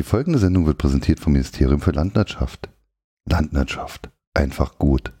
[0.00, 2.70] Die folgende Sendung wird präsentiert vom Ministerium für Landwirtschaft.
[3.28, 4.08] Landwirtschaft.
[4.32, 5.12] Einfach gut.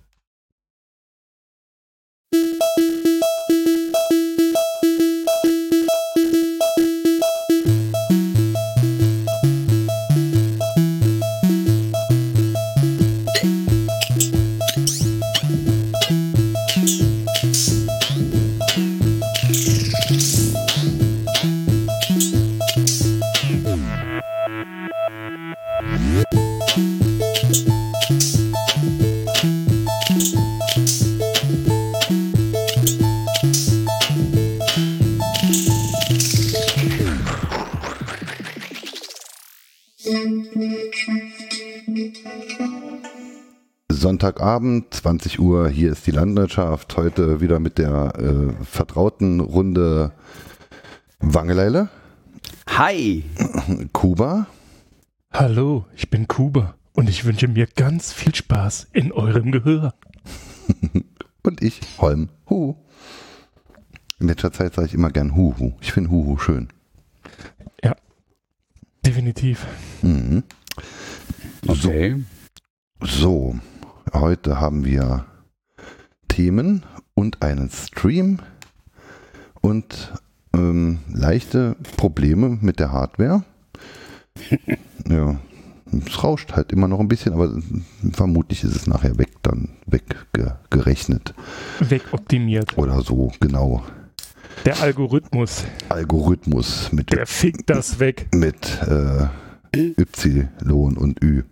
[44.20, 46.94] Sonntagabend, 20 Uhr, hier ist die Landwirtschaft.
[46.98, 50.12] Heute wieder mit der äh, vertrauten Runde
[51.20, 51.88] Wangeleile.
[52.68, 53.24] Hi.
[53.94, 54.46] Kuba.
[55.32, 59.94] Hallo, ich bin Kuba und ich wünsche mir ganz viel Spaß in eurem Gehör.
[61.42, 62.28] und ich, Holm.
[62.50, 62.74] Hu.
[64.18, 65.72] In letzter Zeit sage ich immer gern Huhu.
[65.80, 66.68] Ich finde Huhu schön.
[67.82, 67.96] Ja,
[69.02, 69.66] definitiv.
[70.02, 70.42] Mhm.
[71.66, 72.22] Okay.
[73.00, 73.54] So, so,
[74.12, 75.24] Heute haben wir
[76.28, 76.82] Themen
[77.14, 78.40] und einen Stream
[79.60, 80.12] und
[80.54, 83.44] ähm, leichte Probleme mit der Hardware.
[85.08, 85.38] ja,
[85.92, 87.52] es rauscht halt immer noch ein bisschen, aber
[88.12, 91.34] vermutlich ist es nachher weg, dann weggerechnet.
[91.78, 92.76] Wegoptimiert.
[92.78, 93.84] Oder so, genau.
[94.64, 95.64] Der Algorithmus.
[95.88, 97.12] Algorithmus mit.
[97.12, 98.28] Der fickt das weg.
[98.34, 99.28] Mit äh,
[99.72, 101.44] Y und Ü.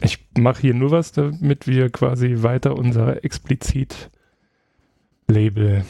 [0.00, 4.10] Ich mache hier nur was, damit wir quasi weiter unser explizit
[5.28, 5.84] Label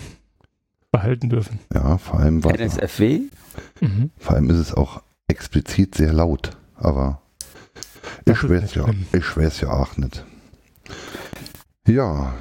[0.92, 1.58] behalten dürfen.
[1.72, 3.22] Ja, vor allem war NSFW?
[3.80, 4.10] Mhm.
[4.16, 7.20] Vor allem ist es auch explizit sehr laut, aber
[8.24, 10.24] ich weiß ja, ich weiß ja auch nicht.
[11.86, 12.34] Ja,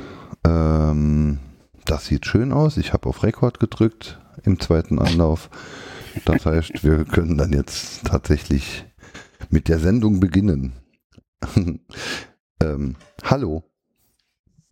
[0.46, 1.40] ähm,
[1.86, 2.78] das sieht schön aus.
[2.78, 5.50] Ich habe auf Rekord gedrückt im zweiten Anlauf.
[6.26, 8.86] Das heißt, wir können dann jetzt tatsächlich
[9.50, 10.74] mit der Sendung beginnen.
[12.62, 13.64] ähm, hallo.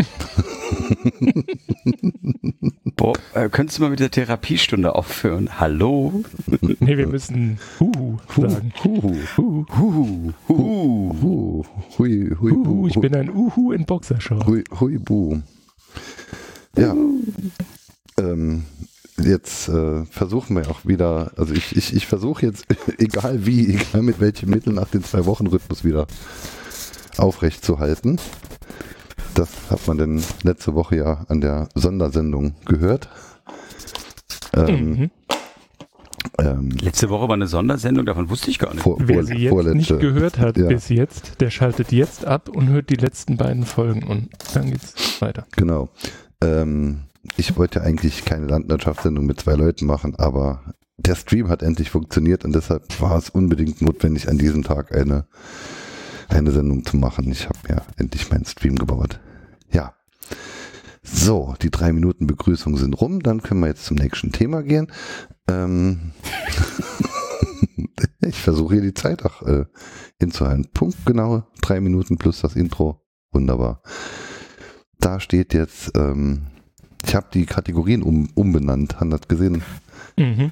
[2.95, 5.59] Boah, äh, könntest du mal mit der Therapiestunde aufhören?
[5.59, 6.23] Hallo?
[6.79, 8.73] nee, wir müssen Huhu sagen.
[8.83, 9.15] Huhu.
[9.37, 9.65] Huhu.
[9.77, 10.33] Huhu.
[10.47, 11.65] Huhu.
[11.97, 12.87] Hui, hui, Huhu.
[12.87, 14.45] Ich bin ein Uhu in Boxershort.
[14.45, 15.41] Hui, hui, bu.
[16.77, 16.95] Ja.
[18.17, 18.65] Ähm,
[19.17, 22.65] jetzt äh, versuchen wir auch wieder, also ich, ich, ich versuche jetzt,
[22.97, 25.47] egal wie, egal mit welchen Mitteln, nach den zwei Wochen
[27.11, 28.19] Rhythmus wieder aufrechtzuhalten.
[29.33, 33.09] Das hat man denn letzte Woche ja an der Sondersendung gehört.
[34.53, 35.11] Ähm, mhm.
[36.37, 38.83] ähm, letzte Woche war eine Sondersendung, davon wusste ich gar nicht.
[38.83, 40.67] Vor, Wer sie jetzt vorletzte, nicht gehört hat ja.
[40.67, 45.21] bis jetzt, der schaltet jetzt ab und hört die letzten beiden Folgen und dann geht's
[45.21, 45.45] weiter.
[45.55, 45.89] Genau.
[46.43, 47.03] Ähm,
[47.37, 50.61] ich wollte eigentlich keine Landwirtschaftssendung mit zwei Leuten machen, aber
[50.97, 55.25] der Stream hat endlich funktioniert und deshalb war es unbedingt notwendig, an diesem Tag eine
[56.31, 57.29] eine Sendung zu machen.
[57.31, 59.19] Ich habe ja endlich meinen Stream gebaut.
[59.71, 59.93] Ja.
[61.03, 63.21] So, die drei Minuten Begrüßung sind rum.
[63.21, 64.87] Dann können wir jetzt zum nächsten Thema gehen.
[65.47, 66.11] Ähm
[68.21, 69.65] ich versuche hier die Zeit auch äh,
[70.19, 70.69] hinzuhalten.
[70.73, 73.01] Punkt genau, drei Minuten plus das Intro.
[73.31, 73.81] Wunderbar.
[74.99, 76.47] Da steht jetzt, ähm,
[77.03, 78.99] ich habe die Kategorien um, umbenannt.
[78.99, 79.63] Haben das gesehen?
[80.17, 80.51] Mhm.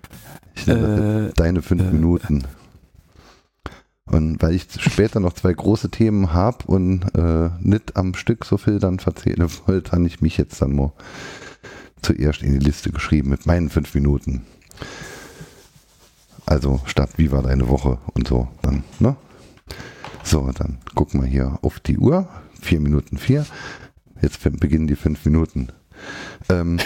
[0.56, 2.46] Ich nenne äh, deine fünf äh, Minuten.
[4.12, 8.58] Und weil ich später noch zwei große Themen habe und äh, nicht am Stück so
[8.58, 10.92] viel dann verzählen wollte, habe ich mich jetzt dann mal
[12.02, 14.46] zuerst in die Liste geschrieben mit meinen fünf Minuten.
[16.46, 19.16] Also statt wie war deine Woche und so dann, ne?
[20.24, 22.28] So, dann gucken wir hier auf die Uhr.
[22.62, 23.46] Vier Minuten vier.
[24.22, 25.70] Jetzt beginnen die fünf Minuten.
[26.50, 26.80] Ähm,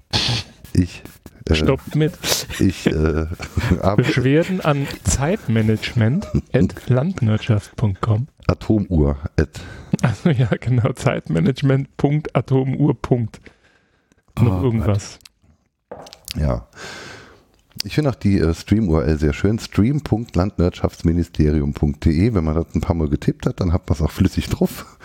[0.72, 1.02] ich
[1.50, 2.12] äh, Stoppt mit.
[2.58, 3.26] Ich, äh,
[3.96, 8.26] Beschwerden an Zeitmanagement at landwirtschaft.com.
[8.46, 9.16] Atomuhr.
[9.36, 9.60] At.
[10.02, 10.92] Also ja, genau.
[10.92, 12.96] Zeitmanagement.atomuhr.
[14.38, 15.18] Noch oh, irgendwas.
[16.36, 16.68] Ja.
[17.84, 19.58] Ich finde auch die äh, Stream-URL sehr schön.
[19.58, 22.34] stream.landwirtschaftsministerium.de.
[22.34, 24.98] Wenn man das ein paar Mal getippt hat, dann hat man es auch flüssig drauf.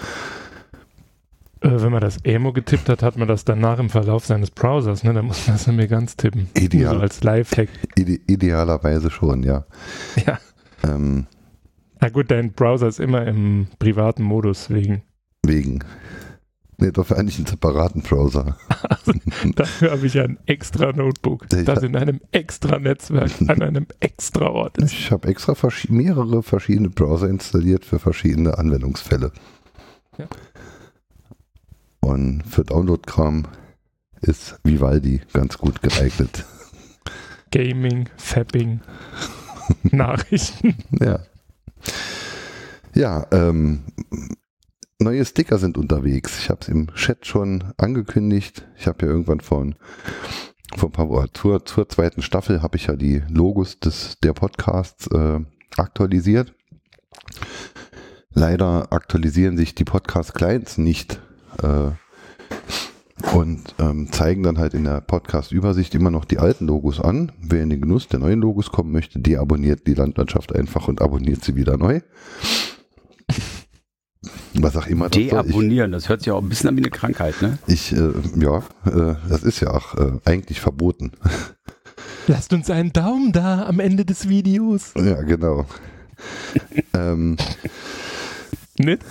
[1.61, 5.03] Äh, wenn man das Emo getippt hat, hat man das danach im Verlauf seines Browsers,
[5.03, 5.13] ne?
[5.13, 6.49] Da muss man es mir ganz tippen.
[6.57, 6.95] Ideal.
[6.95, 7.69] So als Lifehack.
[7.95, 9.65] Ide idealerweise schon, ja.
[10.25, 10.39] Ja.
[10.83, 11.27] Ähm.
[11.99, 15.03] Na gut, dein Browser ist immer im privaten Modus wegen.
[15.43, 15.79] Wegen.
[16.77, 18.57] Nee, dafür eigentlich einen separaten Browser.
[18.89, 19.13] Also,
[19.55, 24.47] dafür habe ich ein extra Notebook, Ich das in einem extra Netzwerk an einem extra
[24.47, 24.91] Ort ist.
[24.91, 29.31] Ich habe extra verschi mehrere verschiedene Browser installiert für verschiedene Anwendungsfälle.
[30.17, 30.25] Ja.
[32.05, 33.47] Und für Download-Kram
[34.21, 36.45] ist Vivaldi ganz gut geeignet.
[37.49, 38.81] Gaming, Fapping,
[39.83, 40.75] Nachrichten.
[41.01, 41.21] Ja.
[42.93, 43.85] Ja, ähm,
[44.99, 46.37] neue Sticker sind unterwegs.
[46.37, 48.67] Ich habe es im Chat schon angekündigt.
[48.77, 49.73] Ich habe ja irgendwann von
[50.77, 54.33] vor ein paar Wochen zur, zur zweiten Staffel habe ich ja die Logos des der
[54.33, 55.39] Podcasts äh,
[55.75, 56.53] aktualisiert.
[58.29, 61.34] Leider aktualisieren sich die Podcast-Clients nicht äh,
[63.33, 67.31] und ähm, zeigen dann halt in der Podcast-Übersicht immer noch die alten Logos an.
[67.41, 71.43] Wer in den Genuss der neuen Logos kommen möchte, deabonniert die Landwirtschaft einfach und abonniert
[71.43, 72.01] sie wieder neu.
[74.53, 75.23] Was auch immer das soll.
[75.23, 77.57] Ich, Deabonnieren, das hört sich auch ein bisschen an wie eine Krankheit, ne?
[77.67, 81.11] ich äh, ja, äh, das ist ja auch äh, eigentlich verboten.
[82.27, 84.93] Lasst uns einen Daumen da am Ende des Videos.
[84.95, 85.65] Ja, genau.
[86.93, 87.37] ähm,
[88.77, 89.01] Nicht?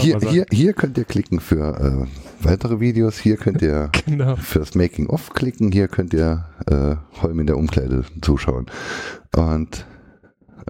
[0.00, 3.18] Hier, hier, hier könnt ihr klicken für äh, weitere Videos.
[3.18, 4.36] Hier könnt ihr Genau.
[4.36, 5.72] fürs Making-of klicken.
[5.72, 8.66] Hier könnt ihr äh, Holm in der Umkleide zuschauen.
[9.34, 9.86] Und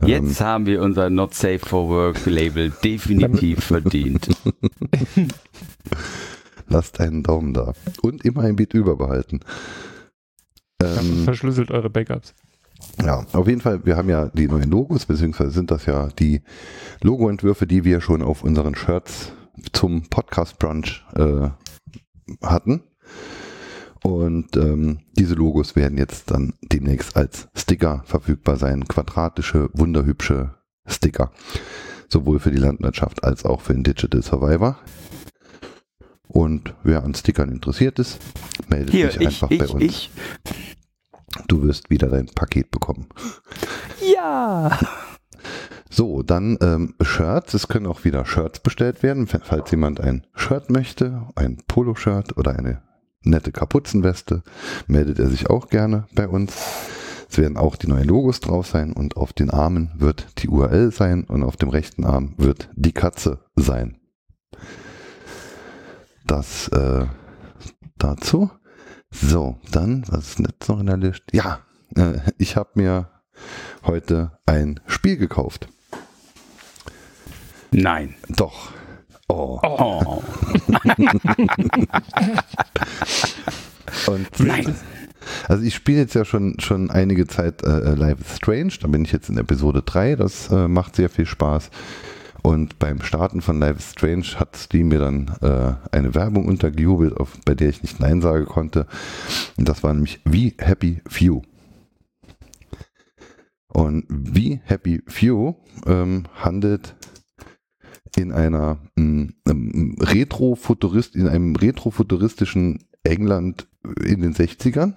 [0.03, 4.29] ähm, Jetzt haben wir unser Not Safe for Work Label definitiv verdient.
[6.69, 7.73] lasst einen Daumen da.
[8.03, 9.41] Und immer ein Bit überbehalten.
[10.83, 12.35] Ähm, Verschlüsselt eure Backups.
[13.03, 16.43] Ja, auf jeden Fall, wir haben ja die neuen Logos, beziehungsweise sind das ja die
[17.03, 19.33] Logoentwürfe, die wir schon auf unseren Shirts
[19.73, 21.51] zum Podcast Brunch äh,
[22.43, 22.83] hatten.
[24.03, 28.87] Und ähm, diese Logos werden jetzt dann demnächst als Sticker verfügbar sein.
[28.87, 30.55] Quadratische, wunderhübsche
[30.87, 31.33] Sticker.
[32.09, 34.79] Sowohl für die Landwirtschaft als auch für den Digital Survivor.
[36.29, 38.19] Und wer an Stickern interessiert ist,
[38.69, 39.83] meldet Hier, sich ich, einfach bei ich, uns.
[39.83, 40.11] ich.
[41.49, 43.09] Du wirst wieder dein Paket bekommen.
[44.15, 44.79] Ja.
[45.91, 47.55] So, dann ähm, Shirts.
[47.55, 52.57] Es können auch wieder Shirts bestellt werden, falls jemand ein Shirt möchte, ein Poloshirt oder
[52.59, 52.83] eine
[53.23, 54.43] nette Kapuzenweste,
[54.87, 56.55] meldet er sich auch gerne bei uns.
[57.29, 60.93] Es werden auch die neuen Logos drauf sein und auf den Armen wird die URL
[60.93, 63.99] sein und auf dem rechten Arm wird die Katze sein.
[66.27, 67.07] Das äh,
[67.99, 68.51] dazu.
[69.11, 71.23] So, dann, was ist jetzt noch in der Liste?
[71.33, 71.61] Ja,
[71.95, 73.09] äh, ich habe mir
[73.85, 75.69] heute ein Spiel gekauft.
[77.71, 78.15] Nein.
[78.29, 78.73] Doch.
[79.29, 79.59] Oh.
[79.63, 80.23] Oh.
[84.07, 84.75] Und Nein.
[85.49, 89.05] Also ich spiele jetzt ja schon, schon einige Zeit äh, Life is Strange, da bin
[89.05, 91.71] ich jetzt in Episode 3, das äh, macht sehr viel Spaß.
[92.47, 97.17] Und beim Starten von Life is Strange hat Steam mir dann äh, eine Werbung untergejubelt,
[97.17, 98.87] auf, bei der ich nicht Nein sagen konnte.
[99.57, 101.43] Und das war nämlich We Happy Few.
[103.67, 105.57] Und We Happy Few
[105.87, 106.95] ähm, handelt
[108.15, 113.67] in einer mh, ähm, Retrofuturist, in einem retrofuturistischen England
[114.05, 114.95] in den 60ern.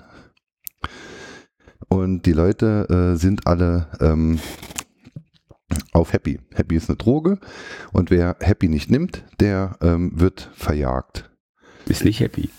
[1.87, 4.37] Und die Leute äh, sind alle ähm,
[5.91, 6.39] auf Happy.
[6.53, 7.39] Happy ist eine Droge
[7.91, 11.29] und wer Happy nicht nimmt, der ähm, wird verjagt.
[11.85, 12.49] Ist nicht happy.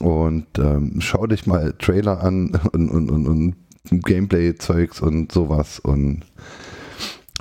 [0.00, 3.56] Und ähm, schau dich mal Trailer an und, und, und, und
[4.04, 6.22] Gameplay-Zeugs und sowas und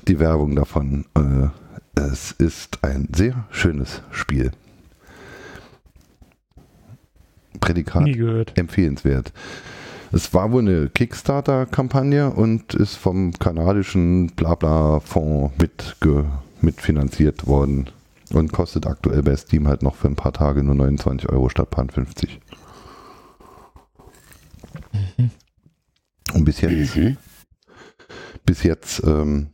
[0.07, 1.05] die Werbung davon.
[1.15, 1.47] Äh,
[1.95, 4.51] es ist ein sehr schönes Spiel.
[7.59, 8.57] Prädikat Nie gehört.
[8.57, 9.31] empfehlenswert.
[10.13, 15.95] Es war wohl eine Kickstarter-Kampagne und ist vom kanadischen Blabla-Fonds mit,
[16.61, 17.89] mitfinanziert worden
[18.31, 21.71] und kostet aktuell bei Steam halt noch für ein paar Tage nur 29 Euro statt
[21.71, 22.39] paar 50.
[26.33, 27.17] Und bis jetzt, Mhm.
[28.45, 29.47] bis jetzt ähm,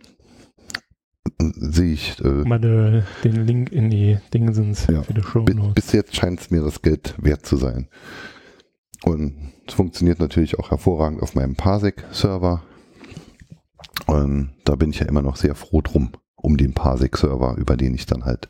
[1.39, 5.03] sehe ich, äh, Mal äh, den Link in die Dingsens Ja.
[5.03, 7.87] für die Show bis jetzt scheint es mir das Geld wert zu sein.
[9.03, 12.63] Und es funktioniert natürlich auch hervorragend auf meinem Parsec-Server.
[14.07, 17.93] Und da bin ich ja immer noch sehr froh drum, um den Parsec-Server, über den
[17.93, 18.49] ich dann halt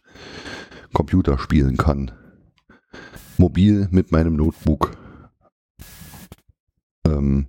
[0.93, 2.11] Computer spielen kann.
[3.37, 4.97] Mobil mit meinem Notebook.
[7.05, 7.47] Ähm,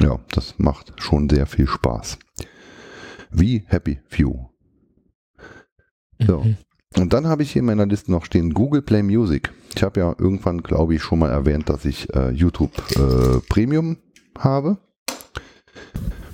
[0.00, 2.18] ja, das macht schon sehr viel Spaß.
[3.30, 4.48] Wie Happy Few.
[6.26, 6.40] so.
[6.40, 6.56] Mhm.
[6.96, 9.52] Und dann habe ich hier in meiner Liste noch stehen Google Play Music.
[9.74, 13.96] Ich habe ja irgendwann, glaube ich, schon mal erwähnt, dass ich äh, YouTube äh, Premium
[14.38, 14.78] habe.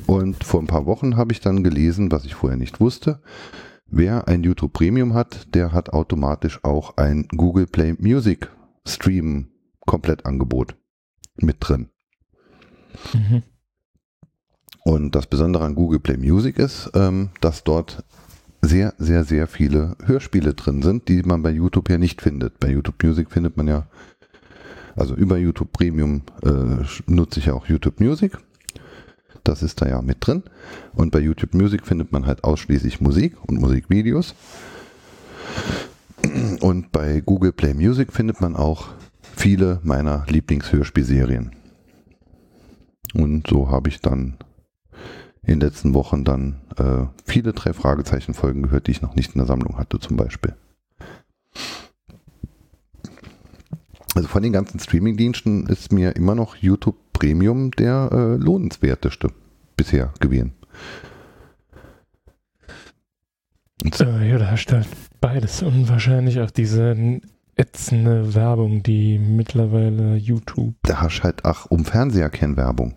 [0.06, 3.22] Und vor ein paar Wochen habe ich dann gelesen, was ich vorher nicht wusste,
[3.86, 8.50] wer ein YouTube Premium hat, der hat automatisch auch ein Google Play Music
[8.86, 9.48] Stream
[9.86, 10.76] Komplettangebot
[11.36, 11.90] mit drin.
[13.12, 13.42] Mhm.
[14.84, 18.04] Und das Besondere an Google Play Music ist, ähm, dass dort
[18.62, 22.60] sehr, sehr, sehr viele Hörspiele drin sind, die man bei YouTube ja nicht findet.
[22.60, 23.86] Bei YouTube Music findet man ja,
[24.96, 28.36] also über YouTube Premium äh, nutze ich ja auch YouTube Music.
[29.44, 30.42] Das ist da ja mit drin.
[30.94, 34.34] Und bei YouTube Music findet man halt ausschließlich Musik und Musikvideos.
[36.60, 38.88] Und bei Google Play Music findet man auch
[39.34, 41.52] viele meiner Lieblingshörspielserien.
[43.14, 44.36] Und so habe ich dann
[45.42, 49.34] in den letzten Wochen dann äh, viele drei Fragezeichen Folgen gehört, die ich noch nicht
[49.34, 50.54] in der Sammlung hatte zum Beispiel.
[54.14, 59.28] Also von den ganzen Streaming-Diensten ist mir immer noch YouTube Premium der äh, lohnenswerteste
[59.76, 60.52] bisher gewesen.
[63.98, 64.88] Äh, ja, da hast du halt
[65.20, 67.20] beides und wahrscheinlich auch diese
[67.56, 70.74] ätzende Werbung, die mittlerweile YouTube.
[70.82, 72.94] Da hast du halt auch um Fernseher Werbung.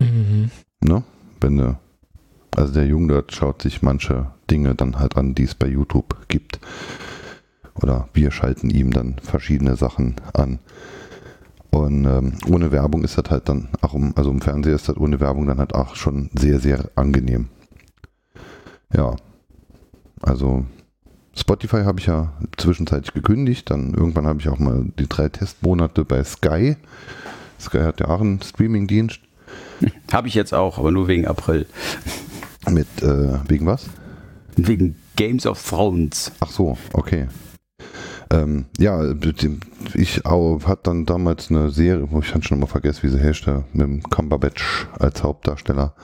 [0.00, 0.50] Mhm.
[0.80, 1.02] Ne?
[1.40, 1.78] Wenn du,
[2.56, 6.16] also der Junge dort schaut sich manche Dinge dann halt an, die es bei YouTube
[6.28, 6.60] gibt.
[7.74, 10.60] Oder wir schalten ihm dann verschiedene Sachen an.
[11.70, 14.96] Und ähm, ohne Werbung ist das halt dann, auch um, also im Fernseher ist das
[14.96, 17.48] ohne Werbung dann halt auch schon sehr, sehr angenehm.
[18.94, 19.16] Ja.
[20.22, 20.64] Also
[21.36, 26.06] Spotify habe ich ja zwischenzeitlich gekündigt, dann irgendwann habe ich auch mal die drei Testmonate
[26.06, 26.76] bei Sky.
[27.60, 29.20] Sky hat ja auch einen Streamingdienst.
[30.12, 31.66] Habe ich jetzt auch, aber nur wegen April.
[32.68, 33.86] Mit, äh, wegen was?
[34.56, 36.32] Wegen Games of Thrones.
[36.40, 37.28] Ach so, okay.
[38.30, 39.14] Ähm, ja,
[39.94, 43.46] ich hatte dann damals eine Serie, wo ich dann schon mal vergessen, wie sie heißt,
[43.46, 45.94] mit dem Cumberbatch als Hauptdarsteller.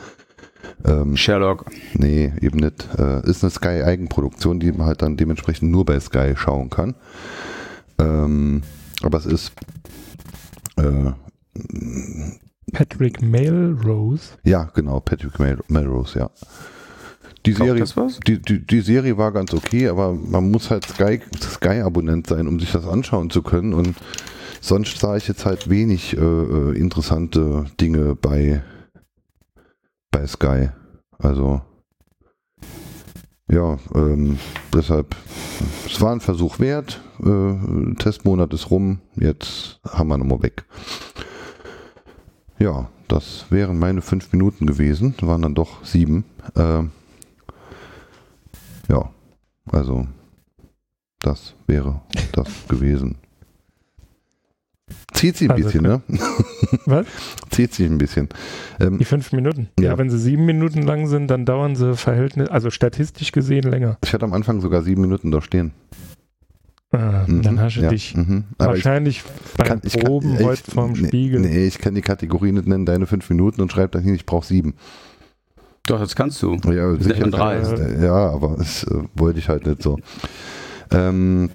[0.84, 1.66] Ähm, Sherlock.
[1.94, 2.88] Nee, eben nicht.
[2.98, 6.94] Äh, ist eine Sky-Eigenproduktion, die man halt dann dementsprechend nur bei Sky schauen kann.
[7.98, 8.62] Ähm,
[9.02, 9.52] aber es ist
[10.76, 11.12] äh,
[12.72, 14.30] Patrick Melrose.
[14.44, 16.30] Ja, genau, Patrick Mel Melrose, ja.
[17.44, 17.84] Die Serie,
[18.26, 22.60] die, die, die, Serie war ganz okay, aber man muss halt Sky-Abonnent Sky sein, um
[22.60, 23.74] sich das anschauen zu können.
[23.74, 23.96] Und
[24.60, 28.62] sonst sah ich jetzt halt wenig äh, äh interessante Dinge bei,
[30.12, 30.68] bei Sky.
[31.18, 31.62] Also
[33.50, 34.38] ja, ähm,
[34.72, 35.14] deshalb,
[35.84, 37.02] es war ein Versuch wert.
[37.22, 40.64] Äh, Testmonat ist rum, jetzt haben wir nochmal weg.
[42.62, 46.24] Ja, das wären meine fünf Minuten gewesen, waren dann doch sieben.
[46.54, 46.84] Äh,
[48.88, 49.10] ja,
[49.72, 50.06] also
[51.18, 53.16] das wäre das gewesen.
[55.12, 56.02] Zieht sich ein also bisschen, ne?
[56.86, 57.06] Was?
[57.50, 58.28] Zieht sich ein bisschen.
[58.78, 59.68] Ähm, Die fünf Minuten.
[59.80, 59.90] Ja.
[59.90, 59.98] ja.
[59.98, 63.98] wenn sie sieben Minuten lang sind, dann dauern sie verhältnis, also statistisch gesehen länger.
[64.04, 65.72] Ich hatte am Anfang sogar sieben Minuten da stehen.
[66.92, 68.44] Ah, mhm, dann hast du ja, dich mhm.
[68.58, 71.40] wahrscheinlich ich beim kann, ich Proben kann, heute vorm Spiegel.
[71.40, 74.26] Nee, ich kann die Kategorie nicht nennen, deine fünf Minuten und schreib dann hin, ich
[74.26, 74.74] brauche sieben.
[75.86, 76.56] Doch, das kannst du.
[76.70, 77.28] Ja, sicher.
[77.28, 77.62] Drei.
[78.00, 79.98] Ja, aber das äh, wollte ich halt nicht so.
[80.90, 81.50] Ähm,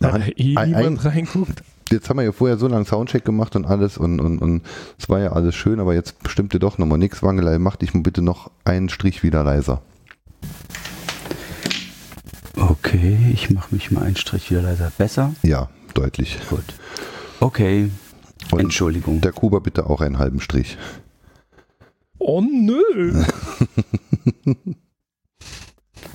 [0.00, 3.66] da hat eh niemand reinguckt jetzt haben wir ja vorher so lange Soundcheck gemacht und
[3.66, 4.62] alles und, und, und
[4.98, 7.22] es war ja alles schön, aber jetzt stimmte doch nochmal nichts.
[7.22, 9.82] Wangelei, mach dich bitte noch einen Strich wieder leiser.
[12.56, 14.92] Okay, ich mache mich mal einen Strich wieder leiser.
[14.98, 15.34] Besser?
[15.42, 16.38] Ja, deutlich.
[16.48, 16.64] Gut.
[17.40, 17.90] Okay.
[18.50, 19.20] Und Entschuldigung.
[19.20, 20.76] Der Kuba bitte auch einen halben Strich.
[22.18, 23.24] Oh nö.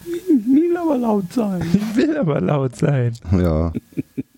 [0.06, 1.66] ich will aber laut sein.
[1.74, 3.14] Ich will aber laut sein.
[3.32, 3.74] Ja.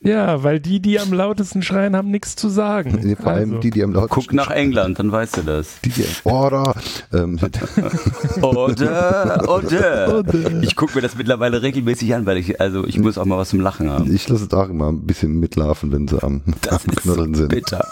[0.01, 2.99] Ja, weil die, die am lautesten schreien, haben nichts zu sagen.
[3.03, 3.61] Nee, vor allem also.
[3.61, 5.81] die, die am lautesten Guck nach England, dann weißt du das.
[5.83, 6.73] Die, die oder,
[7.13, 7.37] ähm,
[8.41, 10.63] oder, oder.
[10.63, 13.49] Ich gucke mir das mittlerweile regelmäßig an, weil ich, also ich muss auch mal was
[13.49, 14.13] zum Lachen haben.
[14.13, 17.49] Ich lasse es auch immer ein bisschen mitlaufen, wenn sie am, das am Knuddeln sind.
[17.49, 17.85] Bitter.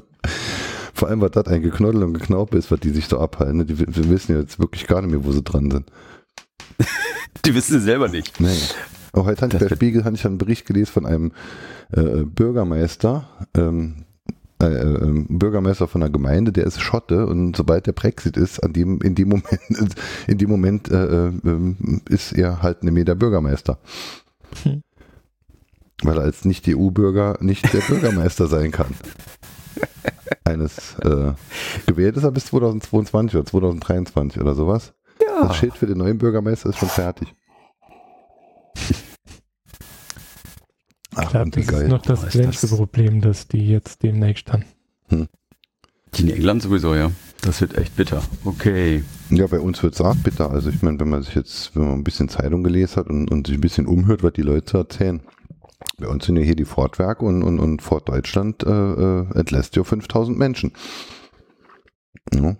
[0.94, 3.58] Vor allem, was das ein Geknoddel und Geknaupe ist, was die sich so abhalten.
[3.58, 3.64] Ne?
[3.66, 5.86] Die, wir wissen ja jetzt wirklich gar nicht mehr, wo sie dran sind.
[7.44, 8.40] die wissen es selber nicht.
[8.40, 8.56] Nee.
[9.16, 11.32] Auch heute hatte ich bei Spiegel hatte ich einen Bericht gelesen von einem
[11.90, 14.04] äh, Bürgermeister, ähm,
[14.60, 18.74] äh, äh, Bürgermeister von einer Gemeinde, der ist Schotte und sobald der Brexit ist, an
[18.74, 19.48] dem, in dem Moment,
[20.26, 21.74] in dem Moment äh, äh,
[22.10, 23.78] ist er halt mehr der Bürgermeister.
[24.64, 24.82] Hm.
[26.02, 28.94] Weil er als Nicht-EU-Bürger nicht der Bürgermeister sein kann.
[30.44, 31.32] Eines äh,
[31.86, 34.92] gewählt ist er bis 2022 oder 2023 oder sowas.
[35.22, 35.48] Ja.
[35.48, 37.34] Das Schild für den neuen Bürgermeister ist schon fertig.
[41.18, 41.82] Ach, ich glaube, das geil.
[41.82, 44.64] ist noch das kleinste Problem, dass die jetzt demnächst dann.
[45.08, 45.28] Hm.
[46.14, 47.10] Die in England sowieso, ja.
[47.42, 48.22] Das wird echt bitter.
[48.44, 49.04] Okay.
[49.30, 50.50] Ja, bei uns wird es auch bitter.
[50.50, 53.30] Also ich meine, wenn man sich jetzt, wenn man ein bisschen Zeitung gelesen hat und,
[53.30, 55.20] und sich ein bisschen umhört, was die Leute erzählen,
[55.98, 59.76] bei uns sind ja hier die Fordwerke und, und, und Ford Deutschland äh, äh, entlässt
[59.76, 60.72] ja 5000 Menschen.
[62.34, 62.56] Ja.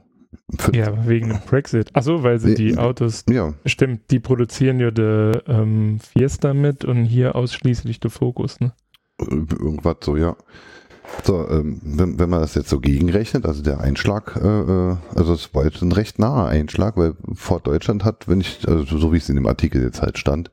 [0.72, 1.90] Ja, wegen dem Brexit.
[1.94, 3.24] Achso, weil sie die Autos.
[3.28, 3.54] Ja.
[3.64, 8.72] Stimmt, die produzieren ja der ähm, Fiesta mit und hier ausschließlich der Fokus, ne?
[9.18, 10.36] Irgendwas so, ja.
[11.22, 15.34] So, ähm, wenn, wenn man das jetzt so gegenrechnet, also der Einschlag, äh, äh also
[15.34, 19.12] es war jetzt ein recht naher Einschlag, weil Ford Deutschland hat, wenn ich, also so
[19.12, 20.50] wie es in dem Artikel jetzt halt stand,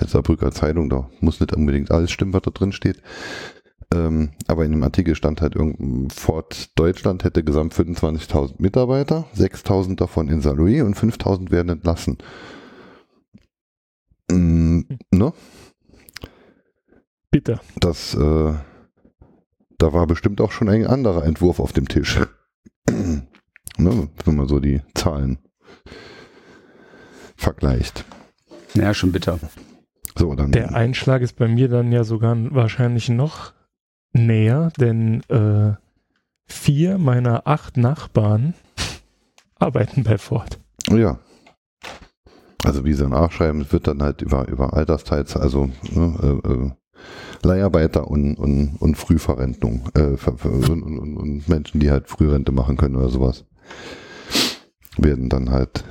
[0.00, 0.16] jetzt
[0.54, 3.02] Zeitung, da muss nicht unbedingt alles stimmen, was da drin steht.
[3.94, 9.96] Ähm, aber in dem Artikel stand halt irgendein Ford Deutschland hätte gesamt 25.000 Mitarbeiter, 6.000
[9.96, 12.18] davon in Saarlouis und 5.000 werden entlassen.
[14.30, 14.80] Mm,
[15.10, 15.32] ne?
[17.30, 17.60] Bitte.
[17.80, 18.54] Das, äh,
[19.78, 22.20] da war bestimmt auch schon ein anderer Entwurf auf dem Tisch.
[22.90, 25.38] ne, wenn man so die Zahlen
[27.36, 28.04] vergleicht.
[28.74, 29.38] Ja, schon bitter.
[30.14, 33.52] So, dann Der Einschlag ist bei mir dann ja sogar wahrscheinlich noch
[34.26, 35.74] näher, denn äh,
[36.46, 38.54] vier meiner acht Nachbarn
[39.58, 40.58] arbeiten bei Ford.
[40.90, 41.18] Ja.
[42.64, 46.70] Also wie sie nachschreiben, wird dann halt über, über Altersteils, also ne, äh, äh
[47.42, 50.16] Leiharbeiter und, und, und Frühverrentung äh,
[50.48, 53.44] und, und, und Menschen, die halt Frührente machen können oder sowas,
[54.96, 55.84] werden dann halt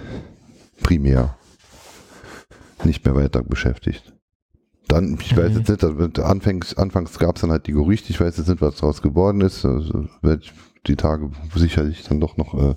[0.84, 1.38] primär
[2.84, 4.13] nicht mehr weiter beschäftigt.
[4.88, 5.63] Dann, ich weiß mhm.
[5.67, 8.77] jetzt nicht, anfangs, anfangs gab es dann halt die Gerüchte, ich weiß jetzt nicht, was
[8.77, 9.65] daraus geworden ist.
[9.65, 10.53] Also werde ich
[10.88, 12.75] die Tage sicherlich dann doch noch äh,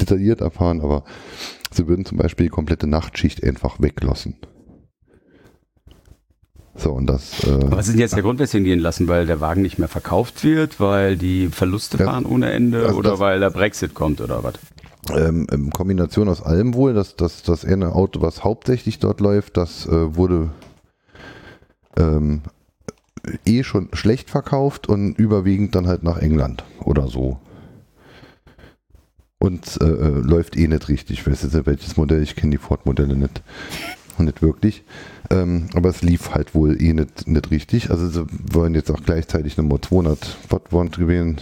[0.00, 1.04] detailliert erfahren, aber
[1.72, 4.36] sie würden zum Beispiel die komplette Nachtschicht einfach weglassen.
[6.76, 7.44] So, und das.
[7.44, 9.06] Äh, Was ist denn jetzt der Grund, weswegen die ihn lassen?
[9.06, 12.98] Weil der Wagen nicht mehr verkauft wird, weil die Verluste ja, fahren ohne Ende also
[12.98, 14.54] oder das, weil der Brexit kommt oder was?
[15.12, 19.56] Ähm, in Kombination aus allem wohl, dass das, das eine Auto, was hauptsächlich dort läuft,
[19.56, 20.50] das äh, wurde
[21.96, 22.42] ähm,
[23.44, 27.38] eh schon schlecht verkauft und überwiegend dann halt nach England oder so.
[29.38, 31.20] Und äh, äh läuft eh nicht richtig.
[31.20, 33.42] Ich weiß jetzt nicht, welches Modell, ich kenne die Ford-Modelle nicht
[34.18, 34.84] nicht wirklich.
[35.30, 37.90] Ähm, aber es lief halt wohl eh nicht, nicht richtig.
[37.90, 41.40] Also sie wollen jetzt auch gleichzeitig Nummer 200 Watt Watt gewählen.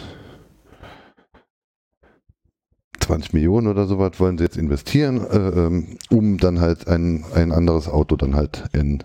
[3.01, 7.25] 20 Millionen oder so was wollen sie jetzt investieren, äh, ähm, um dann halt ein,
[7.35, 9.03] ein anderes Auto dann halt in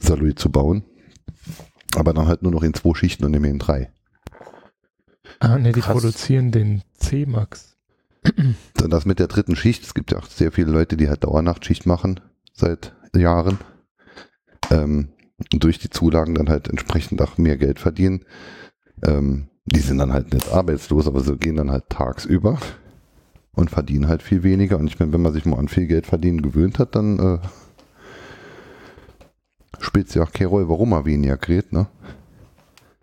[0.00, 0.84] Saloy zu bauen.
[1.96, 3.92] Aber dann halt nur noch in zwei Schichten und nicht mehr in drei.
[5.40, 5.92] Ah, ne, die Krass.
[5.92, 7.76] produzieren den C-Max.
[8.74, 9.82] Dann das mit der dritten Schicht.
[9.84, 12.20] Es gibt ja auch sehr viele Leute, die halt Dauernachtschicht machen
[12.52, 13.58] seit Jahren.
[14.70, 15.08] Ähm,
[15.50, 18.26] durch die Zulagen dann halt entsprechend auch mehr Geld verdienen.
[19.02, 22.58] Ähm, die sind dann halt nicht arbeitslos, aber sie gehen dann halt tagsüber
[23.52, 24.78] und verdienen halt viel weniger.
[24.78, 27.38] Und ich meine, wenn man sich mal an viel Geld verdienen gewöhnt hat, dann äh,
[29.78, 31.86] spielt ja auch keine Rolle, warum er weniger kriegt, ne?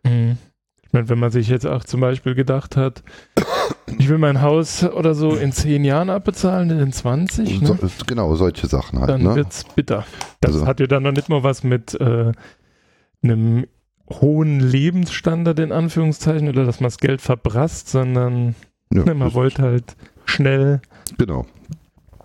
[0.03, 0.37] Mhm.
[0.83, 3.03] Ich meine, wenn man sich jetzt auch zum Beispiel gedacht hat,
[3.99, 7.61] ich will mein Haus oder so in zehn Jahren abbezahlen, in 20.
[7.61, 7.67] Ne?
[7.67, 9.09] So, genau, solche Sachen halt.
[9.09, 9.45] Dann ne?
[9.47, 10.05] es bitter.
[10.39, 10.65] Das also.
[10.65, 12.31] hat ja dann noch nicht mal was mit äh,
[13.21, 13.67] einem
[14.09, 18.55] hohen Lebensstandard in Anführungszeichen oder dass man das Geld verbrasst, sondern
[18.93, 20.81] ja, ne, man wollte halt schnell
[21.17, 21.45] genau.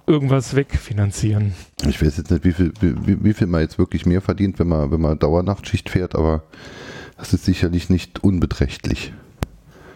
[0.07, 1.55] Irgendwas wegfinanzieren.
[1.89, 4.69] Ich weiß jetzt nicht, wie viel, wie, wie viel man jetzt wirklich mehr verdient, wenn
[4.69, 6.43] man, wenn man Dauernachtschicht fährt, aber
[7.19, 9.13] das ist sicherlich nicht unbeträchtlich.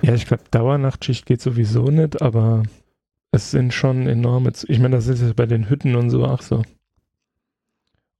[0.02, 2.62] Ja, ich glaube, Dauernachtschicht geht sowieso nicht, aber
[3.32, 4.52] es sind schon enorme.
[4.52, 6.62] Z ich meine, das ist ja bei den Hütten und so auch so.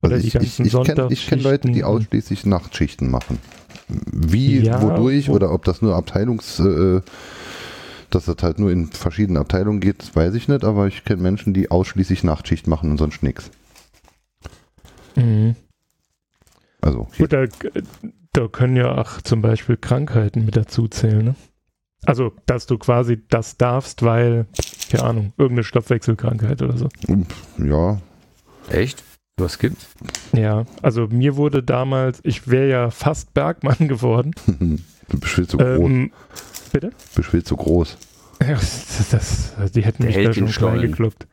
[0.03, 3.38] Oder also ich, ich, ich kenne kenn Leute, die ausschließlich Nachtschichten machen.
[3.88, 7.01] Wie, ja, wodurch oder ob das nur Abteilungs, äh,
[8.11, 11.55] dass das halt nur in verschiedenen Abteilungen geht, weiß ich nicht, aber ich kenne Menschen,
[11.55, 13.51] die ausschließlich Nachtschicht machen und sonst nichts.
[15.16, 15.57] Mhm.
[16.81, 17.09] Also.
[17.19, 17.45] Gut, da,
[18.33, 21.35] da können ja auch zum Beispiel Krankheiten mit dazu zählen, ne?
[22.05, 24.47] Also, dass du quasi das darfst, weil,
[24.90, 26.88] keine Ahnung, irgendeine Stoffwechselkrankheit oder so.
[27.59, 28.01] Ja.
[28.69, 29.03] Echt?
[29.38, 29.88] Was gibt's?
[30.33, 34.33] Ja, also mir wurde damals, ich wäre ja fast Bergmann geworden.
[34.47, 35.79] du bist viel zu groß.
[35.79, 36.12] Ähm,
[36.81, 36.91] bitte?
[36.91, 37.97] Du bist viel zu groß.
[38.43, 41.27] Ja, das, das, die hätten Der mich da schon klein gekloppt.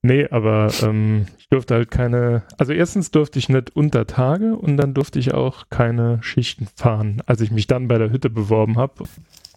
[0.00, 4.76] Nee, aber ähm, ich durfte halt keine, also erstens durfte ich nicht unter Tage und
[4.76, 8.78] dann durfte ich auch keine Schichten fahren, als ich mich dann bei der Hütte beworben
[8.78, 9.04] habe.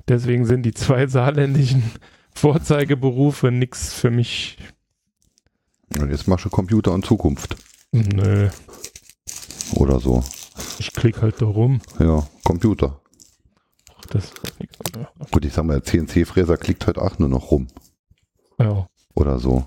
[0.08, 1.84] Deswegen sind die zwei saarländischen
[2.34, 4.58] Vorzeigeberufe nichts für mich.
[6.00, 7.56] Und jetzt machst du Computer und Zukunft.
[7.92, 8.50] Nö.
[9.76, 10.24] Oder so.
[10.80, 11.82] Ich klicke halt da rum.
[12.00, 13.01] Ja, Computer.
[14.14, 14.32] Das
[15.32, 17.68] Gut, ich sag mal, der CNC-Fräser klickt heute auch nur noch rum.
[18.60, 18.88] Ja.
[19.14, 19.66] Oder so.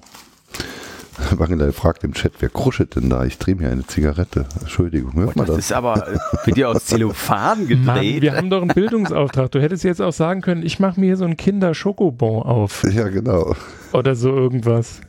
[1.31, 3.25] Wangelei fragt im Chat, wer kruschelt denn da?
[3.25, 4.47] Ich drehe mir eine Zigarette.
[4.61, 5.57] Entschuldigung, hört man das?
[5.57, 7.85] Das ist aber für dir aus Zellophan gedreht.
[7.87, 9.51] Mann, wir haben doch einen Bildungsauftrag.
[9.51, 12.85] Du hättest jetzt auch sagen können, ich mache mir hier so einen Kinder-Schokobon auf.
[12.91, 13.55] Ja, genau.
[13.93, 15.01] Oder so irgendwas.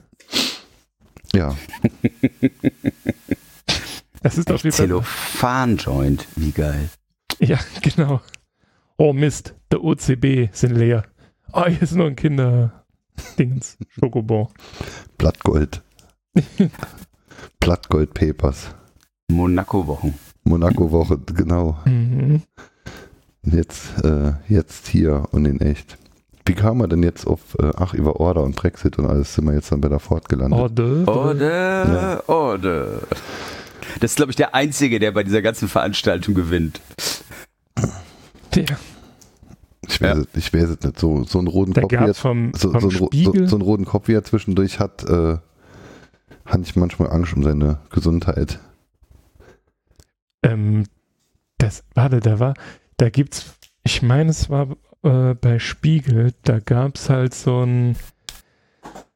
[1.34, 1.56] Ja.
[4.22, 6.90] Das ist doch wie Zellophan-Joint, wie geil.
[7.40, 8.22] Ja, genau.
[8.98, 11.04] Oh Mist, der OCB sind leer.
[11.52, 14.48] Oh, hier ist nur ein Kinder-Dings, Schokobon.
[15.18, 15.82] Blattgold.
[17.60, 18.74] Blattgold Papers.
[19.30, 20.18] Monaco-Wochen.
[20.46, 21.78] Monaco-Woche, genau.
[21.84, 22.44] Mhm.
[23.44, 25.98] Jetzt, äh, jetzt hier und in echt.
[26.46, 29.46] Wie kam man denn jetzt auf, äh, ach, über Order und Brexit und alles sind
[29.46, 30.58] wir jetzt dann bei der Ford gelandet?
[30.58, 32.24] Order, Order, ja.
[32.30, 33.02] Order.
[34.00, 36.80] Das ist, glaube ich, der Einzige, der bei dieser ganzen Veranstaltung gewinnt.
[38.56, 38.78] Der.
[39.88, 40.24] Ich weiß, ja.
[40.24, 41.00] es, ich weiß es nicht.
[41.00, 43.86] So, so einen roten Kopf, wie er, vom, so, vom so, so, so, einen roten
[43.86, 45.38] Kopf, wie er zwischendurch hat, äh,
[46.46, 48.60] hatte ich manchmal Angst um seine Gesundheit.
[50.44, 50.86] Ähm,
[51.58, 52.54] das, warte, da war,
[52.98, 57.96] da gibt's, ich meine, es war äh, bei Spiegel, da gab es halt so ein,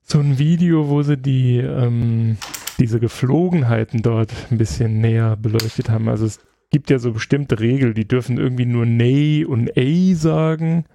[0.04, 2.38] so ein Video, wo sie die, ähm,
[2.80, 6.10] diese Geflogenheiten dort ein bisschen näher beleuchtet haben.
[6.10, 10.86] Also es gibt ja so bestimmte Regeln, die dürfen irgendwie nur Nay und A sagen,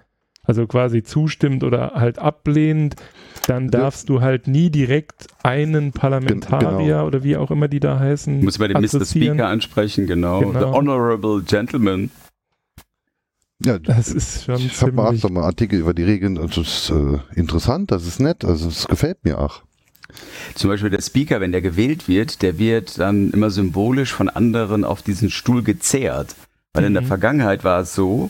[0.43, 2.95] also quasi zustimmend oder halt ablehnend
[3.47, 7.07] dann darfst du halt nie direkt einen Parlamentarier genau.
[7.07, 8.43] oder wie auch immer die da heißen.
[8.43, 9.05] Muss bei dem Mr.
[9.05, 10.39] Speaker ansprechen, genau.
[10.39, 10.59] genau.
[10.59, 12.09] The Honorable Gentleman.
[13.63, 17.19] Ja, das ist schon Ich habe mal einen Artikel über die Regeln, das ist äh,
[17.35, 19.63] interessant, das ist nett, also es gefällt mir auch.
[20.55, 24.83] Zum Beispiel der Speaker, wenn der gewählt wird, der wird dann immer symbolisch von anderen
[24.83, 26.35] auf diesen Stuhl gezerrt.
[26.73, 26.87] Weil mhm.
[26.87, 27.07] in der mhm.
[27.07, 28.29] Vergangenheit war es so,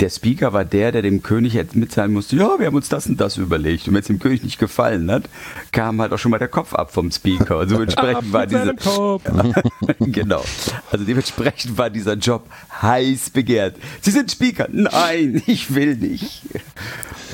[0.00, 3.06] der Speaker war der, der dem König jetzt mitteilen musste, ja, wir haben uns das
[3.06, 3.86] und das überlegt.
[3.86, 5.24] Und wenn es dem König nicht gefallen hat,
[5.72, 7.56] kam halt auch schon mal der Kopf ab vom Speaker.
[7.56, 8.74] Also dementsprechend war diese
[9.98, 10.42] genau.
[10.90, 12.46] Also dementsprechend war dieser Job
[12.80, 13.76] heiß begehrt.
[14.00, 14.68] Sie sind Speaker.
[14.72, 16.42] Nein, ich will nicht.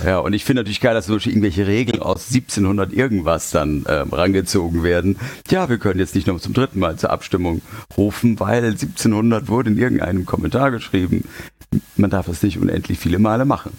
[0.04, 4.10] Ja, und ich finde natürlich geil, dass durch irgendwelche Regeln aus 1700 irgendwas dann ähm,
[4.10, 5.16] rangezogen werden.
[5.50, 7.62] Ja, wir können jetzt nicht noch zum dritten Mal zur Abstimmung
[7.96, 11.24] rufen, weil 1700 wurde in irgendeinem Kommentar geschrieben,
[11.96, 13.72] man darf es nicht unendlich viele Male machen.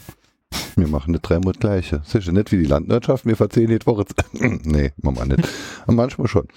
[0.75, 1.97] Wir machen das dreimal das gleiche.
[1.99, 4.05] Das ist ja nicht wie die Landwirtschaft, wir verzählen jede Woche.
[4.33, 5.49] nee, machen wir nicht.
[5.83, 6.47] Aber manchmal schon.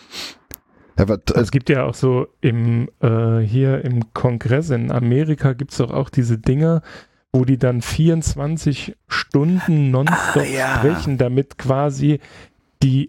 [0.99, 5.79] Ja, es gibt ja auch so im äh, hier im Kongress in Amerika gibt es
[5.79, 6.83] doch auch diese Dinger,
[7.33, 10.77] wo die dann 24 Stunden nonstop ah, ja.
[10.77, 12.21] sprechen, damit quasi
[12.83, 13.09] die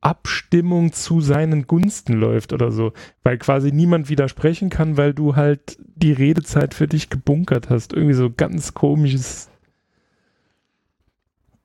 [0.00, 5.78] Abstimmung zu seinen Gunsten läuft oder so, weil quasi niemand widersprechen kann, weil du halt
[5.94, 7.92] die Redezeit für dich gebunkert hast.
[7.92, 9.48] Irgendwie so ganz komisches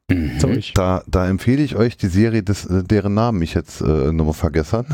[0.10, 0.40] mhm.
[0.40, 0.74] Zeug.
[0.76, 4.34] Da, da empfehle ich euch die Serie, des, äh, deren Namen ich jetzt äh, nochmal
[4.34, 4.86] vergessen.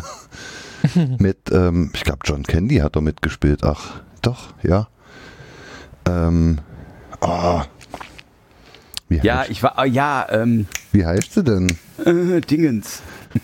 [1.19, 3.63] mit, ähm, ich glaube, John Candy hat da mitgespielt.
[3.63, 4.87] Ach, doch, ja.
[6.07, 6.59] Ähm,
[7.21, 7.61] oh,
[9.21, 11.75] ja, ich war, ja, ähm, Wie heißt sie denn?
[12.05, 13.01] Äh, Dingens.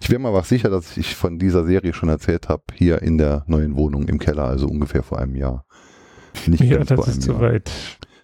[0.01, 3.19] Ich wäre mal was sicher, dass ich von dieser Serie schon erzählt habe, hier in
[3.19, 5.63] der neuen Wohnung im Keller, also ungefähr vor einem Jahr.
[6.47, 7.69] Nicht ja, das ist zu weit.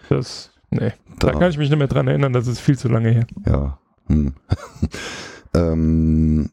[0.09, 0.93] Das, nee.
[1.19, 3.27] Da, da, kann ich mich nicht mehr dran erinnern, das ist viel zu lange her.
[3.45, 3.77] Ja.
[4.07, 4.33] Hm.
[5.53, 6.49] ähm,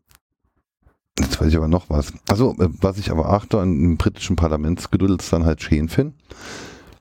[1.19, 2.13] jetzt weiß ich aber noch was.
[2.29, 6.15] Also, äh, was ich aber achte an dem britischen Parlamentsgeduld ist dann halt schön finde,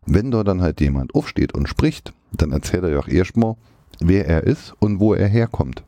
[0.06, 3.56] wenn da dann halt jemand aufsteht und spricht, dann erzählt er ja auch erstmal,
[4.00, 5.84] wer er ist und wo er herkommt.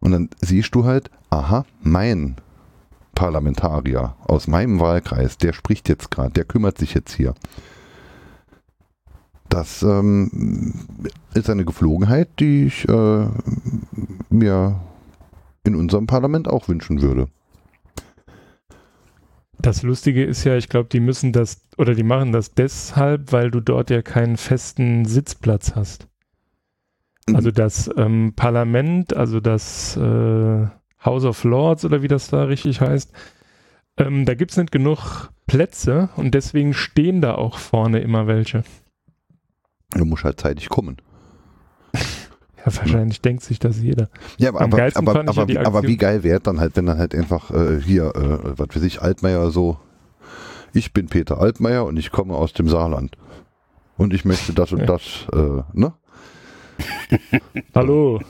[0.00, 2.36] Und dann siehst du halt, aha, mein
[3.14, 7.34] Parlamentarier aus meinem Wahlkreis, der spricht jetzt gerade, der kümmert sich jetzt hier.
[9.48, 10.74] Das ähm,
[11.32, 13.26] ist eine Geflogenheit, die ich äh,
[14.30, 14.80] mir
[15.64, 17.28] in unserem Parlament auch wünschen würde.
[19.58, 23.50] Das Lustige ist ja, ich glaube, die müssen das oder die machen das deshalb, weil
[23.50, 26.08] du dort ja keinen festen Sitzplatz hast.
[27.28, 27.36] Mhm.
[27.36, 30.66] Also das ähm, Parlament, also das äh,
[31.04, 33.12] House of Lords oder wie das da richtig heißt,
[33.96, 38.64] ähm, da gibt es nicht genug Plätze und deswegen stehen da auch vorne immer welche.
[39.92, 40.96] Du musst halt zeitig kommen.
[42.64, 43.22] Ja, wahrscheinlich ja.
[43.22, 44.08] denkt sich das jeder.
[44.38, 47.14] Ja, aber, aber, aber, aber, ja aber, wie geil wäre dann halt, wenn dann halt
[47.14, 49.78] einfach äh, hier, äh, was weiß ich, Altmaier so,
[50.72, 53.16] ich bin Peter Altmaier und ich komme aus dem Saarland.
[53.96, 55.92] Und ich möchte das und das, äh, ne?
[57.74, 58.20] Hallo,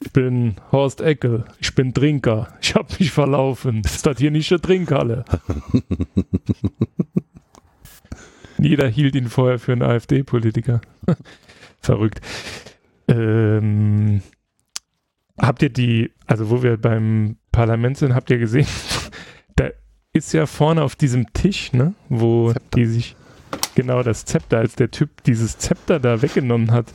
[0.00, 3.80] ich bin Horst Eckel, ich bin Trinker, ich habe mich verlaufen.
[3.84, 5.24] Ist das hier nicht eine Trinkhalle?
[8.58, 10.82] Jeder hielt ihn vorher für einen AfD-Politiker.
[11.80, 12.20] Verrückt.
[13.08, 14.22] Ähm,
[15.38, 18.66] habt ihr die, also wo wir beim Parlament sind, habt ihr gesehen,
[19.56, 19.68] da
[20.12, 22.68] ist ja vorne auf diesem Tisch, ne, wo Zepter.
[22.76, 23.16] die sich,
[23.74, 26.86] genau das Zepter, als der Typ dieses Zepter da weggenommen hat.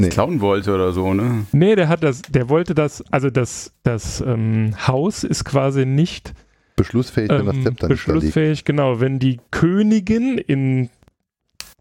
[0.00, 0.08] Nee.
[0.08, 1.46] klauen wollte oder so, ne?
[1.52, 6.32] Nee, der hat das, der wollte das, also das, das ähm, Haus ist quasi nicht
[6.76, 10.88] beschlussfähig, wenn das ähm, Zepter Beschlussfähig, genau, wenn die Königin in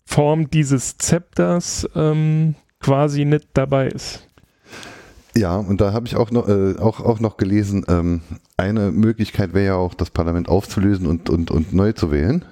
[0.06, 4.28] Form dieses Zepters ähm, quasi nicht dabei ist.
[5.36, 8.22] Ja, und da habe ich auch noch, äh, auch, auch noch gelesen, ähm,
[8.56, 12.46] eine Möglichkeit wäre ja auch, das Parlament aufzulösen und, und, und neu zu wählen.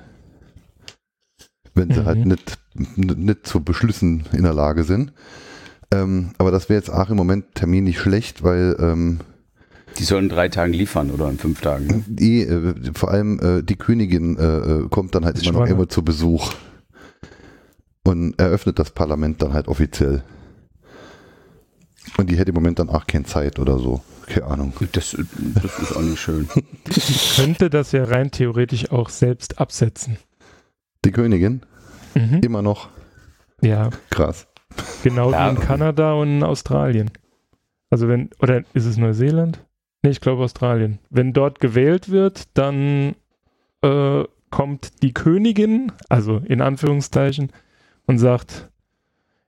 [1.75, 2.31] Wenn sie halt mhm.
[2.31, 5.13] halt nicht, nicht zu Beschlüssen in der Lage sind.
[5.93, 9.19] Ähm, aber das wäre jetzt auch im Moment terminlich schlecht, weil ähm,
[9.99, 11.85] die sollen in drei Tagen liefern oder in fünf Tagen.
[11.85, 12.03] Ne?
[12.07, 15.89] Die, äh, vor allem äh, die Königin äh, äh kommt dann halt immer noch immer
[15.89, 16.53] zu Besuch
[18.03, 20.23] und eröffnet das Parlament dann halt offiziell.
[22.17, 24.01] Und die hätte im Moment dann auch keine Zeit oder so.
[24.25, 24.73] Keine Ahnung.
[24.91, 26.47] Das, das ist auch nicht schön.
[27.35, 30.17] könnte das ja rein theoretisch auch selbst absetzen.
[31.05, 31.61] Die Königin?
[32.15, 32.39] Mhm.
[32.41, 32.89] Immer noch.
[33.61, 33.89] Ja.
[34.09, 34.47] Krass.
[35.03, 35.47] Genau ja.
[35.47, 37.11] wie in Kanada und in Australien.
[37.89, 39.63] Also wenn, oder ist es Neuseeland?
[40.01, 40.99] Nee, ich glaube Australien.
[41.09, 43.15] Wenn dort gewählt wird, dann
[43.81, 47.51] äh, kommt die Königin, also in Anführungszeichen,
[48.05, 48.69] und sagt,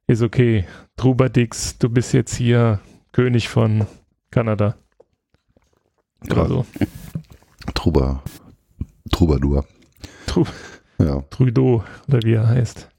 [0.08, 2.80] ist okay, Trubadix, du bist jetzt hier
[3.12, 3.88] König von
[4.32, 4.76] Kanada.
[6.30, 6.66] Oder so.
[7.74, 8.24] Truba,
[9.12, 9.66] Troubadour.
[10.26, 10.46] Tru
[11.00, 11.22] ja.
[11.30, 12.90] Trudeau, oder wie er heißt.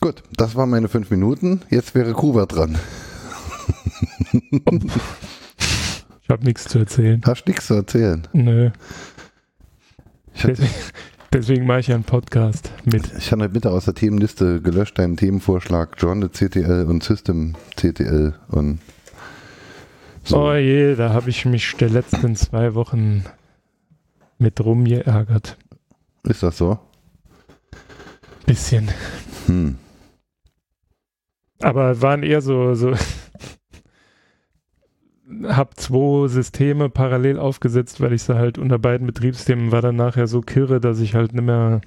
[0.00, 1.60] Gut, das waren meine fünf Minuten.
[1.68, 2.78] Jetzt wäre Kuba dran.
[4.42, 7.20] ich habe nichts zu erzählen.
[7.26, 8.26] Hast nichts zu erzählen?
[8.32, 8.70] Nö.
[10.34, 10.66] Ich hatte,
[11.32, 13.12] Deswegen mache ich ja einen Podcast mit.
[13.16, 18.80] Ich habe bitte aus der Themenliste gelöscht deinen Themenvorschlag Journal CTL und System CTL und
[20.24, 20.38] so.
[20.38, 23.24] Oh je, da habe ich mich der letzten zwei Wochen
[24.38, 25.56] mit rumgeärgert.
[26.24, 26.78] Ist das so?
[28.46, 28.88] Bisschen.
[29.46, 29.78] Hm.
[31.62, 32.92] Aber waren eher so, so
[35.48, 40.26] habe zwei Systeme parallel aufgesetzt, weil ich sie halt unter beiden Betriebssystemen war dann nachher
[40.26, 41.80] so kirre, dass ich halt nicht mehr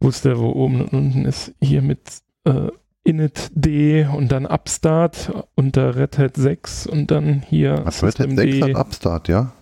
[0.00, 1.54] wusste, wo oben und unten ist.
[1.60, 2.00] Hier mit
[2.44, 2.68] äh,
[3.04, 8.62] init.d und dann upstart unter Red Hat 6 und dann hier Was, Red Hat 6
[8.62, 9.52] hat upstart, ja?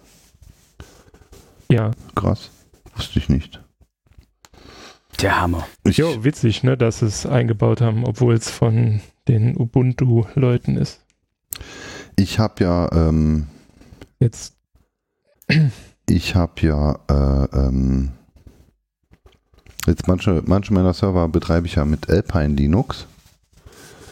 [1.70, 1.90] Ja.
[2.14, 2.50] Krass.
[2.96, 3.60] Wusste ich nicht.
[5.20, 5.66] Der Hammer.
[5.84, 11.00] Ich jo, witzig, ne, dass sie es eingebaut haben, obwohl es von den Ubuntu-Leuten ist.
[12.16, 13.46] Ich habe ja ähm,
[14.20, 14.54] jetzt.
[16.08, 18.10] Ich habe ja äh, ähm,
[19.86, 23.06] jetzt manche, manche meiner Server betreibe ich ja mit Alpine Linux.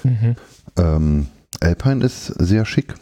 [0.03, 0.37] Mhm.
[0.77, 1.27] Ähm,
[1.61, 2.95] Alpine ist sehr schick.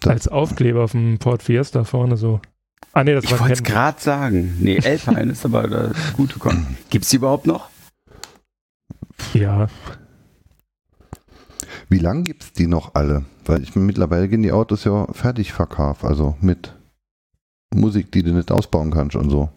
[0.00, 2.40] Das Als Aufkleber auf dem Port Fiesta vorne so.
[2.92, 4.56] Ah, nee, das ich wollte es gerade sagen.
[4.58, 6.66] Nee, Alpine ist aber das gute Kon.
[6.88, 7.68] Gibt es die überhaupt noch?
[9.34, 9.68] Ja.
[11.90, 13.24] Wie lange gibt es die noch alle?
[13.44, 16.72] Weil ich mittlerweile gehen die Autos ja fertig verkauft, also mit
[17.74, 19.48] Musik, die du nicht ausbauen kannst und so.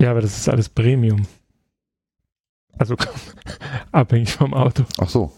[0.00, 1.26] Ja, aber das ist alles Premium.
[2.78, 2.96] Also
[3.92, 4.84] abhängig vom Auto.
[5.00, 5.32] Ach so.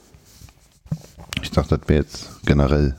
[1.43, 2.97] Ich dachte, das wäre jetzt generell.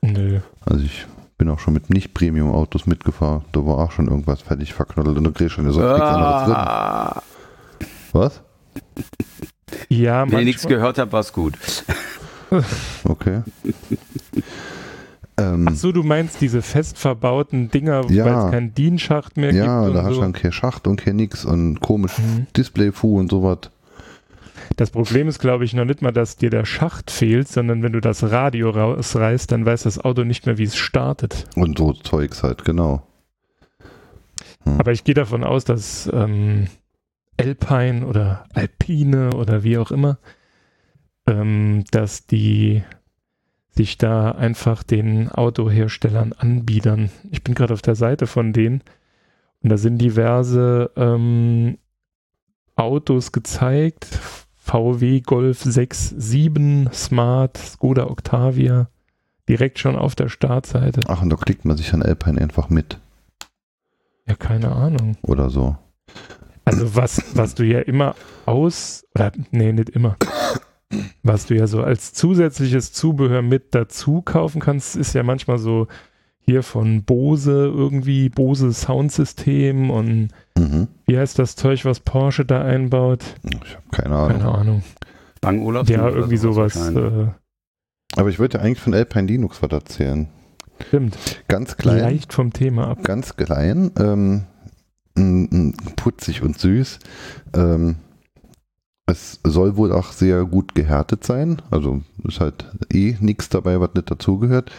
[0.00, 0.40] Nö.
[0.64, 1.06] Also ich
[1.36, 3.44] bin auch schon mit Nicht-Premium-Autos mitgefahren.
[3.52, 6.54] Da war auch schon irgendwas fertig verknottelt und du kriegst schon so nichts anderes drin.
[6.56, 7.22] Ah.
[8.12, 8.40] Was?
[9.88, 11.58] Ja, Wenn ich nichts gehört habe, war es gut.
[13.04, 13.42] Okay.
[15.36, 19.52] ähm, Ach so, du meinst diese fest verbauten Dinger, ja, weil es keinen DIN-Schacht mehr
[19.52, 19.94] ja, gibt?
[19.94, 22.46] Ja, da hast du dann kein Schacht und kein nix und komisch mhm.
[22.56, 23.70] Display-Fu und sowas.
[24.76, 27.92] Das Problem ist, glaube ich, noch nicht mal, dass dir der Schacht fehlt, sondern wenn
[27.92, 31.46] du das Radio rausreißt, dann weiß das Auto nicht mehr, wie es startet.
[31.54, 33.06] Und so Zeugs halt, genau.
[34.64, 34.80] Hm.
[34.80, 36.66] Aber ich gehe davon aus, dass ähm,
[37.36, 40.18] Alpine oder Alpine oder wie auch immer,
[41.26, 42.82] ähm, dass die
[43.70, 47.10] sich da einfach den Autoherstellern anbiedern.
[47.30, 48.82] Ich bin gerade auf der Seite von denen
[49.62, 51.78] und da sind diverse ähm,
[52.76, 54.06] Autos gezeigt.
[54.56, 58.88] VW Golf 6, 7, Smart, Skoda Octavia,
[59.48, 61.02] direkt schon auf der Startseite.
[61.06, 62.98] Ach, und da klickt man sich an Alpine einfach mit.
[64.26, 65.18] Ja, keine Ahnung.
[65.22, 65.76] Oder so.
[66.64, 68.14] Also was, was du ja immer
[68.46, 70.16] aus, oder nee, nicht immer.
[71.22, 75.88] Was du ja so als zusätzliches Zubehör mit dazu kaufen kannst, ist ja manchmal so
[76.38, 80.88] hier von Bose irgendwie, Bose Soundsystem und mhm.
[81.06, 83.24] wie heißt das Zeug, was Porsche da einbaut?
[83.42, 84.38] Ich habe keine Ahnung.
[84.38, 84.82] Keine Ahnung.
[85.40, 85.88] Bang Olaf?
[85.88, 86.76] Ja, irgendwie sowas.
[86.90, 87.28] Äh,
[88.16, 90.28] Aber ich wollte ja eigentlich von Alpine Linux was erzählen.
[90.86, 91.16] Stimmt.
[91.48, 92.00] Ganz klein.
[92.00, 93.04] Leicht vom Thema ab.
[93.04, 93.90] Ganz klein.
[93.98, 94.44] Ähm,
[95.96, 96.98] putzig und süß.
[97.54, 97.96] Ähm,
[99.06, 101.60] es soll wohl auch sehr gut gehärtet sein.
[101.70, 104.70] Also ist halt eh nichts dabei, was nicht dazugehört.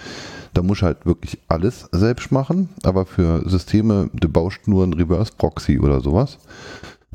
[0.53, 2.69] Da muss halt wirklich alles selbst machen.
[2.83, 6.39] Aber für Systeme, du baust nur ein Reverse Proxy oder sowas.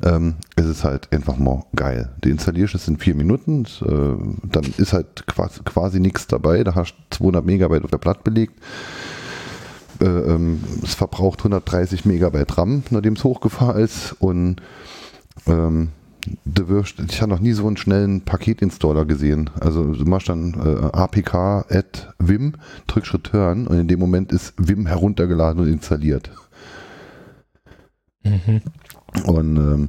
[0.03, 2.11] Ähm, es ist halt einfach mal geil.
[2.21, 6.65] Du installierst es in vier Minuten, äh, dann ist halt quasi, quasi nichts dabei.
[6.65, 8.55] Da hast du 200 Megabyte auf der Platte belegt.
[10.01, 14.17] Äh, ähm, es verbraucht 130 Megabyte RAM, nachdem es hochgefahren ist.
[14.21, 14.63] Und
[15.47, 15.91] ähm,
[17.09, 19.51] ich habe noch nie so einen schnellen Paketinstaller gesehen.
[19.61, 22.55] Also du machst dann äh, apk at vim,
[22.87, 26.31] drückst Return und in dem Moment ist Vim heruntergeladen und installiert.
[28.23, 28.63] Mhm.
[29.25, 29.89] Und ähm,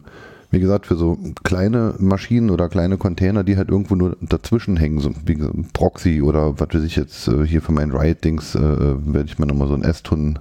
[0.52, 5.00] wie gesagt, für so kleine Maschinen oder kleine Container, die halt irgendwo nur dazwischen hängen,
[5.00, 5.38] so wie
[5.74, 9.40] Proxy oder was weiß ich jetzt, äh, hier für mein Riot-Dings, äh, äh, werde ich
[9.40, 10.40] mir nochmal so einen S-Tun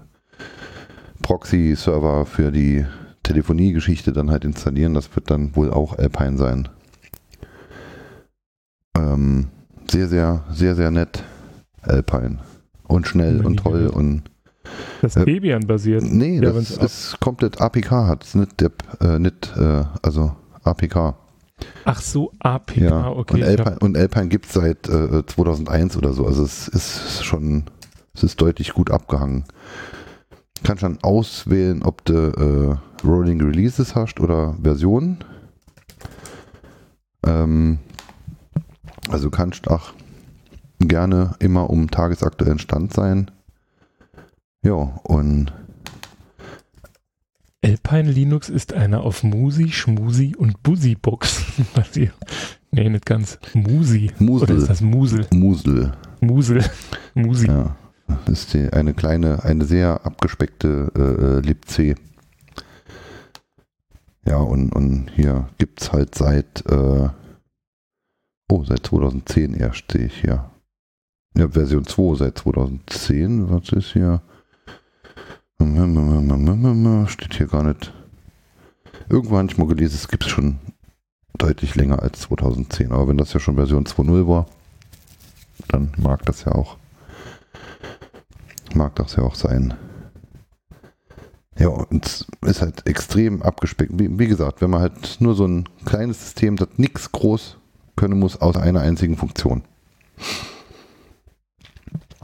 [1.23, 2.85] Proxy-Server für die
[3.23, 4.95] Telefonie-Geschichte dann halt installieren.
[4.95, 6.69] Das wird dann wohl auch Alpine sein.
[8.97, 9.49] Ähm,
[9.91, 11.25] sehr, sehr, sehr, sehr nett.
[11.83, 12.39] Alpine.
[12.85, 14.25] Und schnell und toll und
[15.01, 16.03] das äh, Debian basiert.
[16.03, 21.15] Nee, ja, das ist komplett APK hat es nicht, Dep, äh, nicht äh, also APK.
[21.85, 23.09] Ach so, APK, ja.
[23.09, 23.35] okay.
[23.35, 27.65] Und Alpine, und Alpine gibt es seit äh, 2001 oder so, also es ist schon,
[28.15, 29.45] es ist deutlich gut abgehangen.
[30.63, 35.19] Kannst dann auswählen, ob du äh, Rolling Releases hast oder Versionen.
[37.27, 37.79] Ähm,
[39.11, 39.93] also kannst auch
[40.79, 43.31] gerne immer um tagesaktuellen Stand sein.
[44.63, 45.53] Ja, und
[47.63, 51.45] Alpine Linux ist eine auf Musi, Schmusi und Busi-Box
[51.75, 52.15] basiert.
[52.71, 53.39] nee, nicht ganz.
[53.53, 54.11] Musi.
[54.19, 54.51] Musel.
[54.51, 55.27] Oder ist das Musel?
[55.33, 55.93] Musel.
[56.21, 56.65] Musel.
[57.15, 57.49] Musi.
[57.49, 57.77] Ja,
[58.27, 61.97] ist die, eine kleine, eine sehr abgespeckte äh, äh libc.
[64.25, 67.09] Ja, und, und hier gibt es halt seit, äh,
[68.49, 70.51] oh, seit 2010 erst sehe ich hier.
[71.37, 73.51] Ja, Version 2 seit 2010.
[73.51, 74.21] Was ist hier?
[77.09, 77.93] Steht hier gar nicht.
[79.09, 80.59] Irgendwann habe ich mal gelesen, es gibt es schon
[81.37, 82.93] deutlich länger als 2010.
[82.93, 84.47] Aber wenn das ja schon Version 2.0 war,
[85.69, 86.77] dann mag das ja auch.
[88.75, 89.75] Mag das ja auch sein.
[91.59, 93.93] Ja, und es ist halt extrem abgespeckt.
[93.95, 97.59] Wie, wie, gesagt, wenn man halt nur so ein kleines System, das nichts groß
[97.97, 99.63] können muss, außer einer einzigen Funktion.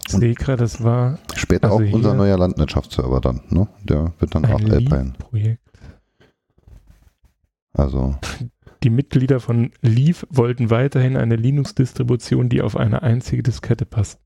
[0.07, 1.19] Ich sehe gerade, das war.
[1.35, 3.69] Später also auch unser neuer Landwirtschaftsserver dann, ne?
[3.83, 5.13] Der wird dann auch Alpine.
[5.19, 5.61] Projekt.
[7.75, 8.15] Also.
[8.83, 14.21] Die Mitglieder von Leaf wollten weiterhin eine Linux-Distribution, die auf eine einzige Diskette passt.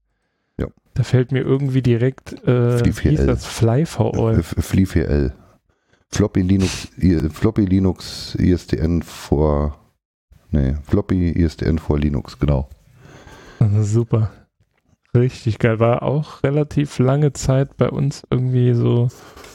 [0.60, 0.66] Ja.
[0.94, 4.42] Da fällt mir irgendwie direkt äh, wie das FlyVOL.
[4.42, 5.32] FlyVL.
[6.12, 6.88] Floppy Linux,
[7.32, 9.78] Floppy Linux ISDN vor,
[10.50, 12.68] nee, Floppy ISDN vor Linux, genau.
[13.80, 14.32] Super.
[15.14, 15.80] Richtig geil.
[15.80, 19.08] War auch relativ lange Zeit bei uns irgendwie so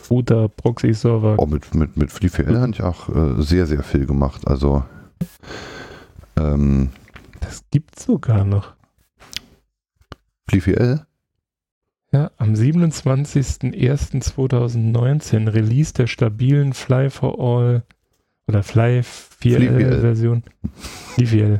[0.07, 1.35] guter Proxy-Server.
[1.37, 4.47] Oh, mit, mit, mit FreeVL habe ich auch äh, sehr, sehr viel gemacht.
[4.47, 4.83] Also
[6.37, 6.89] ähm,
[7.39, 8.74] das gibt's sogar noch.
[10.49, 11.05] FreeVL?
[12.11, 17.83] Ja, am 27.01.2019 Release der stabilen Fly for All
[18.47, 20.43] oder Fly 4L Version.
[20.75, 21.59] FreeVL.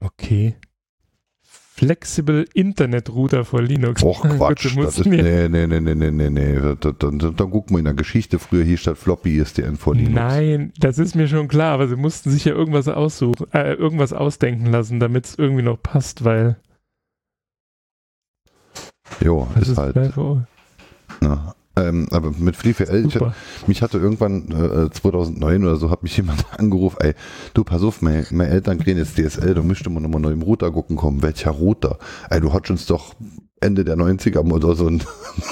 [0.00, 0.56] Okay.
[1.76, 4.00] Flexible Internet Router für Linux.
[4.04, 4.76] Och Quatsch.
[4.76, 6.76] das ist, nee, nee, nee, nee, nee, nee.
[6.78, 8.38] Dann, dann, dann gucken wir in der Geschichte.
[8.38, 10.14] Früher hieß statt Floppy ISDN vor Linux.
[10.14, 14.12] Nein, das ist mir schon klar, aber sie mussten sich ja irgendwas aussuchen, äh, irgendwas
[14.12, 16.58] ausdenken lassen, damit es irgendwie noch passt, weil.
[19.20, 19.96] Jo, ist, ist halt.
[21.22, 23.18] Ja, ähm, aber mit FreeFL, ich,
[23.66, 27.14] mich hatte irgendwann äh, 2009 oder so, hat mich jemand angerufen, ey,
[27.52, 30.42] du pass auf, meine, meine Eltern kriegen jetzt DSL, da müsste man nochmal neu im
[30.42, 31.22] Router gucken kommen.
[31.22, 31.98] Welcher Router?
[32.30, 33.14] Ey, du hattest uns doch
[33.60, 35.02] Ende der 90er oder so ein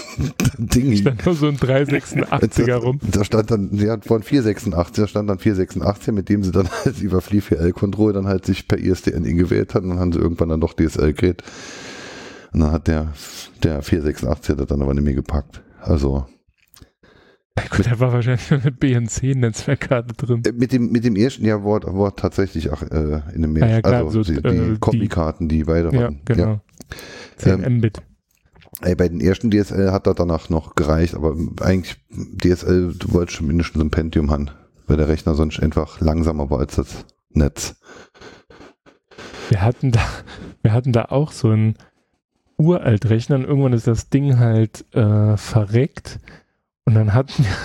[0.58, 0.96] Ding.
[0.96, 3.00] Stand nur so ein 386er rum.
[3.02, 7.00] Da stand dann, ja, von 486, da stand dann 486, mit dem sie dann halt
[7.00, 10.60] über FreeFL-Control dann halt sich per ISDN gewählt hatten und dann haben sie irgendwann dann
[10.60, 11.42] doch DSL geredet.
[12.52, 13.12] Und dann hat der,
[13.62, 15.62] der 486 das dann aber nicht mehr gepackt.
[15.82, 16.26] Also.
[17.58, 20.42] Ja, gut, da war wahrscheinlich eine BNC-Netzwerkkarte drin.
[20.46, 23.70] Äh, mit dem, mit dem ersten Jahr war, war tatsächlich auch äh, in einem Mail.
[23.70, 26.44] Ja, klar, also so, die, äh, die Kombikarten, die weiter Ja, genau.
[26.44, 26.60] Ja.
[27.36, 28.02] 10 ähm, Mbit.
[28.80, 33.36] Ey, bei den ersten DSL hat er danach noch gereicht, aber eigentlich DSL, du wolltest
[33.36, 34.50] schon mindestens ein Pentium haben,
[34.86, 37.76] weil der Rechner sonst einfach langsamer war als das Netz.
[39.50, 40.00] Wir hatten da,
[40.62, 41.76] wir hatten da auch so ein
[42.62, 43.44] uralt Rechnern.
[43.44, 46.20] Irgendwann ist das Ding halt äh, verreckt
[46.84, 47.56] und dann hatten wir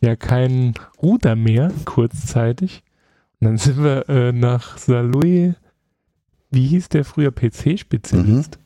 [0.10, 2.82] ja keinen Router mehr kurzzeitig.
[3.40, 5.54] Und dann sind wir äh, nach Saloy,
[6.50, 8.58] wie hieß der früher PC-Spezialist?
[8.58, 8.64] Mhm.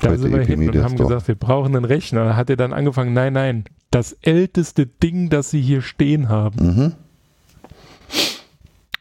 [0.00, 2.24] Da sind wir hin und haben gesagt, wir brauchen einen Rechner.
[2.24, 6.76] Da hat er dann angefangen, nein, nein, das älteste Ding, das sie hier stehen haben.
[6.76, 6.92] Mhm.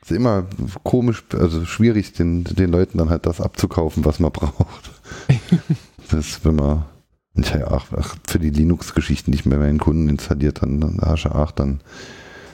[0.02, 0.46] Ist immer
[0.84, 4.92] komisch, also schwierig, den, den Leuten dann halt das abzukaufen, was man braucht.
[6.10, 6.86] Das, wenn man
[7.68, 11.82] ach, ach, für die Linux-Geschichten nicht mehr meinen Kunden installiert, dann, dann du ach, dann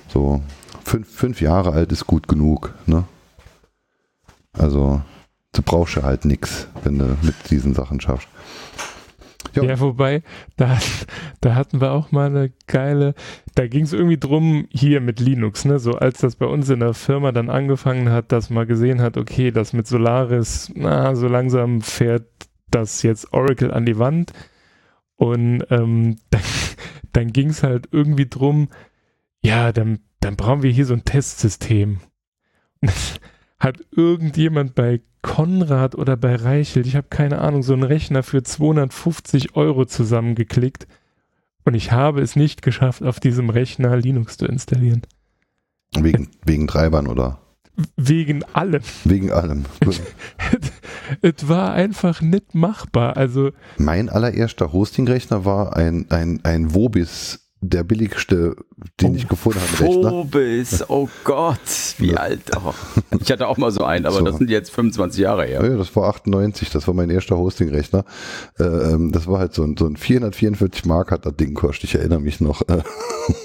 [0.07, 0.41] so
[0.83, 3.05] fünf, fünf Jahre alt ist gut genug, ne?
[4.53, 5.01] Also,
[5.53, 8.27] du brauchst ja halt nichts, wenn du mit diesen Sachen schaffst.
[9.53, 10.23] Ja, ja wobei,
[10.55, 10.77] da,
[11.41, 13.13] da hatten wir auch mal eine geile,
[13.55, 16.79] da ging es irgendwie drum, hier mit Linux, ne, so als das bei uns in
[16.79, 21.27] der Firma dann angefangen hat, dass man gesehen hat, okay, das mit Solaris, na, so
[21.27, 22.25] langsam fährt
[22.71, 24.33] das jetzt Oracle an die Wand.
[25.15, 26.41] Und ähm, dann,
[27.13, 28.69] dann ging es halt irgendwie drum,
[29.41, 31.99] ja, dann, dann brauchen wir hier so ein Testsystem.
[33.59, 38.43] Hat irgendjemand bei Konrad oder bei Reichelt, ich habe keine Ahnung, so einen Rechner für
[38.43, 40.87] 250 Euro zusammengeklickt.
[41.65, 45.01] Und ich habe es nicht geschafft, auf diesem Rechner Linux zu installieren.
[45.99, 47.39] Wegen, wegen Treibern, oder?
[47.95, 48.81] Wegen allem.
[49.03, 49.65] Wegen allem.
[51.21, 53.17] es war einfach nicht machbar.
[53.17, 58.55] Also mein allererster Hosting-Rechner war ein, ein, ein Wobis der billigste,
[59.01, 59.93] den oh, ich gefunden habe.
[59.93, 61.59] Phobis, oh Gott,
[61.97, 62.17] wie ja.
[62.17, 62.41] alt.
[62.55, 62.73] Oh.
[63.19, 64.25] Ich hatte auch mal so einen, aber so.
[64.25, 65.63] das sind jetzt 25 Jahre her.
[65.63, 68.05] Ja, das war 98, das war mein erster Hosting-Rechner.
[68.59, 71.85] Äh, ähm, das war halt so ein, so ein 444 Mark hat das Ding gekostet,
[71.85, 72.61] ich erinnere mich noch.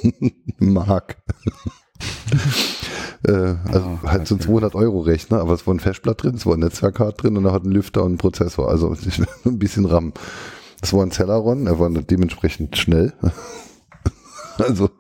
[0.59, 1.17] Mark.
[3.27, 6.35] Äh, also oh, halt so ein 200 Euro Rechner, aber es war ein Festblatt drin,
[6.35, 8.97] es war ein Netzwerkkarte drin und er hat einen Lüfter und einen Prozessor, also
[9.45, 10.13] ein bisschen RAM.
[10.81, 13.13] Das war ein Celeron, er war dementsprechend schnell.
[14.59, 14.91] also,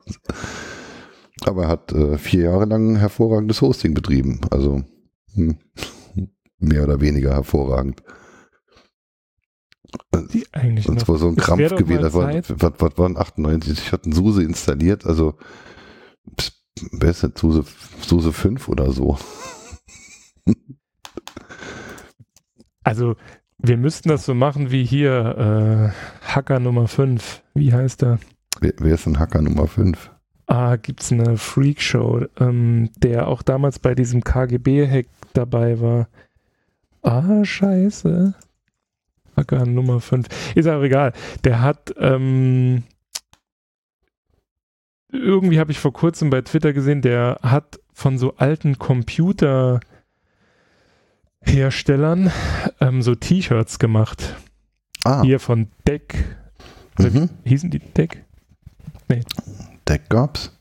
[1.44, 4.82] aber er hat äh, vier Jahre lang hervorragendes Hosting betrieben, also
[5.34, 5.58] hm,
[6.58, 8.04] mehr oder weniger hervorragend.
[10.32, 12.02] Die eigentlich und es war so ein Krampf gewesen.
[12.02, 13.72] Das war, was, was waren 98?
[13.72, 15.34] Ich hatte einen SUSE installiert, also
[16.38, 16.61] pss,
[16.92, 17.64] wer ist denn Suse,
[18.00, 19.18] Suse 5 oder so?
[22.84, 23.14] Also,
[23.58, 27.42] wir müssten das so machen wie hier äh, Hacker Nummer 5.
[27.54, 28.18] Wie heißt er?
[28.60, 30.10] Wer, wer ist denn Hacker Nummer 5?
[30.46, 36.08] Ah, gibt es eine Freakshow, ähm, der auch damals bei diesem KGB-Hack dabei war.
[37.02, 38.34] Ah, scheiße.
[39.36, 40.26] Hacker Nummer 5.
[40.54, 41.12] Ist auch egal.
[41.44, 42.82] Der hat ähm,
[45.12, 49.82] irgendwie habe ich vor kurzem bei Twitter gesehen, der hat von so alten Computerherstellern
[52.80, 54.36] ähm, so T-Shirts gemacht.
[55.04, 55.22] Ah.
[55.22, 56.24] Hier von Deck.
[56.98, 57.28] Mhm.
[57.44, 58.24] Hießen die Deck?
[59.08, 59.20] Nee.
[59.86, 60.58] Deck gab's?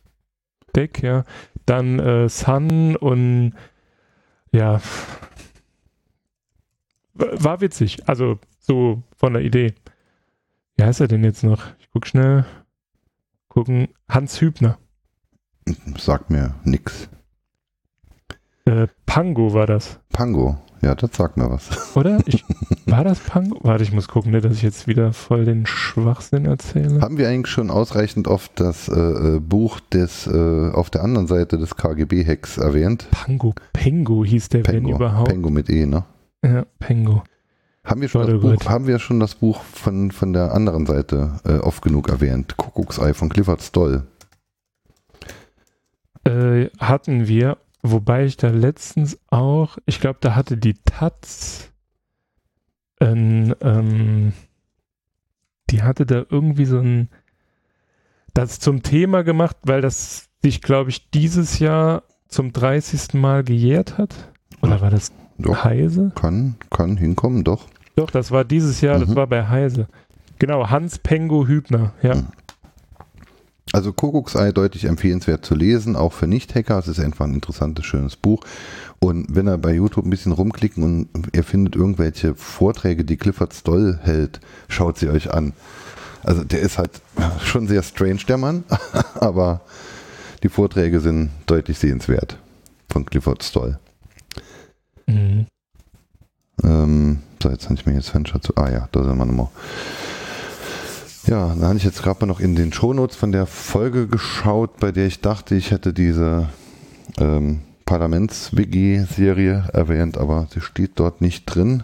[0.76, 1.24] Deck, ja.
[1.66, 3.54] Dann äh, Sun und
[4.52, 4.82] ja.
[7.14, 8.10] War witzig.
[8.10, 9.74] Also so von der Idee.
[10.76, 11.64] Wie heißt er denn jetzt noch?
[11.80, 12.46] Ich guck schnell
[13.52, 13.90] gucken.
[14.08, 14.78] Hans Hübner.
[15.98, 17.10] Sagt mir nix.
[18.66, 20.00] Äh, Pango war das.
[20.14, 21.96] Pango, Ja, das sagt mir was.
[21.96, 22.20] Oder?
[22.26, 22.46] Ich,
[22.86, 23.60] war das Pango?
[23.62, 27.02] Warte, ich muss gucken, ne, dass ich jetzt wieder voll den Schwachsinn erzähle.
[27.02, 31.28] Haben wir eigentlich schon ausreichend oft das äh, äh Buch des äh, auf der anderen
[31.28, 33.08] Seite des KGB-Hacks erwähnt?
[33.12, 35.30] Pango, Pengo hieß der, Pengo, wenn überhaupt.
[35.30, 36.06] Pengo mit E, ne?
[36.44, 37.24] Ja, Pengo.
[37.84, 41.40] Haben wir schon, das Buch, haben wir schon das Buch von, von der anderen Seite
[41.46, 42.56] äh, oft genug erwähnt?
[42.58, 44.04] Kuckucksei von Clifford Stoll.
[46.24, 51.72] Äh, hatten wir, wobei ich da letztens auch, ich glaube, da hatte die Taz
[53.00, 54.34] ein, ähm,
[55.72, 57.10] die hatte da irgendwie so ein,
[58.36, 63.16] das zum Thema gemacht, weil das sich, glaube ich, dieses Jahr zum 30.
[63.16, 64.32] Mal gejährt hat.
[64.62, 65.12] Oder war das
[65.42, 66.12] doch, Heise?
[66.16, 67.68] Kann, kann hinkommen, doch.
[67.96, 69.06] Doch, das war dieses Jahr, mhm.
[69.06, 69.88] das war bei Heise.
[70.40, 72.16] Genau, Hans Pengo Hübner, ja.
[72.16, 72.28] Mhm.
[73.74, 76.78] Also Kuckucksei deutlich empfehlenswert zu lesen, auch für Nicht-Hacker.
[76.78, 78.44] Es ist einfach ein interessantes, schönes Buch.
[79.00, 83.54] Und wenn er bei YouTube ein bisschen rumklicken und ihr findet irgendwelche Vorträge, die Clifford
[83.54, 85.54] Stoll hält, schaut sie euch an.
[86.24, 87.02] Also der ist halt
[87.44, 88.64] schon sehr strange, der Mann,
[89.16, 89.62] aber
[90.44, 92.38] die Vorträge sind deutlich sehenswert
[92.90, 93.80] von Clifford Stoll.
[95.14, 95.46] Mhm.
[96.64, 98.56] Ähm, so, jetzt habe ich mir jetzt Fenster zu.
[98.56, 99.50] Ah ja, da sind wir nochmal.
[101.28, 104.80] Ja, da habe ich jetzt gerade mal noch in den Shownotes von der Folge geschaut,
[104.80, 106.50] bei der ich dachte, ich hätte diese
[107.20, 111.84] ähm, Parlaments-WG-Serie erwähnt, aber sie steht dort nicht drin.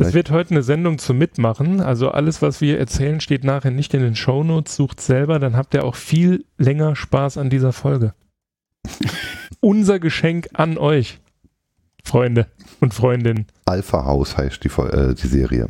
[0.00, 1.80] Es wird heute eine Sendung zum Mitmachen.
[1.80, 4.76] Also alles, was wir erzählen, steht nachher nicht in den Shownotes.
[4.76, 8.14] Sucht selber, dann habt ihr auch viel länger Spaß an dieser Folge.
[9.60, 11.20] Unser Geschenk an euch,
[12.02, 12.46] Freunde
[12.80, 13.46] und Freundinnen.
[13.64, 15.68] Alpha House heißt die, äh, die Serie.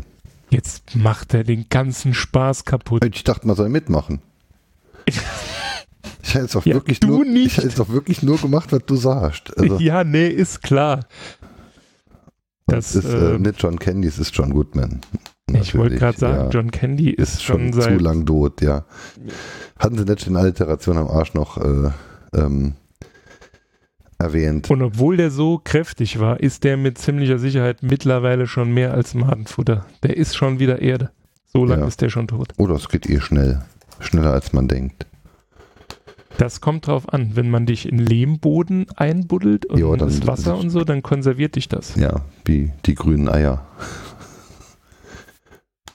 [0.50, 3.04] Jetzt macht er den ganzen Spaß kaputt.
[3.04, 4.20] Ich dachte, man soll mitmachen.
[6.24, 8.84] Ich hätte es doch, ja, wirklich nur, Ich hätte es doch wirklich nur gemacht, was
[8.86, 9.56] du sagst.
[9.58, 11.00] Also, ja, nee, ist klar.
[12.66, 15.00] Das, das ist äh, nicht John Candy, es ist John Goodman.
[15.52, 16.48] Ich wollte gerade sagen, ja.
[16.48, 18.84] John Candy ist, ist schon, schon zu lang tot, ja.
[19.78, 21.90] Hatten sie nicht in Alteration am Arsch noch äh,
[22.34, 22.74] ähm,
[24.22, 24.70] erwähnt.
[24.70, 29.14] Und obwohl der so kräftig war, ist der mit ziemlicher Sicherheit mittlerweile schon mehr als
[29.14, 29.86] Madenfutter.
[30.02, 31.10] Der ist schon wieder Erde.
[31.52, 31.88] So lange ja.
[31.88, 32.48] ist der schon tot.
[32.56, 33.62] Oder es geht eh schnell.
[34.00, 35.06] Schneller als man denkt.
[36.38, 37.32] Das kommt drauf an.
[37.34, 41.68] Wenn man dich in Lehmboden einbuddelt und jo, das Wasser und so, dann konserviert dich
[41.68, 41.94] das.
[41.96, 43.66] Ja, wie die grünen Eier.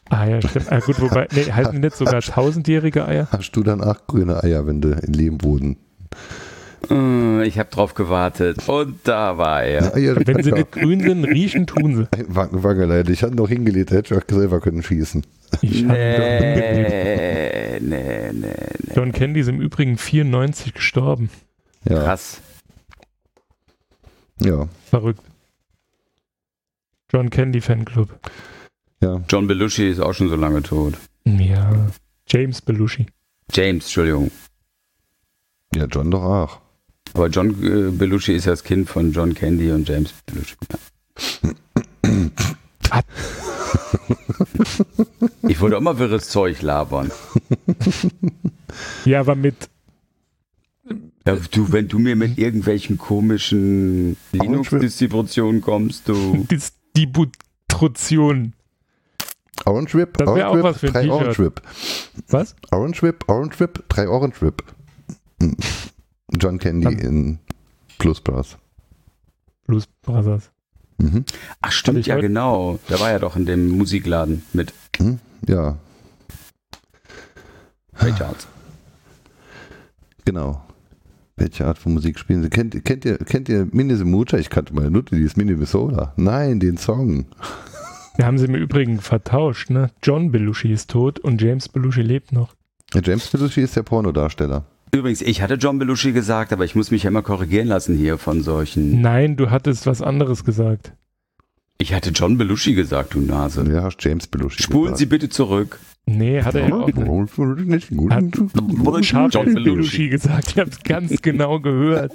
[0.10, 0.72] Ah ja, stimmt.
[0.72, 3.28] Ah, gut, wobei, nee, halten nicht sogar tausendjährige Eier?
[3.32, 5.78] Hast du dann acht grüne Eier, wenn du in Lehmboden
[6.90, 9.98] ich habe drauf gewartet und da war er.
[9.98, 12.08] Ja, Wenn sie nicht grün sind, riechen tun sie.
[12.28, 15.26] Wangerleid, ich hatte noch hingelegt, hätte ich auch selber können schießen.
[15.62, 18.94] Ich nee, nee, nee, nee.
[18.96, 21.30] John Candy ist im Übrigen 94 gestorben.
[21.86, 22.04] Ja.
[22.04, 22.42] Krass.
[24.40, 24.68] Ja.
[24.90, 25.22] Verrückt.
[27.12, 28.10] John Candy Fanclub.
[29.02, 29.22] Ja.
[29.30, 30.96] John Belushi ist auch schon so lange tot.
[31.24, 31.88] Ja.
[32.28, 33.06] James Belushi.
[33.52, 34.32] James, Entschuldigung.
[35.74, 36.62] Ja, John doch auch.
[37.18, 40.56] Aber John äh, Belushi ist ja das Kind von John Candy und James Belushi.
[42.92, 43.02] Ja.
[45.48, 47.12] ich wollte auch mal wirres Zeug labern.
[49.06, 49.68] Ja, aber mit.
[51.26, 56.46] Ja, du, wenn du mir mit irgendwelchen komischen Linux-Distributionen kommst, du.
[56.52, 58.54] Distribution.
[59.66, 61.64] Orange Whip, das wäre auch was für ein drei Orange Whip.
[62.28, 62.56] Was?
[62.70, 64.62] Orange Whip, Orange Whip, drei Orange Whip.
[66.40, 67.00] John Candy Dann.
[67.00, 67.40] in
[68.00, 68.58] Blues Brothers.
[69.66, 70.52] Blues Brothers.
[70.98, 71.26] Mhm.
[71.62, 72.80] Ach stimmt, ja genau.
[72.90, 74.74] Der war ja doch in dem Musikladen mit.
[75.00, 75.78] Mhm, ja.
[78.00, 78.48] Welche Art?
[80.26, 80.64] Genau.
[81.36, 82.50] Welche Art von Musik spielen sie?
[82.50, 84.38] Kennt, kennt ihr, kennt ihr Minnesota?
[84.38, 86.14] Ich kannte meine Nutte, die ist Minnesota.
[86.16, 87.26] Nein, den Song.
[88.16, 89.92] Wir haben sie im Übrigen vertauscht, ne?
[90.02, 92.56] John Belushi ist tot und James Belushi lebt noch.
[93.04, 94.66] James Belushi ist der Pornodarsteller.
[94.94, 98.18] Übrigens, ich hatte John Belushi gesagt, aber ich muss mich ja immer korrigieren lassen hier
[98.18, 99.02] von solchen.
[99.02, 100.94] Nein, du hattest was anderes gesagt.
[101.80, 103.64] Ich hatte John Belushi gesagt, du Nase.
[103.72, 104.98] Ja, hast James Belushi Spulen gesagt.
[104.98, 105.80] Sie bitte zurück.
[106.10, 106.98] Nee, hat er ja auch nicht.
[109.14, 110.52] Hat John Belushi gesagt.
[110.52, 112.14] Ich habe es ganz genau gehört.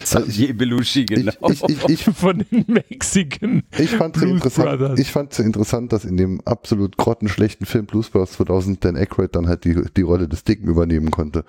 [0.00, 1.32] Xavier Belushi, genau.
[1.50, 5.00] Ich, ich, ich, Von den Mexican ich fand Blues interessant, Brothers.
[5.00, 9.34] Ich fand es interessant, dass in dem absolut grottenschlechten Film Blues Brothers 2000 Dan Aykroyd
[9.34, 11.44] dann halt die, die Rolle des Dicken übernehmen konnte.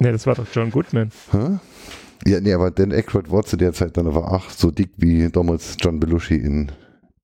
[0.00, 1.10] Nee, das war doch John Goodman.
[1.32, 1.58] Hä?
[2.26, 5.30] Ja, nee, aber Dan Aykroyd war zu der Zeit dann aber ach so dick wie
[5.30, 6.72] damals John Belushi in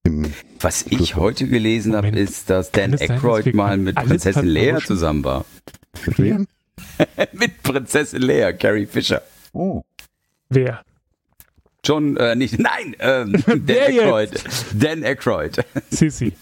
[0.05, 0.26] im
[0.61, 5.45] Was ich heute gelesen habe, ist, dass Dan Aykroyd mal mit Prinzessin Leia zusammen war.
[6.07, 6.47] Mit wem?
[7.32, 9.22] mit Prinzessin Leia, Carrie Fisher.
[9.53, 9.82] Oh.
[10.51, 10.82] Wer?
[11.82, 14.45] John, äh, nicht, nein, ähm, Dan Aykroyd.
[14.74, 15.64] Dan Aykroyd.
[15.90, 16.32] Sissi.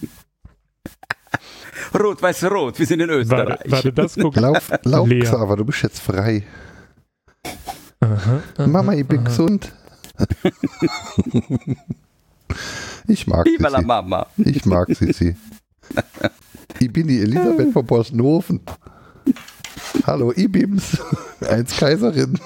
[1.94, 3.48] Rot, weiß, rot, wir sind in Österreich.
[3.48, 4.42] Warte, warte das gucken.
[4.42, 6.42] Lauf, lauf Xaver, du bist jetzt frei.
[8.02, 9.26] Aha, aha, Mama, ich bin aha.
[9.26, 9.72] gesund.
[13.06, 13.84] ich mag Viva Sissi.
[13.84, 14.26] Mama.
[14.36, 15.36] Ich mag Sissi.
[16.80, 18.60] Ich bin die Elisabeth von Bossenhofen.
[20.04, 20.98] Hallo, Ibims,
[21.48, 22.40] eins Kaiserin.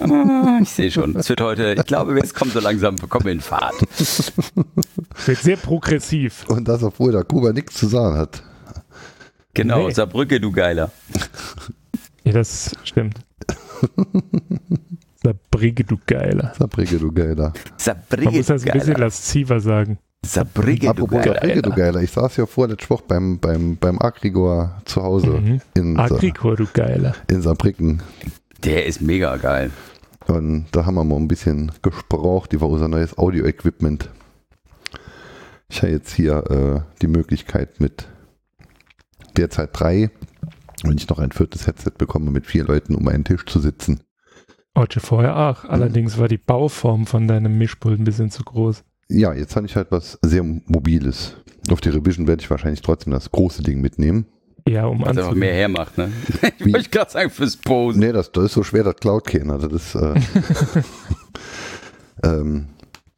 [0.00, 3.26] Ah, ich sehe schon, es wird heute, ich glaube, es kommt so langsam, wir kommen
[3.26, 3.74] in Fahrt.
[5.26, 6.44] Wird sehr progressiv.
[6.48, 8.42] Und das, obwohl der Kuba nichts zu sagen hat.
[9.54, 9.92] Genau, nee.
[9.92, 10.92] Saarbrücke, du Geiler.
[12.22, 13.18] Ja, das stimmt.
[15.22, 16.52] Saarbrücke, du Geiler.
[16.58, 17.52] Saarbrücke, du Geiler.
[17.76, 19.98] Saarbrücke, Man muss das ein bisschen lasziver sagen.
[20.24, 22.02] Sabrige, Apropos du Sabrige, du Geiler.
[22.02, 25.28] Ich saß ja vor letzte Woche beim, beim, beim Agrigor zu Hause.
[25.28, 25.60] Mhm.
[25.74, 27.14] In Agrigor, du Geiler.
[27.28, 28.02] In Saarbrücken.
[28.64, 29.70] Der ist mega geil.
[30.26, 34.10] Und da haben wir mal ein bisschen gesprochen über unser neues Audio-Equipment.
[35.68, 38.06] Ich habe jetzt hier äh, die Möglichkeit mit
[39.36, 40.10] derzeit drei,
[40.84, 44.02] wenn ich noch ein viertes Headset bekomme, mit vier Leuten um einen Tisch zu sitzen.
[44.76, 45.64] Heute vorher auch.
[45.64, 49.76] Allerdings war die Bauform von deinem Mischpult ein bisschen zu groß ja, jetzt habe ich
[49.76, 51.36] halt was sehr Mobiles.
[51.70, 54.26] Auf die Revision werde ich wahrscheinlich trotzdem das große Ding mitnehmen.
[54.68, 56.12] Ja, um Was einfach mehr hermacht, ne?
[56.58, 58.00] Ich wollte gerade sagen, fürs Posen.
[58.00, 59.50] Nee, das, das ist so schwer, das Cloud kennen.
[59.50, 60.14] Also das äh,
[62.22, 62.68] ähm,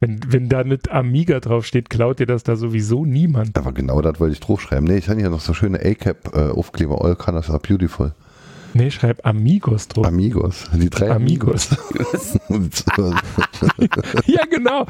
[0.03, 3.57] wenn, wenn da nicht Amiga draufsteht, klaut dir das da sowieso niemand.
[3.57, 4.83] Aber genau das wollte ich draufschreiben.
[4.83, 6.95] Nee, ich habe hier noch so schöne A-Cap-Aufkleber.
[6.95, 8.11] Äh, All colors are beautiful.
[8.75, 10.05] Nee, schreib Amigos drauf.
[10.07, 11.69] Amigos, die drei Amigos.
[12.49, 12.83] Amigos.
[14.25, 14.87] ja, genau.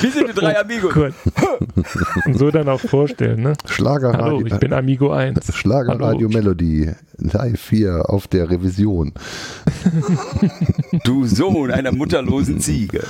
[0.00, 0.94] Wir sind die drei Amigos.
[0.94, 1.14] Cool.
[2.26, 3.54] Und so dann auch vorstellen, ne?
[3.64, 4.24] Schlagerradio.
[4.24, 5.54] Hallo, ich bin Amigo 1.
[5.56, 9.12] Schlagerradio Melody, live hier auf der Revision.
[11.04, 13.04] Du Sohn einer mutterlosen Ziege.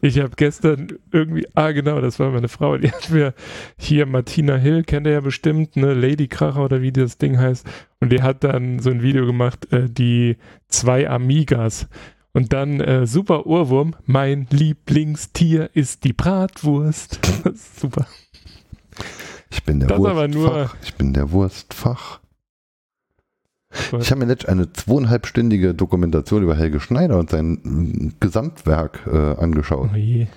[0.00, 3.34] Ich habe gestern irgendwie, ah genau, das war meine Frau, die hat mir
[3.76, 7.66] hier Martina Hill, kennt ihr ja bestimmt, ne, Lady Kracher oder wie das Ding heißt.
[8.00, 10.36] Und die hat dann so ein Video gemacht, äh, die
[10.68, 11.88] zwei Amigas.
[12.32, 17.20] Und dann äh, super Ohrwurm, mein Lieblingstier ist die Bratwurst.
[17.80, 18.06] super.
[19.50, 20.76] Ich bin der das Wurstfach.
[20.82, 22.20] ich bin der Wurstfach.
[24.00, 29.90] Ich habe mir letztens eine zweieinhalbstündige Dokumentation über Helge Schneider und sein Gesamtwerk äh, angeschaut.
[29.92, 30.28] Oh die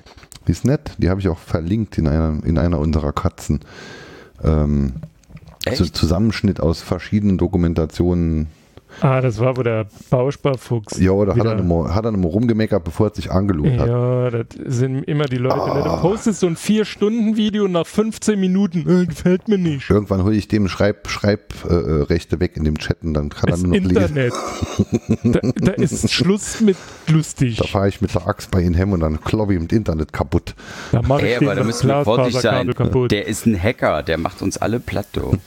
[0.47, 3.59] ist nett, die habe ich auch verlinkt in einer, in einer unserer Katzen.
[4.43, 4.93] Ähm,
[5.73, 8.47] so Zusammenschnitt aus verschiedenen Dokumentationen
[9.01, 10.99] Ah, das war, wo der Bausparfuchs.
[10.99, 13.87] Ja, da hat er, nochmal, hat er nochmal rumgemeckert, bevor er sich angelohnt hat.
[13.87, 15.55] Ja, das sind immer die Leute.
[15.61, 15.95] Ah.
[15.97, 19.89] Du postest so ein 4-Stunden-Video nach 15 Minuten, äh, gefällt mir nicht.
[19.89, 23.61] Irgendwann hole ich dem Schreib, Schreibrechte äh, weg in dem Chat und dann kann das
[23.61, 24.33] er nur noch Internet.
[24.33, 25.31] lesen.
[25.33, 26.77] da, da ist Schluss mit
[27.07, 27.57] lustig.
[27.57, 30.11] Da fahre ich mit der Axt bei ihm hem und dann kloppe ich im Internet
[30.13, 30.55] kaputt.
[30.91, 32.73] Da mache ich hey, aber da müssen wir vorsichtig sein.
[32.73, 33.11] Kaputt.
[33.11, 35.37] Der ist ein Hacker, der macht uns alle platt, du.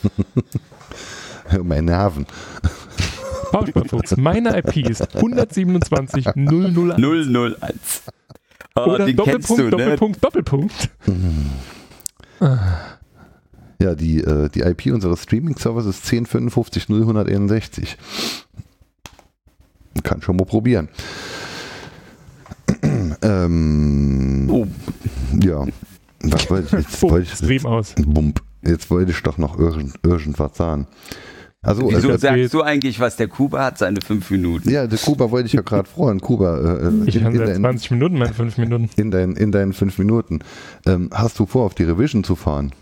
[1.62, 2.26] Meine Nerven.
[3.52, 4.16] Bausparfuchs.
[4.16, 6.98] Meine IP ist 127 001.
[6.98, 8.02] 001.
[8.76, 9.70] Oh, Oder Doppelpunkt, du, ne?
[9.70, 10.90] Doppelpunkt, Doppelpunkt.
[13.82, 17.96] Ja, die, äh, die IP unseres Streaming-Servers ist 1055 0161.
[20.02, 20.88] Kann schon mal probieren.
[23.22, 24.66] ähm, oh.
[25.42, 25.66] Ja.
[26.22, 27.02] Was wollte ich jetzt?
[27.42, 28.06] Wollte ich.
[28.06, 28.42] Bump.
[28.62, 30.86] Jetzt wollte ich doch noch irgend, irgendwas sagen.
[31.62, 34.70] Also, Wieso also, sagst du eigentlich, was der Kuba hat, seine fünf Minuten?
[34.70, 36.18] Ja, der Kuba wollte ich ja gerade freuen.
[36.20, 38.88] Kuba, äh, äh ich habe seit 20 Minuten meine fünf Minuten.
[38.96, 40.38] In, dein, in deinen fünf Minuten.
[40.86, 42.72] Ähm, hast du vor, auf die Revision zu fahren?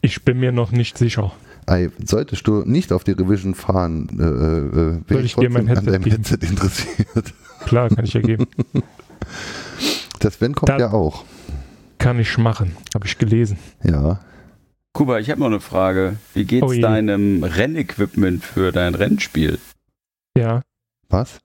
[0.00, 1.32] Ich bin mir noch nicht sicher.
[1.66, 5.66] Ey, solltest du nicht auf die Revision fahren, äh, äh, bin ich, ich dir mein
[5.66, 6.16] Headset, an deinem geben.
[6.16, 7.34] Headset interessiert.
[7.66, 8.46] Klar, kann ich ja geben.
[10.20, 11.24] Das Wenn kommt da ja auch.
[11.98, 13.56] Kann ich machen, habe ich gelesen.
[13.84, 14.18] Ja.
[14.92, 16.16] Kuba, ich habe noch eine Frage.
[16.34, 19.58] Wie geht's oh deinem Rennequipment für dein Rennspiel?
[20.36, 20.62] Ja.
[21.08, 21.38] Was?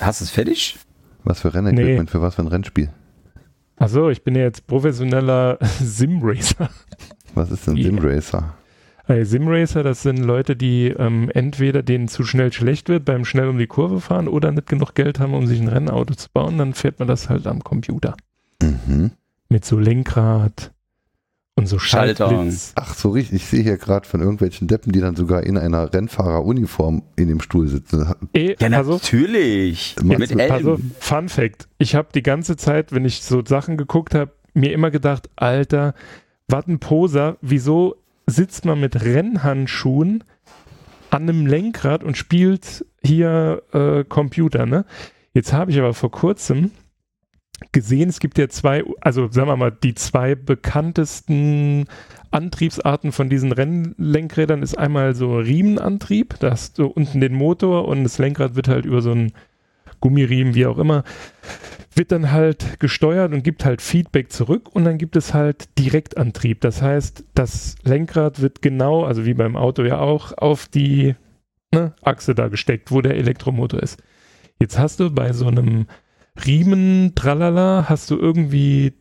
[0.00, 0.78] Hast du es fertig?
[1.24, 2.08] Was für Rennequipment?
[2.08, 2.10] Nee.
[2.10, 2.90] Für was für ein Rennspiel?
[3.76, 6.70] Achso, ich bin ja jetzt professioneller Simracer.
[7.34, 7.86] Was ist denn yeah.
[7.86, 8.54] Simracer?
[9.22, 13.56] Simracer, das sind Leute, die ähm, entweder denen zu schnell schlecht wird beim schnell um
[13.56, 16.58] die Kurve fahren oder nicht genug Geld haben, um sich ein Rennauto zu bauen.
[16.58, 18.16] Dann fährt man das halt am Computer.
[18.62, 19.12] Mhm.
[19.48, 20.72] Mit so Lenkrad,
[21.58, 22.46] und so Schalter.
[22.76, 23.42] Ach, so richtig.
[23.42, 27.40] Ich sehe hier gerade von irgendwelchen Deppen, die dann sogar in einer Rennfahreruniform in dem
[27.40, 28.14] Stuhl sitzen.
[28.32, 29.96] E ja, natürlich.
[30.02, 30.52] Mit Elm.
[30.52, 31.68] Also, Fun Fact.
[31.78, 35.94] Ich habe die ganze Zeit, wenn ich so Sachen geguckt habe, mir immer gedacht, Alter,
[36.46, 37.36] was ein Poser.
[37.40, 37.96] Wieso
[38.26, 40.24] sitzt man mit Rennhandschuhen
[41.10, 44.84] an einem Lenkrad und spielt hier äh, Computer, ne?
[45.32, 46.70] Jetzt habe ich aber vor kurzem
[47.72, 51.86] gesehen, es gibt ja zwei, also sagen wir mal, die zwei bekanntesten
[52.30, 58.04] Antriebsarten von diesen Rennlenkrädern ist einmal so Riemenantrieb, da hast du unten den Motor und
[58.04, 59.32] das Lenkrad wird halt über so einen
[60.00, 61.04] Gummiriemen, wie auch immer,
[61.94, 66.60] wird dann halt gesteuert und gibt halt Feedback zurück und dann gibt es halt Direktantrieb.
[66.60, 71.16] Das heißt, das Lenkrad wird genau, also wie beim Auto ja auch, auf die
[71.74, 74.00] ne, Achse da gesteckt, wo der Elektromotor ist.
[74.60, 75.86] Jetzt hast du bei so einem
[76.46, 78.92] Riemen, tralala, hast du irgendwie,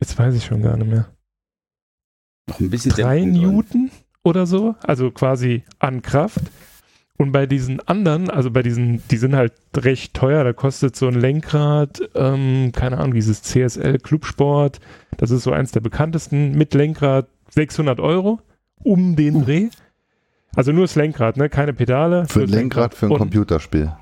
[0.00, 1.08] jetzt weiß ich schon gar nicht mehr.
[2.48, 3.90] Noch ein bisschen drei Newton
[4.22, 6.42] oder so, also quasi an Kraft.
[7.18, 11.08] Und bei diesen anderen, also bei diesen, die sind halt recht teuer, da kostet so
[11.08, 14.80] ein Lenkrad, ähm, keine Ahnung, dieses CSL Clubsport,
[15.16, 18.40] das ist so eins der bekanntesten, mit Lenkrad 600 Euro
[18.82, 19.44] um den uh.
[19.44, 19.68] Dreh.
[20.54, 21.48] Also nur das Lenkrad, ne?
[21.48, 22.26] keine Pedale.
[22.26, 23.92] Für ein Lenkrad, Lenkrad für ein Computerspiel.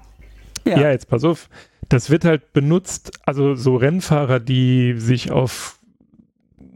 [0.65, 0.81] Ja.
[0.81, 1.49] ja, jetzt pass auf.
[1.89, 5.79] Das wird halt benutzt, also so Rennfahrer, die sich auf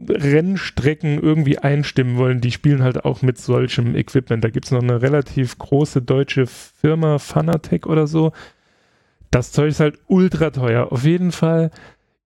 [0.07, 4.43] Rennstrecken irgendwie einstimmen wollen, die spielen halt auch mit solchem Equipment.
[4.43, 8.31] Da gibt es noch eine relativ große deutsche Firma, Fanatec oder so.
[9.31, 10.91] Das Zeug ist halt ultra teuer.
[10.91, 11.71] Auf jeden Fall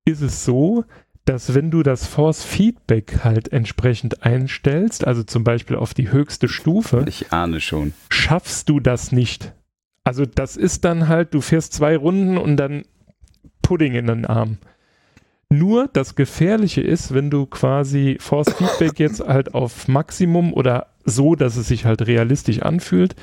[0.06, 0.86] ist es so,
[1.26, 6.48] dass wenn du das Force Feedback halt entsprechend einstellst, also zum Beispiel auf die höchste
[6.48, 9.54] Stufe, ich ahne schon, schaffst du das nicht.
[10.04, 12.84] Also das ist dann halt, du fährst zwei Runden und dann
[13.62, 14.58] Pudding in den Arm.
[15.50, 21.36] Nur das Gefährliche ist, wenn du quasi Force Feedback jetzt halt auf Maximum oder so,
[21.36, 23.16] dass es sich halt realistisch anfühlt,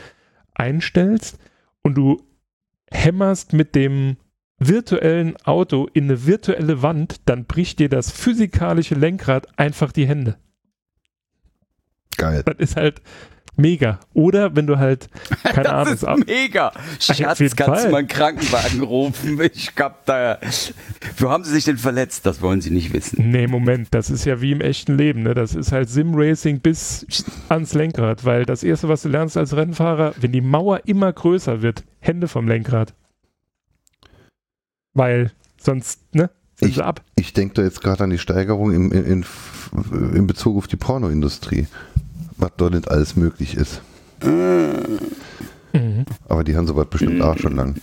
[0.55, 1.39] einstellst
[1.83, 2.23] und du
[2.91, 4.17] hämmerst mit dem
[4.59, 10.37] virtuellen Auto in eine virtuelle Wand, dann bricht dir das physikalische Lenkrad einfach die Hände.
[12.17, 12.43] Geil.
[12.45, 13.01] Das ist halt,
[13.61, 14.01] Mega.
[14.15, 15.09] Oder wenn du halt,
[15.45, 16.23] keine das Ahnung.
[16.23, 16.73] Ist mega.
[16.99, 17.85] Schatz, kannst Fall.
[17.85, 19.41] du mal einen Krankenwagen rufen?
[19.53, 20.39] Ich hab da.
[21.19, 22.27] Wo haben sie sich denn verletzt?
[22.27, 23.31] Das wollen sie nicht wissen.
[23.31, 25.23] Nee, Moment, das ist ja wie im echten Leben.
[25.23, 25.35] Ne?
[25.35, 27.07] Das ist halt Sim-Racing bis
[27.49, 31.63] ans Lenkrad, weil das Erste, was du lernst als Rennfahrer, wenn die Mauer immer größer
[31.63, 32.95] wird, Hände vom Lenkrad.
[34.95, 36.31] Weil sonst, ne?
[36.57, 37.03] Sind ich, ab.
[37.17, 39.25] Ich denke da jetzt gerade an die Steigerung in, in, in,
[40.15, 41.67] in Bezug auf die Pornoindustrie
[42.41, 43.83] was dort nicht alles möglich ist.
[44.23, 46.05] Mhm.
[46.29, 47.77] Aber die haben sowas bestimmt auch schon lang.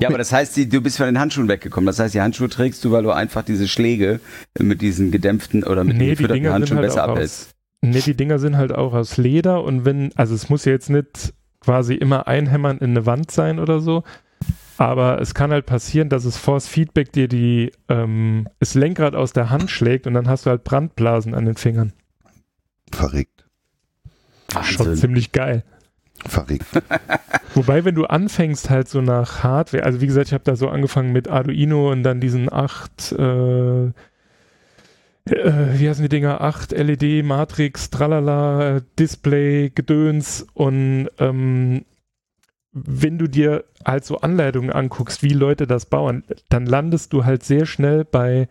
[0.00, 1.86] Ja, aber das heißt, du bist von den Handschuhen weggekommen.
[1.86, 4.20] Das heißt, die Handschuhe trägst du, weil du einfach diese Schläge
[4.58, 7.54] mit diesen gedämpften oder mit nee, den die Handschuhen halt besser abhältst.
[7.82, 10.90] Nee, die Dinger sind halt auch aus Leder und wenn, also es muss ja jetzt
[10.90, 14.02] nicht quasi immer einhämmern in eine Wand sein oder so,
[14.76, 19.32] aber es kann halt passieren, dass es Force Feedback dir die, ähm, das Lenkrad aus
[19.32, 21.94] der Hand schlägt und dann hast du halt Brandblasen an den Fingern.
[22.90, 23.44] Verrückt.
[24.52, 24.74] Wahnsinn.
[24.74, 25.64] Schon ziemlich geil.
[26.26, 26.66] Verrückt.
[27.54, 30.68] Wobei, wenn du anfängst halt so nach Hardware, also wie gesagt, ich habe da so
[30.68, 33.92] angefangen mit Arduino und dann diesen 8, äh, äh,
[35.24, 41.84] wie heißen die Dinger, 8 LED, Matrix, Tralala, Display, Gedöns und ähm,
[42.72, 47.42] wenn du dir halt so Anleitungen anguckst, wie Leute das bauen, dann landest du halt
[47.42, 48.48] sehr schnell bei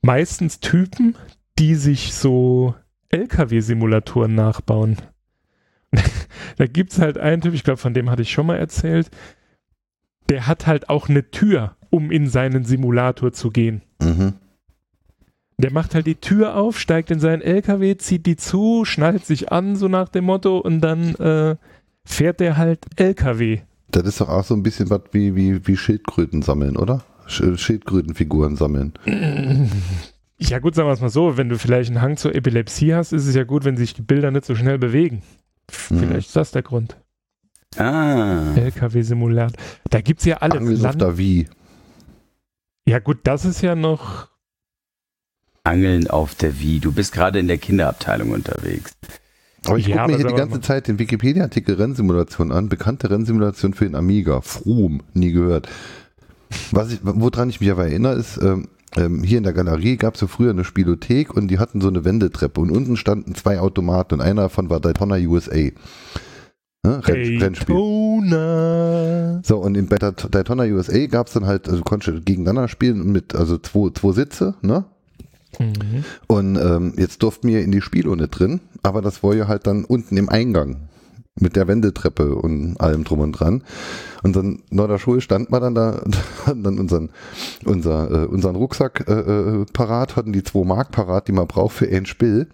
[0.00, 1.16] meistens Typen,
[1.58, 2.74] die sich so
[3.12, 4.96] LKW-Simulatoren nachbauen.
[6.56, 9.10] da gibt es halt einen Typ, ich glaube, von dem hatte ich schon mal erzählt,
[10.28, 13.82] der hat halt auch eine Tür, um in seinen Simulator zu gehen.
[14.00, 14.34] Mhm.
[15.58, 19.52] Der macht halt die Tür auf, steigt in seinen LKW, zieht die zu, schnallt sich
[19.52, 21.56] an, so nach dem Motto, und dann äh,
[22.04, 23.60] fährt der halt LKW.
[23.90, 27.04] Das ist doch auch so ein bisschen was wie, wie, wie Schildkröten sammeln, oder?
[27.26, 28.94] Schildkrötenfiguren sammeln.
[30.48, 33.12] Ja gut, sagen wir es mal so, wenn du vielleicht einen Hang zur Epilepsie hast,
[33.12, 35.22] ist es ja gut, wenn sich die Bilder nicht so schnell bewegen.
[35.90, 35.98] Mhm.
[35.98, 36.96] Vielleicht ist das der Grund.
[37.76, 38.54] Ah.
[38.54, 39.56] LKW-Simulator.
[39.90, 40.58] Da gibt es ja alles.
[40.58, 41.48] Angeln auf der Wie.
[42.84, 44.28] Ja gut, das ist ja noch...
[45.64, 46.80] Angeln auf der Wie.
[46.80, 48.92] Du bist gerade in der Kinderabteilung unterwegs.
[49.66, 52.68] Aber ich ja, gucke mir hier die ganze Zeit den Wikipedia-Artikel Rennsimulation an.
[52.68, 54.40] Bekannte Rennsimulation für den Amiga.
[54.40, 55.68] Froom, nie gehört.
[56.72, 60.14] Was ich, woran ich mich aber erinnere, ist, ähm, ähm, hier in der Galerie gab
[60.14, 63.60] es so früher eine Spielothek und die hatten so eine Wendeltreppe und unten standen zwei
[63.60, 65.70] Automaten und einer davon war Daytona USA.
[66.84, 67.06] Ne?
[67.06, 69.40] Renn, Daytona.
[69.44, 73.58] So, und in Daytona USA gab es dann halt, also konnte gegeneinander spielen mit, also
[73.58, 74.84] zwei, zwei Sitze, ne?
[75.58, 76.04] Mhm.
[76.26, 79.84] Und ähm, jetzt durften wir in die Spielunde drin, aber das war ja halt dann
[79.84, 80.88] unten im Eingang
[81.40, 83.64] mit der Wendeltreppe und allem drum und dran.
[84.22, 86.02] Und dann nach der Schule stand man dann da,
[86.46, 87.10] dann unseren,
[87.64, 91.74] unser, äh, unseren Rucksack äh, äh, parat, hatten die zwei Mark parat, die man braucht
[91.74, 92.48] für ein Spiel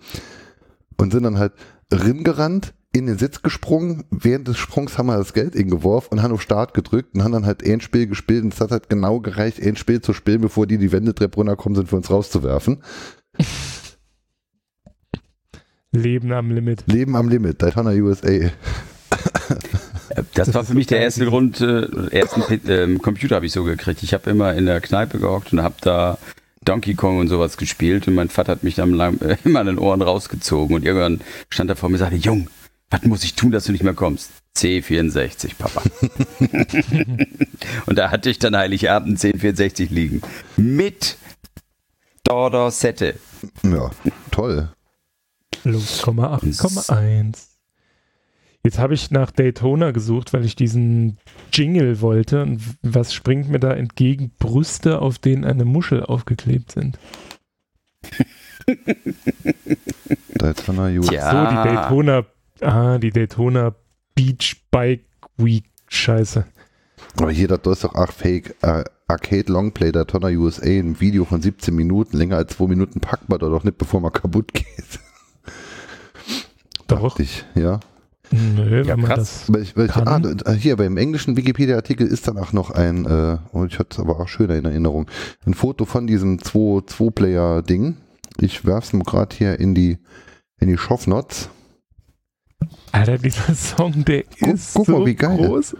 [0.96, 1.52] und sind dann halt
[1.92, 6.32] ringerannt in den Sitz gesprungen, während des Sprungs haben wir das Geld geworfen und haben
[6.32, 9.20] auf Start gedrückt und haben dann halt ein Spiel gespielt und es hat halt genau
[9.20, 12.82] gereicht, ein Spiel zu spielen, bevor die die Wendetreppe runterkommen sind, für uns rauszuwerfen.
[15.92, 16.84] Leben am Limit.
[16.86, 18.50] Leben am Limit, Daytona USA.
[20.34, 24.02] Das war für mich der erste Grund, äh, ersten äh, Computer habe ich so gekriegt.
[24.02, 26.18] Ich habe immer in der Kneipe gehockt und habe da
[26.64, 29.66] Donkey Kong und sowas gespielt und mein Vater hat mich dann lang, äh, immer an
[29.66, 31.20] den Ohren rausgezogen und irgendwann
[31.50, 32.48] stand er vor mir und sagte, Jung,
[32.90, 34.30] was muss ich tun, dass du nicht mehr kommst?
[34.56, 35.82] C64, Papa.
[37.86, 40.22] und da hatte ich dann Heiligabend C64 liegen.
[40.56, 41.16] Mit
[42.24, 43.14] Dordorsette.
[43.62, 43.90] Ja,
[44.30, 44.68] toll.
[45.64, 47.48] Los, 8,1.
[48.64, 51.18] Jetzt habe ich nach Daytona gesucht, weil ich diesen
[51.52, 52.42] Jingle wollte.
[52.42, 54.32] Und was springt mir da entgegen?
[54.38, 56.98] Brüste, auf denen eine Muschel aufgeklebt sind.
[60.34, 61.10] Daytona US.
[61.10, 61.30] Ja.
[61.30, 62.26] So, die Daytona,
[62.60, 63.74] ah, die Daytona
[64.14, 65.06] Beach Bike
[65.36, 65.64] Week.
[65.88, 66.44] Scheiße.
[67.16, 68.54] Aber hier, das ist doch auch Fake.
[68.62, 73.30] Äh, Arcade Longplay Daytona USA, ein Video von 17 Minuten, länger als 2 Minuten packt
[73.30, 75.00] man doch nicht, bevor man kaputt geht.
[76.88, 77.18] Doch.
[77.18, 77.80] Ich, ja.
[78.30, 80.20] Nö, ja, wenn man das weil ich, weil ich, ah,
[80.52, 84.20] hier beim englischen Wikipedia-Artikel ist dann auch noch ein, äh, oh, ich hatte es aber
[84.20, 85.10] auch schöner in Erinnerung,
[85.46, 87.96] ein Foto von diesem 2-Player-Ding.
[88.40, 89.98] Ich werf's mal gerade hier in die,
[90.60, 91.48] in die Shownotes.
[92.92, 95.36] Alter, dieser Song, der guck, ist guck so mal, wie geil.
[95.38, 95.76] groß.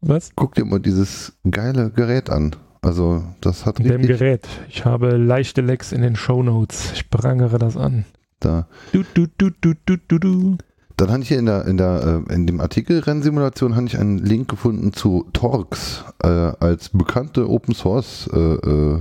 [0.00, 0.30] Was?
[0.36, 2.54] Guck dir mal dieses geile Gerät an.
[2.82, 4.06] Also, das hat in richtig...
[4.06, 4.46] Dem Gerät.
[4.68, 6.92] Ich habe leichte Lecks in den Shownotes.
[6.92, 8.04] Ich prangere das an.
[8.44, 8.66] Da.
[8.92, 10.58] Du, du, du, du, du, du, du.
[10.96, 13.98] Dann hatte ich hier in der, in der, äh, in dem Artikel Rennsimulation hatte ich
[13.98, 19.00] einen Link gefunden zu Torx äh, als bekannte Open Source, äh, äh,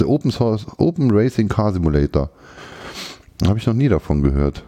[0.00, 2.30] der Open Source Open Racing Car Simulator.
[3.46, 4.64] Habe ich noch nie davon gehört.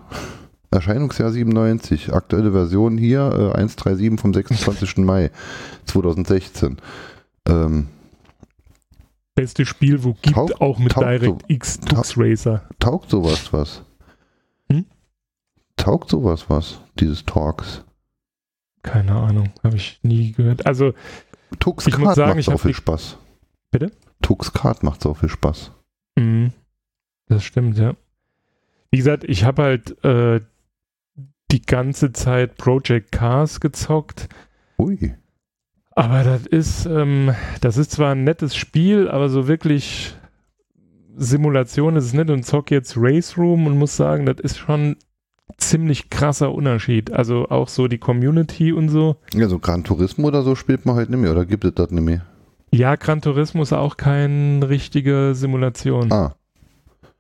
[0.71, 4.99] Erscheinungsjahr 97, aktuelle Version hier äh, 137 vom 26.
[4.99, 5.31] Mai
[5.87, 6.77] 2016.
[7.49, 7.87] Ähm,
[9.35, 12.63] Beste Spiel, wo gibt taugt, auch mit DirectX Tux Racer.
[12.79, 13.83] Taugt sowas was?
[15.77, 17.85] Taugt sowas was, dieses Talks?
[18.83, 20.67] Keine Ahnung, habe ich nie gehört.
[20.67, 20.93] Also,
[21.59, 23.19] Tux ich muss sagen, macht so viel Spaß.
[23.71, 23.91] Bitte?
[24.23, 25.73] Tux Kart macht so viel Spaß.
[26.17, 26.53] Mhm.
[27.29, 27.95] Das stimmt, ja.
[28.91, 30.41] Wie gesagt, ich habe halt äh,
[31.51, 34.29] die ganze Zeit Project Cars gezockt.
[34.79, 35.15] Ui.
[35.93, 40.15] Aber das ist, ähm, das ist zwar ein nettes Spiel, aber so wirklich
[41.17, 44.97] Simulation ist es nicht und zock jetzt Race Room und muss sagen, das ist schon
[45.59, 47.13] ziemlich krasser Unterschied.
[47.13, 49.17] Also auch so die Community und so.
[49.35, 51.91] Ja, so Gran Turismo oder so spielt man halt nicht mehr, oder gibt es das
[51.91, 52.25] nicht mehr?
[52.71, 56.13] Ja, Gran Turismo ist auch keine richtige Simulation.
[56.13, 56.35] Ah.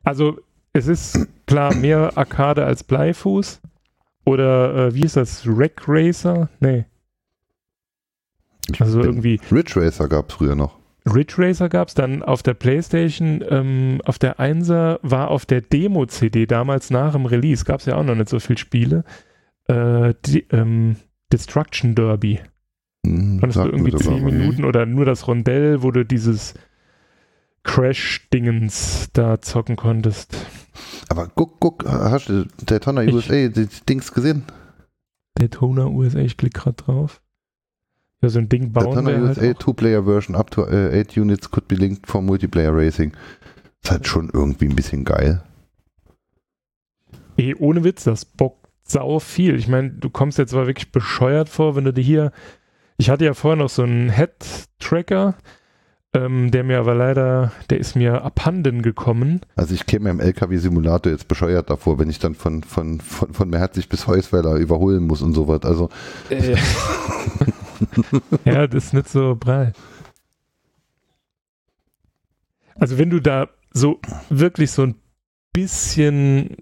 [0.03, 0.39] Also
[0.72, 3.61] es ist klar mehr Arcade als Bleifuß.
[4.27, 5.47] Oder äh, wie ist das?
[5.47, 6.49] Wreck Racer?
[6.61, 6.87] Nee.
[8.79, 9.41] Also irgendwie.
[9.53, 10.79] Ridge Racer gab es früher noch.
[11.07, 15.61] Ridge Racer gab es dann auf der Playstation, ähm, auf der 1er war auf der
[15.61, 19.05] Demo-CD damals nach dem Release, gab es ja auch noch nicht so viele Spiele,
[19.66, 20.96] äh, die, ähm,
[21.32, 22.40] Destruction Derby.
[23.05, 26.55] Hm, Konntest du irgendwie 10 Minuten oder nur das Rondell, wo du dieses
[27.64, 30.36] Crash-Dingens da zocken konntest.
[31.09, 34.44] Aber guck, guck, hast du Daytona USA die Dings gesehen?
[35.34, 37.20] Daytona USA, ich klicke gerade drauf.
[38.23, 41.51] Ja, so ein Ding bauen wir halt USA Two-Player Version up to 8 uh, units
[41.51, 43.12] could be linked for Multiplayer Racing.
[43.83, 45.43] Ist halt schon irgendwie ein bisschen geil.
[47.37, 49.57] Ey, ohne Witz, das bockt sau viel.
[49.57, 52.33] Ich meine, du kommst jetzt zwar wirklich bescheuert vor, wenn du dir hier.
[52.97, 55.35] Ich hatte ja vorher noch so einen Head-Tracker,
[56.15, 59.41] ähm, der mir aber leider, der ist mir abhanden gekommen.
[59.57, 63.51] Also ich käme im LKW-Simulator jetzt bescheuert davor, wenn ich dann von, von, von, von
[63.51, 65.62] Merzig bis Heusweiler überholen muss und sowas.
[65.65, 65.89] Also.
[66.31, 66.57] Äh.
[68.45, 69.72] ja, das ist nicht so prall.
[72.77, 74.01] Also wenn du da so
[74.31, 74.95] wirklich so ein
[75.53, 76.57] bisschen,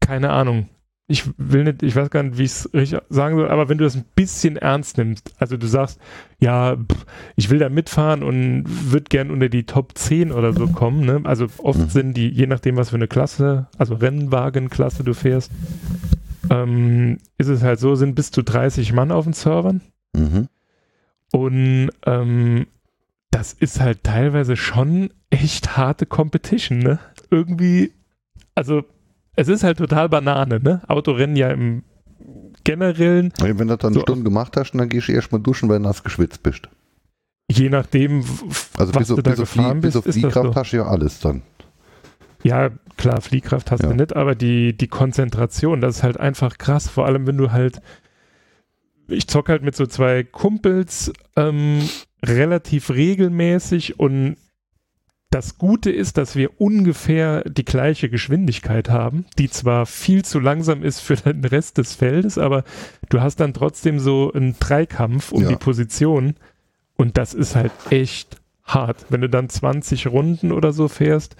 [0.00, 0.68] keine Ahnung,
[1.10, 3.78] ich will nicht, ich weiß gar nicht, wie ich es richtig sagen soll, aber wenn
[3.78, 5.98] du das ein bisschen ernst nimmst, also du sagst,
[6.38, 6.76] ja,
[7.34, 11.20] ich will da mitfahren und würde gern unter die Top 10 oder so kommen, ne?
[11.24, 11.88] Also oft mhm.
[11.88, 15.50] sind die, je nachdem, was für eine Klasse, also Rennwagenklasse du fährst,
[16.50, 19.80] ähm, ist es halt so, sind bis zu 30 Mann auf den Servern.
[20.12, 20.48] Mhm.
[21.32, 22.66] Und ähm,
[23.30, 26.98] das ist halt teilweise schon echt harte Competition, ne?
[27.30, 27.92] Irgendwie,
[28.56, 28.82] also
[29.36, 30.82] es ist halt total Banane, ne?
[30.88, 31.84] Autorennen ja im
[32.64, 33.32] generellen.
[33.38, 35.78] Wenn du das dann so, eine Stunde gemacht hast, dann gehst du erstmal duschen, weil
[35.78, 36.68] du nass geschwitzt bist.
[37.50, 38.24] Je nachdem,
[38.76, 40.72] also was bis, du da bis gefahren auf die, bist, bis auf die Kraft hast
[40.72, 41.42] du ja alles dann.
[42.42, 43.88] Ja, klar, Fliehkraft hast ja.
[43.88, 46.88] du nicht, aber die, die Konzentration, das ist halt einfach krass.
[46.88, 47.80] Vor allem, wenn du halt,
[49.08, 51.80] ich zock halt mit so zwei Kumpels ähm,
[52.24, 54.36] relativ regelmäßig und
[55.30, 60.82] das Gute ist, dass wir ungefähr die gleiche Geschwindigkeit haben, die zwar viel zu langsam
[60.82, 62.64] ist für den Rest des Feldes, aber
[63.10, 65.48] du hast dann trotzdem so einen Dreikampf um ja.
[65.50, 66.34] die Position
[66.96, 69.06] und das ist halt echt hart.
[69.08, 71.36] Wenn du dann 20 Runden oder so fährst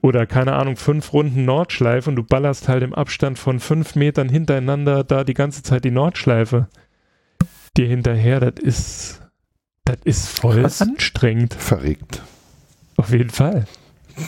[0.00, 4.28] oder keine Ahnung, fünf Runden Nordschleife und du ballerst halt im Abstand von fünf Metern
[4.28, 6.68] hintereinander da die ganze Zeit die Nordschleife
[7.76, 9.22] dir hinterher, das ist,
[9.84, 10.80] das ist voll Krass.
[10.80, 11.54] anstrengend.
[11.54, 12.22] Verregt.
[12.96, 13.66] Auf jeden Fall.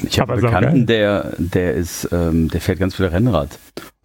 [0.03, 3.59] Ich habe einen Bekannten, der, der ist, ähm, der fährt ganz viel Rennrad.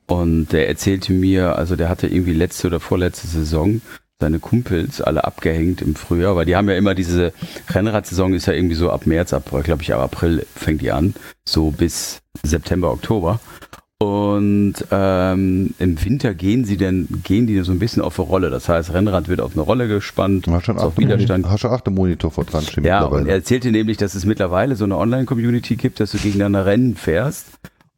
[0.06, 3.82] Und der erzählte mir, also der hatte irgendwie letzte oder vorletzte Saison
[4.22, 7.34] seine Kumpels alle abgehängt im Frühjahr, weil die haben ja immer diese
[7.70, 11.14] Rennradsaison ist ja irgendwie so ab März, ab, glaube ich, ab April fängt die an,
[11.48, 13.40] so bis September, Oktober.
[14.02, 18.50] Und ähm, im Winter gehen sie denn, gehen die so ein bisschen auf eine Rolle.
[18.50, 21.48] Das heißt, Rennrad wird auf eine Rolle gespannt, hast schon auf Widerstand.
[21.48, 24.76] Hast du achte Monitor vor dran stehen Ja, und er erzählte nämlich, dass es mittlerweile
[24.76, 27.46] so eine Online-Community gibt, dass du gegeneinander Rennen fährst.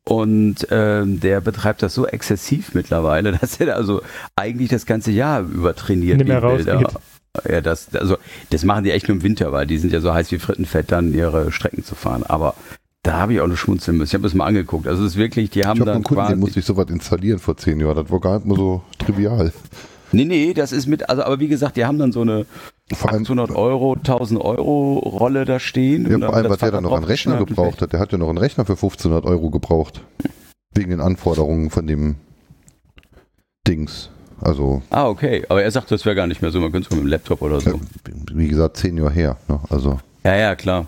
[0.05, 4.01] Und ähm, der betreibt das so exzessiv mittlerweile, dass er also
[4.35, 6.25] eigentlich das ganze Jahr über trainiert.
[6.25, 6.87] Mehr rausgeht.
[7.49, 8.17] Ja, das, also,
[8.51, 10.91] das machen die echt nur im Winter, weil die sind ja so heiß wie Frittenfett,
[10.91, 12.23] dann ihre Strecken zu fahren.
[12.23, 12.53] Aber
[13.01, 14.11] da habe ich auch noch schmunzeln müssen.
[14.11, 14.87] Ich habe es mal angeguckt.
[14.87, 16.35] Also es ist wirklich, die haben ich hab dann Kunden, quasi...
[16.35, 17.95] musste ich sowas installieren vor zehn Jahren.
[17.95, 19.51] Das war gar nicht mehr so trivial.
[20.11, 22.45] Nee, nee, das ist mit, also aber wie gesagt, die haben dann so eine
[22.91, 26.09] 800 Euro, 1000 Euro Rolle da stehen.
[26.09, 27.93] Ja, vor allem, was der dann noch an Rechner gebraucht hat.
[27.93, 30.01] Der hat ja noch einen Rechner für 1500 Euro gebraucht.
[30.75, 32.15] Wegen den Anforderungen von dem
[33.67, 34.09] Dings.
[34.41, 34.81] Also.
[34.89, 35.45] Ah, okay.
[35.47, 36.59] Aber er sagt, das wäre gar nicht mehr so.
[36.59, 37.79] Man könnte es mit dem Laptop oder so.
[38.33, 39.37] Wie gesagt, zehn Jahre her.
[39.47, 39.59] Ne?
[39.69, 39.99] Also.
[40.23, 40.87] Ja, ja, klar.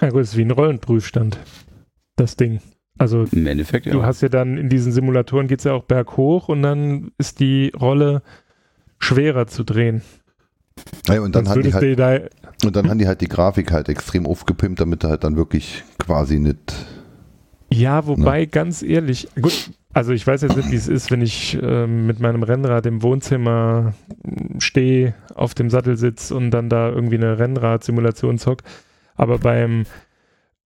[0.00, 1.38] Ja gut, es ist wie ein Rollenprüfstand,
[2.16, 2.60] das Ding.
[2.98, 3.92] Also im Endeffekt, ja.
[3.92, 7.40] du hast ja dann in diesen Simulatoren geht es ja auch berghoch und dann ist
[7.40, 8.22] die Rolle
[8.98, 10.02] schwerer zu drehen.
[11.08, 12.18] Ja, und dann, hat die halt, da,
[12.64, 15.84] und dann haben die halt die Grafik halt extrem aufgepimpt, damit er halt dann wirklich
[15.98, 16.74] quasi nicht.
[17.72, 18.46] Ja, wobei, ne?
[18.46, 22.20] ganz ehrlich, gut, also ich weiß jetzt nicht, wie es ist, wenn ich äh, mit
[22.20, 23.94] meinem Rennrad im Wohnzimmer
[24.58, 28.62] stehe, auf dem Sattelsitz und dann da irgendwie eine Rennrad-Simulation zock.
[29.14, 29.84] Aber beim,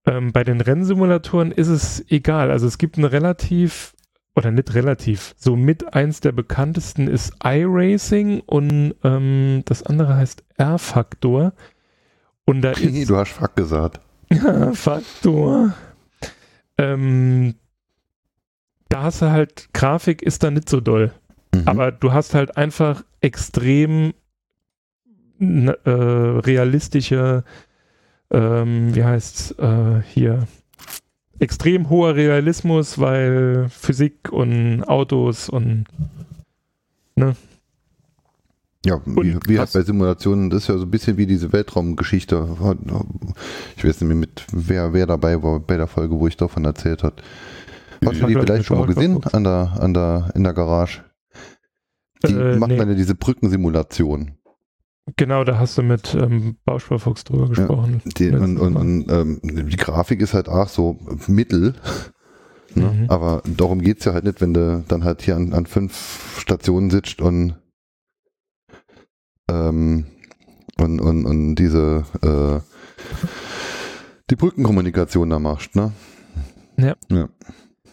[0.05, 2.51] ähm, bei den Rennsimulatoren ist es egal.
[2.51, 3.95] Also es gibt ein relativ,
[4.35, 10.45] oder nicht relativ, so mit eins der bekanntesten ist iRacing und ähm, das andere heißt
[10.57, 11.53] R-Faktor.
[12.45, 13.09] Und da ist.
[13.09, 14.01] du hast Fuck gesagt.
[14.33, 15.75] Ja, Faktor.
[16.79, 17.57] Ähm,
[18.89, 21.11] da hast du halt, Grafik ist da nicht so doll.
[21.53, 21.63] Mhm.
[21.67, 24.15] Aber du hast halt einfach extrem
[25.41, 27.43] äh, realistische
[28.31, 30.47] ähm, wie heißt äh, hier,
[31.41, 35.85] extrem hoher Realismus, weil Physik und Autos und
[37.17, 37.35] ne?
[38.85, 42.57] Ja, wie, wie halt bei Simulationen, das ist ja so ein bisschen wie diese Weltraumgeschichte.
[43.77, 46.65] Ich weiß nicht mehr, mit wer, wer dabei war bei der Folge, wo ich davon
[46.65, 47.17] erzählt habe.
[48.05, 51.05] Hast du die vielleicht schon mal gesehen an der, an der, in der Garage?
[52.27, 52.79] Die äh, machen nee.
[52.79, 54.33] dann ja diese Brückensimulation.
[55.17, 58.03] Genau, da hast du mit ähm, Bausparfuchs drüber gesprochen.
[58.05, 61.75] Ja, die, und, und, und ähm, die Grafik ist halt auch so mittel.
[62.77, 62.85] Ne?
[62.85, 63.11] Mhm.
[63.11, 66.39] Aber darum geht es ja halt nicht, wenn du dann halt hier an, an fünf
[66.39, 67.57] Stationen sitzt und,
[69.51, 70.07] ähm,
[70.79, 72.61] und, und, und diese äh,
[74.31, 75.93] die Brückenkommunikation da machst, ne?
[76.77, 76.95] Ja.
[77.11, 77.29] ja.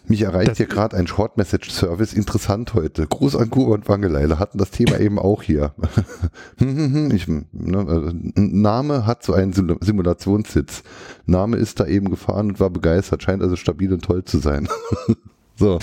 [0.08, 2.14] Mich erreicht das hier gerade ein Short Message Service.
[2.14, 3.06] Interessant heute.
[3.06, 5.74] Gruß an Kuba und Wangeleile hatten das Thema eben auch hier.
[6.58, 10.82] ich, ne, also, Name hat so einen Simulationssitz.
[11.26, 13.22] Name ist da eben gefahren und war begeistert.
[13.22, 14.68] Scheint also stabil und toll zu sein.
[15.56, 15.78] so.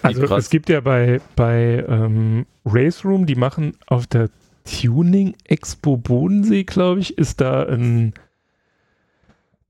[0.00, 4.30] Also es gibt ja bei, bei ähm, Race Room, die machen auf der
[4.64, 8.14] Tuning Expo Bodensee, glaube ich, ist da ein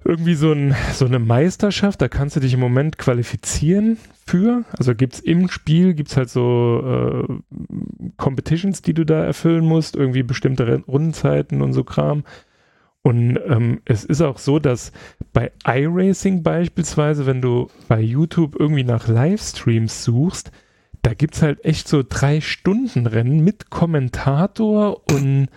[0.04, 4.64] irgendwie so, ein, so eine Meisterschaft, da kannst du dich im Moment qualifizieren für.
[4.78, 9.64] Also gibt es im Spiel, gibt es halt so äh, Competitions, die du da erfüllen
[9.64, 12.24] musst, irgendwie bestimmte Rundenzeiten und so Kram.
[13.02, 14.92] Und ähm, es ist auch so, dass
[15.34, 20.50] bei iRacing beispielsweise, wenn du bei YouTube irgendwie nach Livestreams suchst,
[21.04, 25.48] da gibt es halt echt so drei Stunden Rennen mit Kommentator und,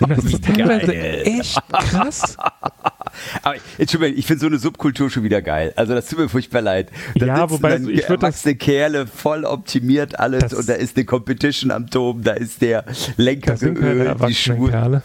[0.00, 2.36] und das ist teilweise echt krass.
[3.42, 5.72] Aber Entschuldigung, ich finde so eine Subkultur schon wieder geil.
[5.76, 6.90] Also das tut mir furchtbar leid.
[7.14, 11.04] Da ja, wobei dann ich würde das Kerle voll optimiert alles und da ist eine
[11.04, 12.84] Competition am Turm, da ist der
[13.16, 14.70] Lenker das keine die Schuhe.
[14.70, 15.02] Kerle.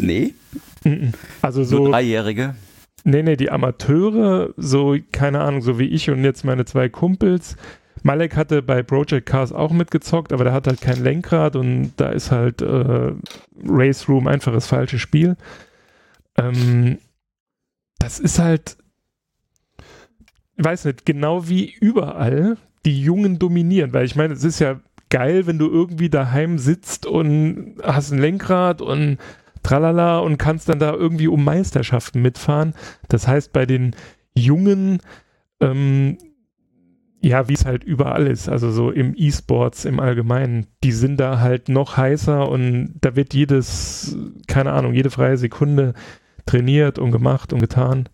[0.00, 0.34] Nee.
[1.42, 2.56] Also so, so Dreijährige.
[3.04, 7.56] Nee, nee, die Amateure, so, keine Ahnung, so wie ich und jetzt meine zwei Kumpels.
[8.02, 12.10] Malek hatte bei Project Cars auch mitgezockt, aber der hat halt kein Lenkrad und da
[12.10, 13.12] ist halt äh,
[13.64, 15.36] Race Room einfach das falsche Spiel.
[16.36, 16.98] Ähm,
[17.98, 18.76] das ist halt,
[20.56, 25.46] weiß nicht, genau wie überall die Jungen dominieren, weil ich meine, es ist ja geil,
[25.46, 29.18] wenn du irgendwie daheim sitzt und hast ein Lenkrad und
[29.62, 32.74] tralala und kannst dann da irgendwie um Meisterschaften mitfahren.
[33.08, 33.94] Das heißt, bei den
[34.34, 35.00] Jungen,
[35.60, 36.18] ähm,
[37.22, 41.38] ja, wie es halt überall ist, also so im E-Sports im Allgemeinen, die sind da
[41.38, 44.16] halt noch heißer und da wird jedes,
[44.48, 45.94] keine Ahnung, jede freie Sekunde
[46.46, 48.08] trainiert und gemacht und getan.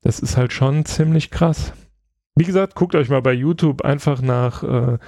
[0.00, 1.74] Das ist halt schon ziemlich krass.
[2.34, 4.98] Wie gesagt, guckt euch mal bei YouTube einfach nach äh,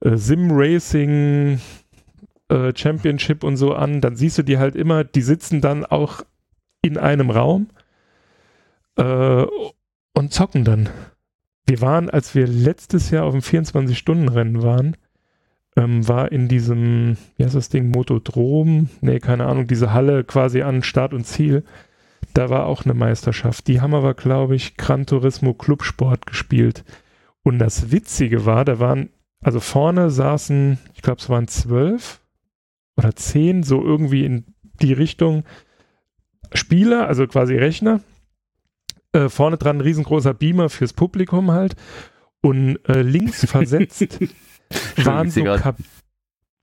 [0.00, 1.60] äh, Sim Racing
[2.48, 4.00] äh, Championship und so an.
[4.00, 6.22] Dann siehst du die halt immer, die sitzen dann auch
[6.80, 7.68] in einem Raum
[8.96, 9.44] äh,
[10.14, 10.88] und zocken dann.
[11.66, 14.96] Wir waren, als wir letztes Jahr auf dem 24-Stunden-Rennen waren,
[15.76, 20.62] ähm, war in diesem, wie heißt das Ding, Motodrom, nee, keine Ahnung, diese Halle quasi
[20.62, 21.64] an Start und Ziel.
[22.34, 23.68] Da war auch eine Meisterschaft.
[23.68, 26.84] Die haben aber, glaube ich, Gran Turismo Clubsport gespielt.
[27.42, 29.10] Und das Witzige war, da waren,
[29.40, 32.20] also vorne saßen, ich glaube, es waren zwölf
[32.96, 35.44] oder zehn, so irgendwie in die Richtung
[36.54, 38.00] Spieler, also quasi Rechner.
[39.12, 41.76] Äh, vorne dran ein riesengroßer Beamer fürs Publikum halt.
[42.40, 44.18] Und äh, links versetzt
[44.96, 45.76] waren so Kab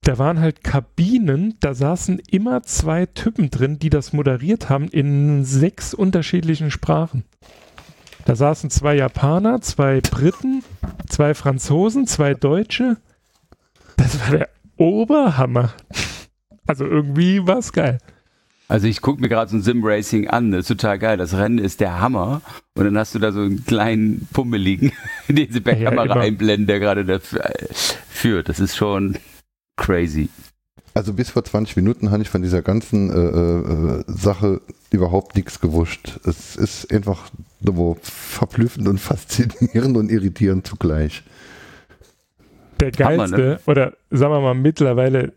[0.01, 5.43] da waren halt Kabinen, da saßen immer zwei Typen drin, die das moderiert haben in
[5.43, 7.25] sechs unterschiedlichen Sprachen.
[8.25, 10.63] Da saßen zwei Japaner, zwei Briten,
[11.07, 12.97] zwei Franzosen, zwei Deutsche.
[13.97, 15.73] Das war der Oberhammer.
[16.65, 17.97] Also irgendwie war es geil.
[18.69, 21.17] Also ich gucke mir gerade so ein Sim-Racing an, das ist total geil.
[21.17, 22.41] Das Rennen ist der Hammer.
[22.75, 24.91] Und dann hast du da so einen kleinen Pummeligen,
[25.27, 26.21] den sie per ja, Kamera immer.
[26.21, 27.51] einblenden, der gerade dafür
[28.07, 28.47] führt.
[28.47, 29.17] Das ist schon
[29.75, 30.29] crazy.
[30.93, 34.61] Also bis vor 20 Minuten habe ich von dieser ganzen äh, äh, Sache
[34.91, 36.19] überhaupt nichts gewusst.
[36.25, 41.23] Es ist einfach nur verblüffend und faszinierend und irritierend zugleich.
[42.79, 43.59] Der geilste, Hammer, ne?
[43.65, 45.33] oder sagen wir mal mittlerweile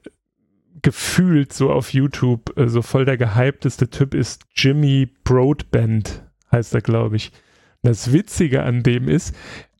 [0.83, 6.81] gefühlt so auf YouTube, äh, so voll der gehypteste Typ ist Jimmy Broadband, heißt er,
[6.81, 7.33] glaube ich.
[7.83, 9.35] Das Witzige an dem ist,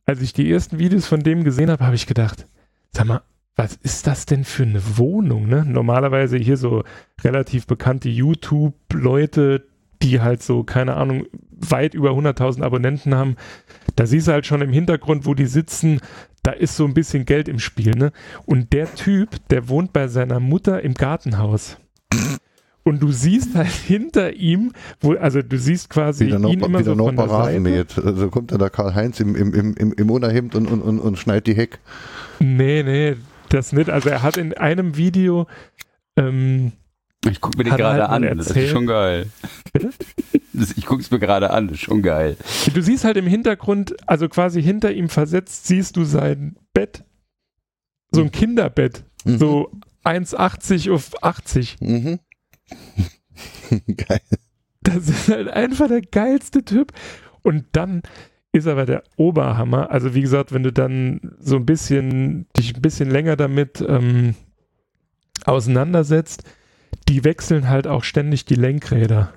[0.05, 2.47] als ich die ersten Videos von dem gesehen habe, habe ich gedacht,
[2.91, 3.21] sag mal,
[3.55, 5.47] was ist das denn für eine Wohnung?
[5.47, 5.63] Ne?
[5.65, 6.83] Normalerweise hier so
[7.23, 9.67] relativ bekannte YouTube-Leute,
[10.01, 13.35] die halt so, keine Ahnung, weit über 100.000 Abonnenten haben.
[13.95, 16.01] Da siehst du halt schon im Hintergrund, wo die sitzen,
[16.43, 17.91] da ist so ein bisschen Geld im Spiel.
[17.95, 18.11] Ne?
[18.45, 21.77] Und der Typ, der wohnt bei seiner Mutter im Gartenhaus.
[22.83, 26.83] Und du siehst halt hinter ihm, wo, also du siehst quasi wieder ihn noch, immer
[26.83, 27.59] so von der Seite.
[27.61, 27.97] Mäht.
[27.97, 31.55] Also kommt da Karl-Heinz im, im, im, im Unterhemd und, und, und, und schneidet die
[31.55, 31.79] Heck.
[32.39, 33.15] Nee, nee,
[33.47, 33.89] das nicht.
[33.89, 35.47] Also er hat in einem Video
[36.17, 36.73] ähm,
[37.29, 39.27] ich gucke mir den gerade halt an, das ist schon geil.
[39.71, 39.91] Bitte?
[40.75, 42.37] Ich gucke es mir gerade an, das ist schon geil.
[42.73, 47.03] Du siehst halt im Hintergrund, also quasi hinter ihm versetzt, siehst du sein Bett.
[48.11, 49.03] So ein Kinderbett.
[49.25, 49.37] Mhm.
[49.39, 49.71] So
[50.03, 51.77] 1,80 auf 80.
[51.79, 52.19] Mhm.
[53.97, 54.21] Geil.
[54.81, 56.91] Das ist halt einfach der geilste Typ.
[57.41, 58.03] Und dann
[58.51, 59.89] ist aber der Oberhammer.
[59.89, 64.35] Also wie gesagt, wenn du dann so ein bisschen, dich ein bisschen länger damit ähm,
[65.45, 66.43] auseinandersetzt,
[67.07, 69.33] die wechseln halt auch ständig die Lenkräder.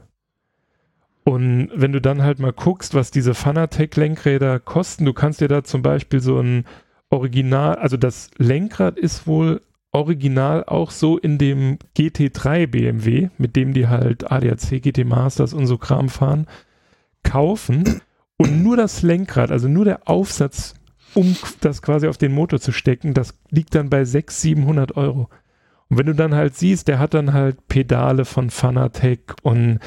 [1.24, 5.64] Und wenn du dann halt mal guckst, was diese Fanatec-Lenkräder kosten, du kannst dir da
[5.64, 6.64] zum Beispiel so ein
[7.10, 9.60] Original, also das Lenkrad ist wohl
[9.92, 15.66] original auch so in dem GT3 BMW, mit dem die halt ADAC, GT Masters und
[15.66, 16.46] so Kram fahren,
[17.22, 18.02] kaufen
[18.36, 20.74] und nur das Lenkrad, also nur der Aufsatz,
[21.14, 25.28] um das quasi auf den Motor zu stecken, das liegt dann bei 600, 700 Euro.
[25.88, 29.78] Und wenn du dann halt siehst, der hat dann halt Pedale von Fanatec und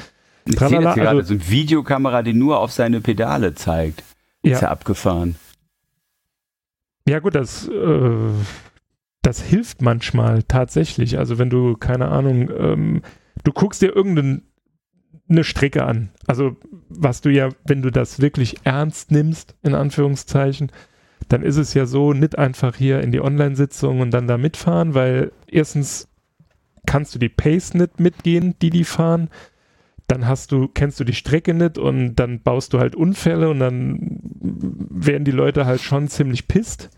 [0.46, 4.02] ich sehe jetzt gerade also, so eine Videokamera, die nur auf seine Pedale zeigt.
[4.42, 4.54] Ja.
[4.54, 5.36] Ist ja abgefahren.
[7.06, 8.30] Ja gut, das, äh,
[9.22, 11.18] das hilft manchmal tatsächlich.
[11.18, 13.02] Also wenn du, keine Ahnung, ähm,
[13.44, 14.42] du guckst dir irgendeine
[15.42, 16.10] Strecke an.
[16.26, 16.56] Also
[16.88, 20.72] was du ja, wenn du das wirklich ernst nimmst, in Anführungszeichen,
[21.28, 24.94] dann ist es ja so, nicht einfach hier in die Online-Sitzung und dann da mitfahren,
[24.94, 26.08] weil erstens
[26.86, 29.28] kannst du die Pace nicht mitgehen, die die fahren.
[30.06, 33.60] Dann hast du, kennst du die Strecke nicht und dann baust du halt Unfälle und
[33.60, 36.90] dann werden die Leute halt schon ziemlich pisst.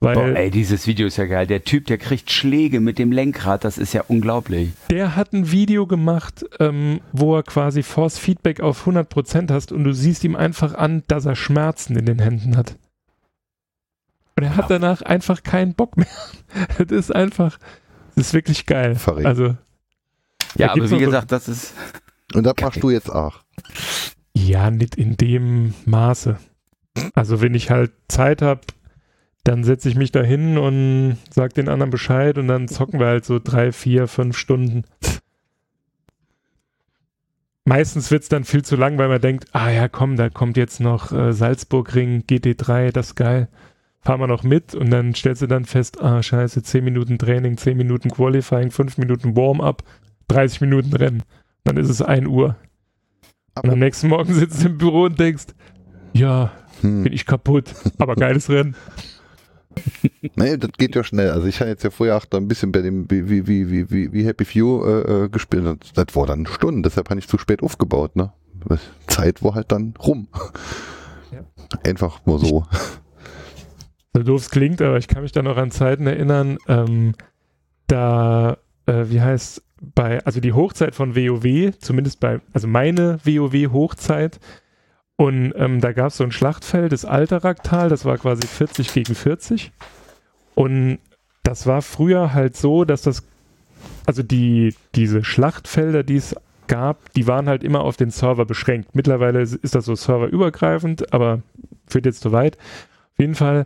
[0.00, 1.46] Weil Boah, ey, dieses Video ist ja geil.
[1.46, 4.70] Der Typ, der kriegt Schläge mit dem Lenkrad, das ist ja unglaublich.
[4.90, 9.82] Der hat ein Video gemacht, ähm, wo er quasi Force Feedback auf 100% hast und
[9.82, 12.76] du siehst ihm einfach an, dass er Schmerzen in den Händen hat.
[14.38, 16.06] Und er hat danach einfach keinen Bock mehr.
[16.78, 17.58] das ist einfach,
[18.14, 18.94] das ist wirklich geil.
[18.94, 19.26] Verrückt.
[19.26, 19.56] Also,
[20.56, 21.74] ja, aber wie gesagt, so das ist.
[22.34, 23.40] Und das machst du jetzt auch.
[24.34, 26.38] Ja, nicht in dem Maße.
[27.14, 28.60] Also, wenn ich halt Zeit habe,
[29.42, 33.06] dann setze ich mich da hin und sag den anderen Bescheid und dann zocken wir
[33.06, 34.84] halt so drei, vier, fünf Stunden.
[37.64, 40.56] Meistens wird es dann viel zu lang, weil man denkt, ah ja, komm, da kommt
[40.56, 43.48] jetzt noch äh, Salzburgring GT3, das ist geil.
[44.08, 47.58] Fahren wir noch mit und dann stellst du dann fest, ah scheiße, 10 Minuten Training,
[47.58, 49.82] 10 Minuten Qualifying, 5 Minuten Warm-up,
[50.28, 51.24] 30 Minuten Rennen.
[51.64, 52.56] Dann ist es 1 Uhr.
[53.62, 55.48] Und am nächsten Morgen sitzt du im Büro und denkst,
[56.14, 57.04] ja, hm.
[57.04, 58.76] bin ich kaputt, aber geiles Rennen.
[60.36, 61.30] nee, das geht ja schnell.
[61.30, 63.90] Also ich habe jetzt ja vorher auch da ein bisschen bei dem wie, wie, wie,
[63.90, 65.66] wie, wie Happy Few äh, äh gespielt.
[65.66, 68.16] Das, das war dann Stunden, deshalb habe ich zu spät aufgebaut.
[68.16, 68.32] Ne?
[69.06, 70.28] Zeit war halt dann rum.
[71.30, 71.40] Ja.
[71.84, 72.64] Einfach nur so.
[74.18, 77.14] So doof es klingt, aber ich kann mich da noch an Zeiten erinnern, ähm,
[77.86, 79.62] da, äh, wie heißt
[79.94, 84.40] bei, also die Hochzeit von WoW, zumindest bei, also meine WoW-Hochzeit,
[85.14, 89.14] und ähm, da gab es so ein Schlachtfeld, das Alteraktal, das war quasi 40 gegen
[89.14, 89.70] 40.
[90.56, 90.98] Und
[91.44, 93.22] das war früher halt so, dass das,
[94.04, 96.34] also die, diese Schlachtfelder, die es
[96.66, 98.96] gab, die waren halt immer auf den Server beschränkt.
[98.96, 101.42] Mittlerweile ist das so serverübergreifend, aber
[101.86, 102.56] führt jetzt zu weit.
[102.56, 103.64] Auf jeden Fall,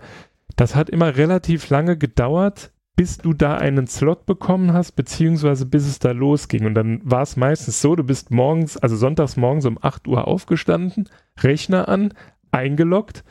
[0.56, 5.86] das hat immer relativ lange gedauert, bis du da einen Slot bekommen hast, beziehungsweise bis
[5.86, 6.66] es da losging.
[6.66, 10.28] Und dann war es meistens so, du bist morgens, also sonntags morgens um 8 Uhr
[10.28, 11.08] aufgestanden,
[11.40, 12.12] Rechner an,
[12.50, 13.24] eingeloggt,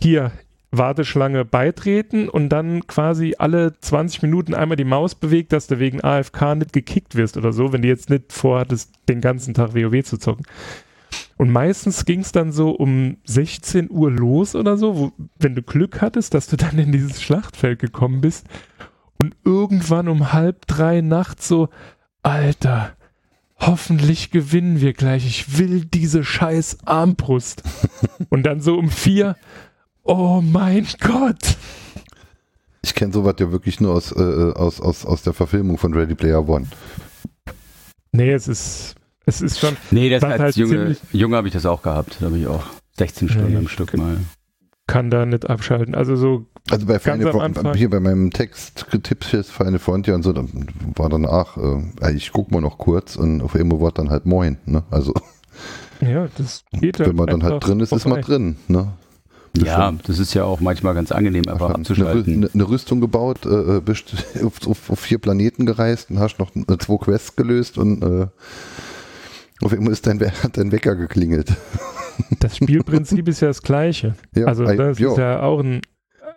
[0.00, 0.32] hier
[0.70, 6.02] Warteschlange beitreten und dann quasi alle 20 Minuten einmal die Maus bewegt, dass du wegen
[6.02, 10.04] AFK nicht gekickt wirst oder so, wenn du jetzt nicht vorhattest, den ganzen Tag WoW
[10.04, 10.44] zu zocken.
[11.38, 15.62] Und meistens ging es dann so um 16 Uhr los oder so, wo, wenn du
[15.62, 18.46] Glück hattest, dass du dann in dieses Schlachtfeld gekommen bist.
[19.22, 21.68] Und irgendwann um halb drei nachts so,
[22.24, 22.92] Alter,
[23.56, 25.26] hoffentlich gewinnen wir gleich.
[25.26, 27.62] Ich will diese scheiß Armbrust.
[28.30, 29.36] Und dann so um vier,
[30.02, 31.56] oh mein Gott.
[32.82, 36.16] Ich kenne sowas ja wirklich nur aus, äh, aus, aus, aus der Verfilmung von Ready
[36.16, 36.66] Player One.
[38.10, 38.96] Nee, es ist,
[39.28, 39.76] es ist schon.
[39.90, 42.16] Nee, das als halt Junge, Junge habe ich das auch gehabt.
[42.20, 42.64] Da habe ich auch
[42.96, 44.16] 16 Stunden nee, am Stück mal.
[44.86, 45.94] Kann da nicht abschalten.
[45.94, 50.22] Also so also bei Final Frontier, hier bei meinem Text Tipps für Final Frontier und
[50.22, 53.92] so, dann war dann ach, äh, ich guck mal noch kurz und auf einmal war
[53.92, 54.82] dann halt moin, ne?
[54.90, 55.14] Also
[56.00, 58.92] ja, das geht Wenn man dann halt drin ist, ist man drin, ne?
[59.56, 62.34] Ja, das ist ja auch manchmal ganz angenehm, einfach abzuschalten.
[62.34, 64.12] Eine, eine, Rüstung gebaut, äh, äh bist
[64.44, 68.26] auf, auf, auf, vier Planeten gereist und hast noch zwei Quests gelöst und äh,
[69.62, 71.52] auf einmal ist dein, hat dein Wecker geklingelt.
[72.40, 74.16] Das Spielprinzip ist ja das gleiche.
[74.34, 75.82] Ja, also das ist ja auch ein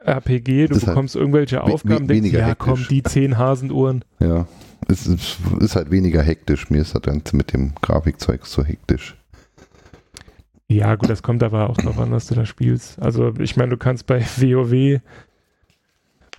[0.05, 2.57] RPG, du bekommst halt irgendwelche Aufgaben, denkst, ja hektisch.
[2.59, 4.05] komm, die zehn Hasenuhren.
[4.19, 4.45] Ja,
[4.87, 6.69] es ist, ist, halt weniger hektisch.
[6.69, 9.17] Mir ist das dann mit dem Grafikzeug so hektisch.
[10.67, 13.01] Ja, gut, das kommt aber auch darauf an, was du da spielst.
[13.01, 15.01] Also, ich meine, du kannst bei WoW,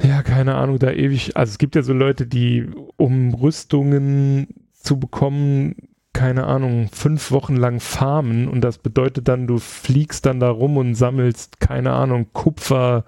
[0.02, 4.98] ja, keine Ahnung, da ewig, also es gibt ja so Leute, die, um Rüstungen zu
[4.98, 5.76] bekommen,
[6.12, 10.76] keine Ahnung, fünf Wochen lang farmen und das bedeutet dann, du fliegst dann da rum
[10.76, 13.04] und sammelst, keine Ahnung, Kupfer,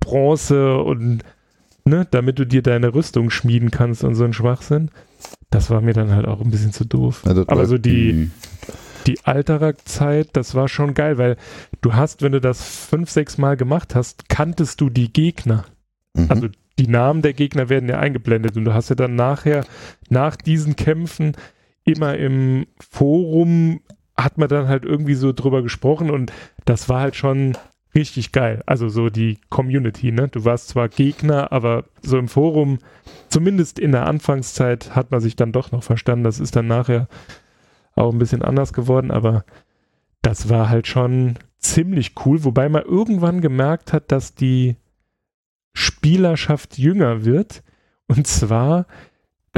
[0.00, 1.22] Bronze und
[1.84, 4.90] ne, damit du dir deine Rüstung schmieden kannst und so ein Schwachsinn.
[5.50, 7.22] Das war mir dann halt auch ein bisschen zu doof.
[7.26, 8.30] Also, Aber so die, mhm.
[9.06, 11.36] die Alterak-Zeit, das war schon geil, weil
[11.80, 15.64] du hast, wenn du das fünf, sechs Mal gemacht hast, kanntest du die Gegner.
[16.14, 16.26] Mhm.
[16.28, 16.48] Also
[16.78, 19.64] die Namen der Gegner werden ja eingeblendet und du hast ja dann nachher,
[20.08, 21.32] nach diesen Kämpfen,
[21.88, 23.80] immer im Forum
[24.16, 26.32] hat man dann halt irgendwie so drüber gesprochen und
[26.64, 27.56] das war halt schon
[27.94, 28.62] richtig geil.
[28.66, 30.28] Also so die Community, ne?
[30.28, 32.78] Du warst zwar Gegner, aber so im Forum,
[33.28, 36.24] zumindest in der Anfangszeit, hat man sich dann doch noch verstanden.
[36.24, 37.08] Das ist dann nachher
[37.94, 39.44] auch ein bisschen anders geworden, aber
[40.22, 44.76] das war halt schon ziemlich cool, wobei man irgendwann gemerkt hat, dass die
[45.72, 47.62] Spielerschaft jünger wird.
[48.06, 48.86] Und zwar,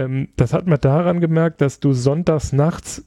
[0.00, 3.04] ähm, das hat man daran gemerkt, dass du sonntags nachts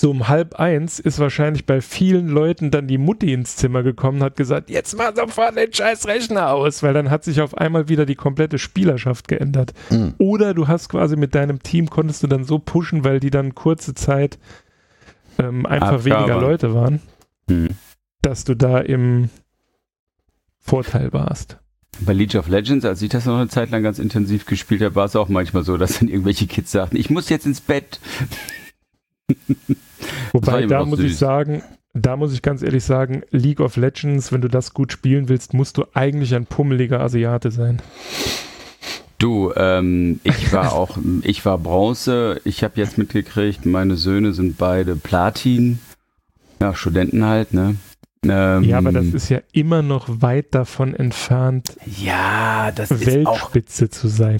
[0.00, 4.22] so um halb eins ist wahrscheinlich bei vielen Leuten dann die Mutti ins Zimmer gekommen,
[4.22, 7.90] hat gesagt, jetzt mach sofort den scheiß Rechner aus, weil dann hat sich auf einmal
[7.90, 9.74] wieder die komplette Spielerschaft geändert.
[9.90, 10.14] Mhm.
[10.16, 13.54] Oder du hast quasi mit deinem Team, konntest du dann so pushen, weil die dann
[13.54, 14.38] kurze Zeit
[15.38, 16.04] ähm, einfach Abgabe.
[16.06, 17.02] weniger Leute waren,
[17.48, 17.68] mhm.
[18.22, 19.28] dass du da im
[20.60, 21.59] Vorteil warst.
[22.00, 24.94] Bei League of Legends, als ich das noch eine Zeit lang ganz intensiv gespielt habe,
[24.94, 28.00] war es auch manchmal so, dass dann irgendwelche Kids sagten, ich muss jetzt ins Bett.
[30.32, 31.10] Wobei, da muss süß.
[31.10, 31.62] ich sagen,
[31.92, 35.54] da muss ich ganz ehrlich sagen, League of Legends, wenn du das gut spielen willst,
[35.54, 37.82] musst du eigentlich ein pummeliger Asiate sein.
[39.18, 42.40] Du, ähm, ich war auch, ich war Bronze.
[42.44, 45.78] Ich habe jetzt mitgekriegt, meine Söhne sind beide Platin.
[46.60, 47.76] Ja, Studenten halt, ne?
[48.26, 53.90] Ähm, ja, aber das ist ja immer noch weit davon entfernt, ja, das Weltspitze auch,
[53.90, 54.36] zu sein.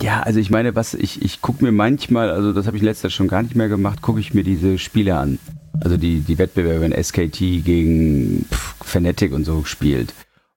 [0.00, 3.12] Ja, also ich meine, was ich, ich gucke mir manchmal, also das habe ich letztes
[3.12, 5.38] schon gar nicht mehr gemacht, gucke ich mir diese Spiele an.
[5.80, 10.14] Also die, die Wettbewerbe, wenn SKT gegen pff, Fnatic und so spielt.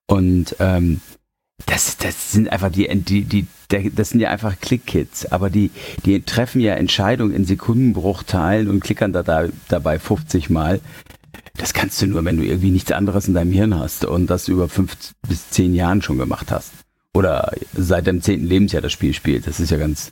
[0.08, 1.02] Und ähm,
[1.66, 3.48] das, das sind einfach die, die, die,
[3.96, 5.72] das sind ja einfach Klick-Kids, aber die,
[6.06, 10.82] die treffen ja Entscheidungen in Sekundenbruchteilen und klickern da, da dabei 50 Mal.
[11.58, 14.48] Das kannst du nur, wenn du irgendwie nichts anderes in deinem Hirn hast und das
[14.48, 14.96] über fünf
[15.28, 16.72] bis zehn Jahren schon gemacht hast.
[17.14, 19.48] Oder seit deinem zehnten Lebensjahr das Spiel spielt.
[19.48, 20.12] Das ist ja ganz,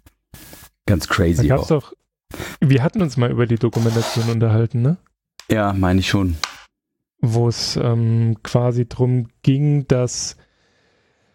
[0.86, 1.48] ganz crazy.
[1.48, 1.82] Da gab's auch.
[1.82, 1.94] doch,
[2.62, 4.98] wir hatten uns mal über die Dokumentation unterhalten, ne?
[5.52, 6.38] Ja, meine ich schon.
[7.20, 10.38] Wo es ähm, quasi darum ging, dass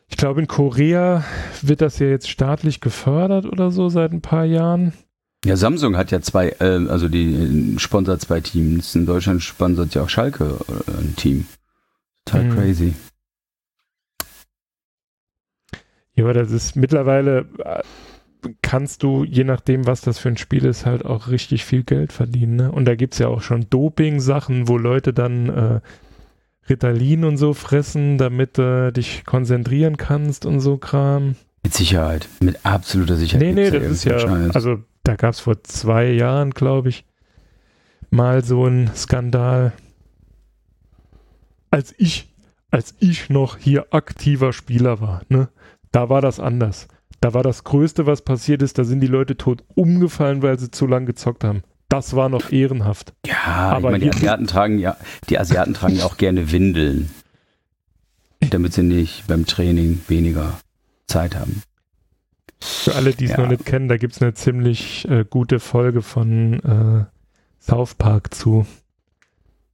[0.08, 1.24] ich glaube, in Korea
[1.60, 4.94] wird das ja jetzt staatlich gefördert oder so seit ein paar Jahren.
[5.44, 8.94] Ja, Samsung hat ja zwei, äh, also die äh, sponsert zwei Teams.
[8.94, 11.46] In Deutschland sponsert ja auch Schalke äh, ein Team.
[12.24, 12.54] Total mhm.
[12.54, 12.94] crazy.
[16.14, 17.82] Ja, aber das ist mittlerweile, äh,
[18.62, 22.12] kannst du, je nachdem, was das für ein Spiel ist, halt auch richtig viel Geld
[22.12, 22.56] verdienen.
[22.56, 22.72] Ne?
[22.72, 25.80] Und da gibt es ja auch schon Doping-Sachen, wo Leute dann äh,
[26.68, 31.36] Ritalin und so fressen, damit du dich konzentrieren kannst und so Kram.
[31.62, 33.46] Mit Sicherheit, mit absoluter Sicherheit.
[33.46, 34.16] Nee, nee, das ist ja,
[34.52, 37.06] also da gab es vor zwei Jahren, glaube ich,
[38.10, 39.72] mal so einen Skandal.
[41.70, 42.28] Als ich,
[42.70, 45.48] als ich noch hier aktiver Spieler war, ne,
[45.92, 46.88] da war das anders.
[47.22, 50.70] Da war das Größte, was passiert ist, da sind die Leute tot umgefallen, weil sie
[50.70, 51.62] zu lang gezockt haben.
[51.88, 53.14] Das war noch ehrenhaft.
[53.24, 54.98] Ja, aber meine, die Asiaten tragen ja,
[55.30, 57.08] die Asiaten tragen ja auch gerne Windeln,
[58.40, 60.60] damit sie nicht beim Training weniger
[61.06, 61.62] Zeit haben.
[62.60, 63.40] Für alle, die es ja.
[63.40, 67.04] noch nicht kennen, da gibt es eine ziemlich äh, gute Folge von äh,
[67.60, 68.66] South Park zu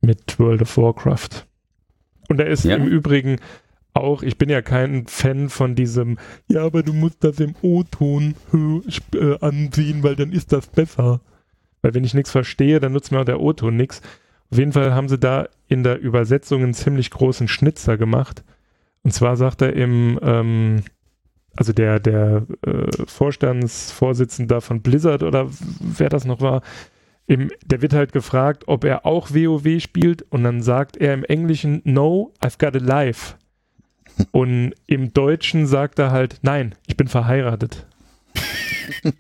[0.01, 1.47] mit World of Warcraft.
[2.28, 2.77] Und er ist ja.
[2.77, 3.39] im Übrigen
[3.94, 8.35] auch, ich bin ja kein Fan von diesem, ja, aber du musst das im O-Ton
[9.15, 11.20] äh, ansehen, weil dann ist das besser.
[11.81, 14.02] Weil wenn ich nichts verstehe, dann nutzt mir auch der O-Ton nichts.
[14.51, 18.43] Auf jeden Fall haben sie da in der Übersetzung einen ziemlich großen Schnitzer gemacht.
[19.02, 20.82] Und zwar sagt er im, ähm,
[21.56, 25.48] also der, der äh, Vorstandsvorsitzende von Blizzard oder
[25.81, 26.62] wer das noch war,
[27.26, 31.24] im, der wird halt gefragt, ob er auch WoW spielt und dann sagt er im
[31.24, 33.36] Englischen, no, I've got a life.
[34.31, 37.85] Und im Deutschen sagt er halt, nein, ich bin verheiratet.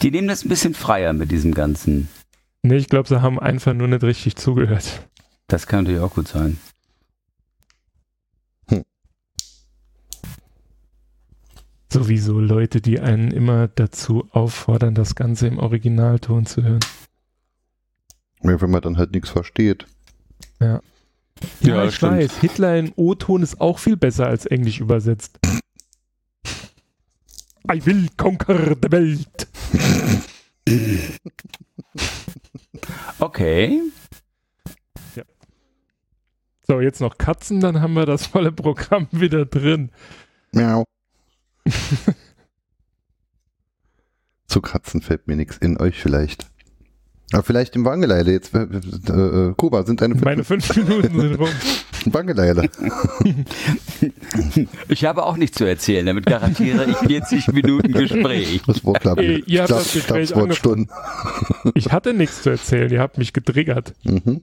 [0.00, 2.08] Die nehmen das ein bisschen freier mit diesem Ganzen.
[2.62, 5.06] Nee, ich glaube, sie haben einfach nur nicht richtig zugehört.
[5.46, 6.58] Das kann natürlich auch gut sein.
[11.96, 16.80] Sowieso Leute, die einen immer dazu auffordern, das Ganze im Originalton zu hören.
[18.42, 19.86] Ja, wenn man dann halt nichts versteht.
[20.60, 20.82] Ja.
[21.60, 22.12] Ja, ja ich stimmt.
[22.12, 22.36] weiß.
[22.38, 25.38] Hitler in O-Ton ist auch viel besser als Englisch übersetzt.
[27.72, 29.48] I will conquer the Welt.
[33.18, 33.80] okay.
[35.14, 35.22] Ja.
[36.68, 39.90] So, jetzt noch Katzen, dann haben wir das volle Programm wieder drin.
[40.52, 40.84] Miau.
[44.46, 46.46] Zu Katzen fällt mir nichts in euch vielleicht.
[47.32, 48.30] Aber vielleicht im Wangeleile.
[48.30, 51.48] Jetzt, äh, äh, Kuba, sind deine fünf Meine fünf Minuten sind rum.
[52.06, 52.68] Wangeleile.
[54.88, 58.62] Ich habe auch nichts zu erzählen, damit garantiere ich 40 Minuten Gespräch.
[58.66, 60.88] Das Wort, glaub, Ey, ihr habt das Gespräch angefangen.
[61.74, 63.94] Ich hatte nichts zu erzählen, ihr habt mich getriggert.
[64.04, 64.42] Mhm.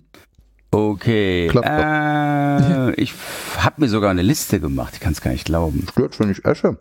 [0.71, 1.47] Okay.
[1.47, 3.13] Äh, ich
[3.57, 5.85] habe mir sogar eine Liste gemacht, ich kann es gar nicht glauben.
[5.91, 6.77] Stört schon nicht Esche.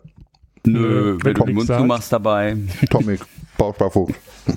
[0.65, 2.57] Nö, wenn, wenn du den Mund zumachst dabei.
[2.89, 3.21] Tomic,
[3.57, 4.13] Bauchsparfuchs.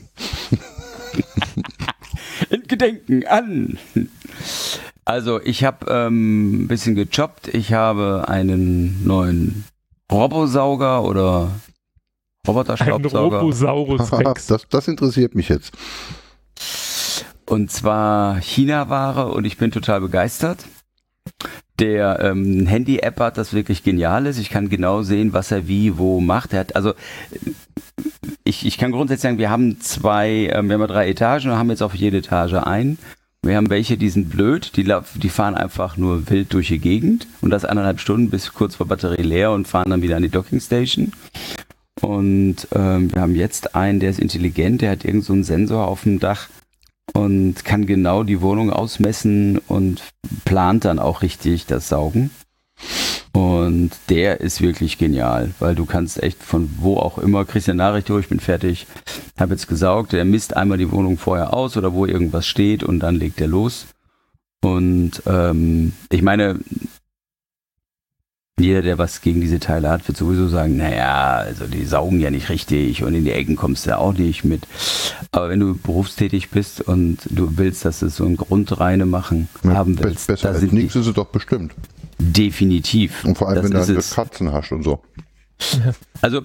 [2.50, 3.78] In Gedenken an.
[5.04, 7.48] Also ich habe ähm, ein bisschen gejobbt.
[7.48, 9.64] Ich habe einen neuen
[10.10, 11.50] Robosauger oder
[12.46, 13.38] Roboterstaubsauger.
[13.38, 14.46] Ein Robosaurus Rex.
[14.56, 15.72] Das, das interessiert mich jetzt.
[17.46, 20.64] Und zwar China-Ware und ich bin total begeistert.
[21.78, 24.38] Der ähm, Handy-App hat, das wirklich genial ist.
[24.38, 26.52] Ich kann genau sehen, was er wie, wo macht.
[26.52, 26.94] Er hat, also
[28.44, 31.70] ich, ich kann grundsätzlich sagen, wir haben zwei, ähm, wir haben drei Etagen und haben
[31.70, 32.98] jetzt auf jede Etage ein.
[33.42, 37.28] Wir haben welche, die sind blöd, die, die fahren einfach nur wild durch die Gegend
[37.40, 40.28] und das eineinhalb Stunden bis kurz vor Batterie leer und fahren dann wieder an die
[40.28, 41.12] Dockingstation.
[42.00, 46.02] Und ähm, wir haben jetzt einen, der ist intelligent, der hat irgendeinen so Sensor auf
[46.02, 46.48] dem Dach
[47.14, 50.02] und kann genau die Wohnung ausmessen und
[50.44, 52.30] plant dann auch richtig das Saugen.
[53.32, 57.76] Und der ist wirklich genial, weil du kannst echt von wo auch immer, kriegst eine
[57.76, 58.86] Nachricht durch, ich bin fertig,
[59.38, 63.00] habe jetzt gesaugt, der misst einmal die Wohnung vorher aus oder wo irgendwas steht und
[63.00, 63.88] dann legt er los.
[64.62, 66.58] Und ähm, ich meine,
[68.58, 72.30] jeder, der was gegen diese Teile hat, wird sowieso sagen, naja, also die saugen ja
[72.30, 74.66] nicht richtig und in die Ecken kommst du auch nicht mit.
[75.30, 79.74] Aber wenn du berufstätig bist und du willst, dass es so ein Grundreine machen ja,
[79.74, 81.74] haben willst, besser als nichts ist es doch bestimmt.
[82.18, 83.24] Definitiv.
[83.24, 85.02] Und vor allem, das wenn du Katzen hast und so.
[86.22, 86.40] Also,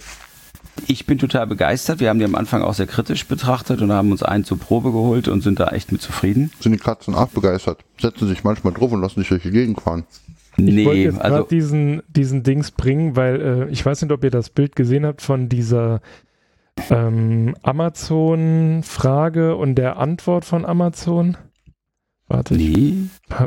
[0.88, 2.02] ich bin total begeistert.
[2.02, 4.92] Wir haben die am Anfang auch sehr kritisch betrachtet und haben uns einen zur Probe
[4.92, 6.52] geholt und sind da echt mit zufrieden.
[6.60, 7.86] Sind die Katzen auch begeistert?
[8.02, 10.04] Setzen sich manchmal drauf und lassen sich durch die Gegend fahren.
[10.58, 14.24] Ich nee, wollte jetzt also diesen, diesen Dings bringen, weil äh, ich weiß nicht, ob
[14.24, 16.02] ihr das Bild gesehen habt von dieser
[16.90, 21.38] ähm, Amazon-Frage und der Antwort von Amazon.
[22.28, 22.96] Warte, nee.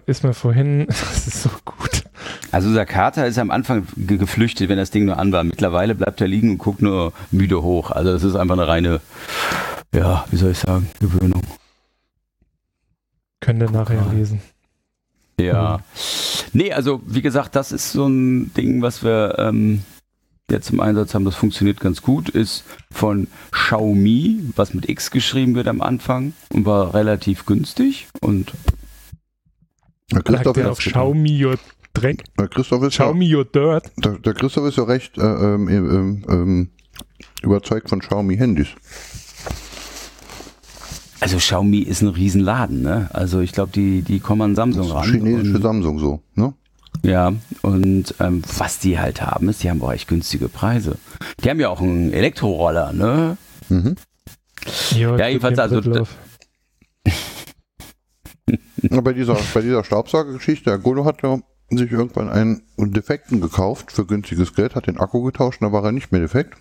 [0.06, 2.04] ist mir vorhin, das ist so gut.
[2.52, 5.42] Also unser Kater ist am Anfang ge geflüchtet, wenn das Ding nur an war.
[5.44, 7.90] Mittlerweile bleibt er liegen und guckt nur müde hoch.
[7.90, 9.00] Also das ist einfach eine reine,
[9.94, 11.42] ja, wie soll ich sagen, Gewöhnung.
[13.40, 14.40] Könnt ihr nachher lesen.
[15.38, 15.78] Ja.
[15.78, 15.82] Mhm.
[16.52, 19.82] Nee, also wie gesagt, das ist so ein Ding, was wir ähm,
[20.50, 25.54] jetzt im Einsatz haben, das funktioniert ganz gut, ist von Xiaomi, was mit X geschrieben
[25.54, 28.52] wird am Anfang und war relativ günstig und
[30.12, 31.58] der Christoph ist auf Xiaomi your
[31.94, 32.24] Dreck.
[32.38, 33.90] Der Christoph ist Xiaomi ja, your Dirt.
[33.96, 36.70] Der, der, Christoph ist ja recht äh, ähm, ähm, ähm,
[37.42, 38.68] überzeugt von Xiaomi Handys.
[41.24, 43.08] Also Xiaomi ist ein Riesenladen, ne?
[43.14, 45.10] Also ich glaube, die, die kommen an Samsung ran.
[45.10, 46.52] Chinesische Samsung so, ne?
[47.02, 47.32] Ja,
[47.62, 50.98] und ähm, was die halt haben, ist, die haben auch echt günstige Preise.
[51.42, 53.38] Die haben ja auch einen Elektroroller, ne?
[53.70, 53.94] Mhm.
[54.90, 55.80] Jo, ja, jedenfalls also.
[59.02, 61.38] bei dieser, bei dieser Staubsaugergeschichte, der Golo hat ja
[61.70, 65.84] sich irgendwann einen Defekten gekauft für günstiges Geld, hat den Akku getauscht und da war
[65.84, 66.58] er nicht mehr defekt.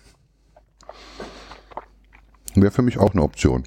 [2.54, 3.64] Wäre für mich auch eine Option.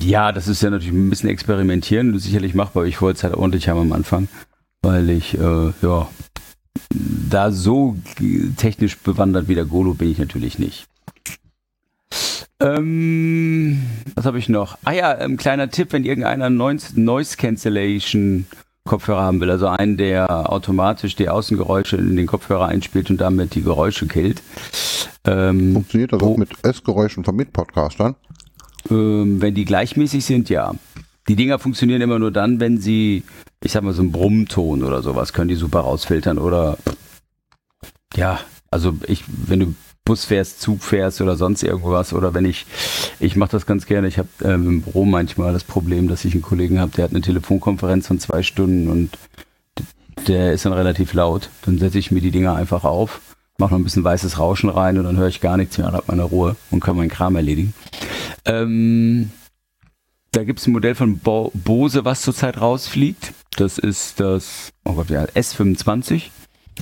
[0.00, 2.84] Ja, das ist ja natürlich ein bisschen experimentieren, sicherlich machbar.
[2.84, 4.28] Ich wollte es halt ordentlich haben am Anfang,
[4.82, 6.08] weil ich, äh, ja,
[6.92, 7.96] da so
[8.56, 10.86] technisch bewandert wie der Golo bin ich natürlich nicht.
[12.60, 13.80] Ähm,
[14.14, 14.76] was habe ich noch?
[14.84, 18.46] Ah ja, ein ähm, kleiner Tipp, wenn irgendeiner Noise, Cancellation
[18.84, 23.54] Kopfhörer haben will, also einen, der automatisch die Außengeräusche in den Kopfhörer einspielt und damit
[23.54, 24.42] die Geräusche killt.
[25.24, 28.16] Ähm, Funktioniert das auch mit S-Geräuschen von Mitpodcastern?
[28.90, 30.74] Ähm, wenn die gleichmäßig sind, ja.
[31.28, 33.24] Die Dinger funktionieren immer nur dann, wenn sie,
[33.62, 36.78] ich sag mal, so einen Brummton oder sowas, können die super rausfiltern oder
[38.16, 38.40] ja,
[38.70, 39.74] also ich, wenn du
[40.04, 42.66] Bus fährst, Zug fährst oder sonst irgendwas oder wenn ich,
[43.20, 46.32] ich mache das ganz gerne, ich habe ähm, im Büro manchmal das Problem, dass ich
[46.32, 49.10] einen Kollegen habe, der hat eine Telefonkonferenz von zwei Stunden und
[50.26, 53.20] der ist dann relativ laut, dann setze ich mir die Dinger einfach auf
[53.60, 55.94] mache noch ein bisschen weißes Rauschen rein und dann höre ich gar nichts mehr und
[55.94, 57.74] habe meine Ruhe und kann meinen Kram erledigen.
[58.44, 59.30] Ähm,
[60.32, 63.32] da gibt es ein Modell von Bo Bose, was zurzeit rausfliegt.
[63.56, 66.30] Das ist das, oh Gott, ja, S25.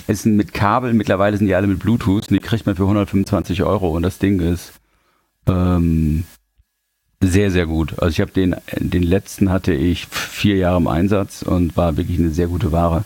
[0.07, 3.65] Ist mit Kabel, mittlerweile sind die alle mit Bluetooth und die kriegt man für 125
[3.65, 4.73] Euro und das Ding ist
[5.49, 6.25] ähm,
[7.21, 7.99] sehr, sehr gut.
[7.99, 12.21] Also ich habe den, den letzten hatte ich vier Jahre im Einsatz und war wirklich
[12.21, 13.05] eine sehr gute Ware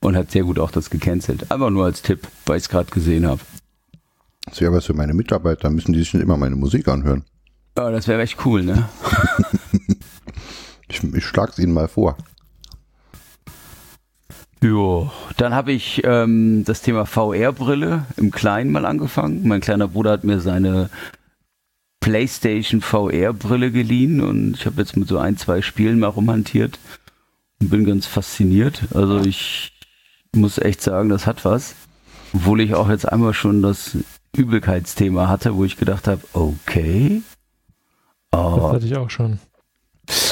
[0.00, 1.50] und hat sehr gut auch das gecancelt.
[1.50, 3.40] Einfach nur als Tipp, weil ich es gerade gesehen habe.
[4.46, 7.24] Das wäre was für meine Mitarbeiter, müssen die sich nicht immer meine Musik anhören.
[7.76, 8.88] Ja, das wäre echt cool, ne?
[10.88, 12.16] ich, ich schlag's ihnen mal vor.
[14.60, 19.46] Jo, dann habe ich ähm, das Thema VR-Brille im Kleinen mal angefangen.
[19.46, 20.90] Mein kleiner Bruder hat mir seine
[22.00, 26.80] PlayStation VR-Brille geliehen und ich habe jetzt mit so ein, zwei Spielen mal rumhantiert
[27.60, 28.82] und bin ganz fasziniert.
[28.94, 29.77] Also ich
[30.34, 31.74] muss echt sagen, das hat was.
[32.34, 33.96] Obwohl ich auch jetzt einmal schon das
[34.36, 37.22] Übelkeitsthema hatte, wo ich gedacht habe, okay.
[38.32, 38.58] Oh.
[38.60, 39.38] Das hatte ich auch schon.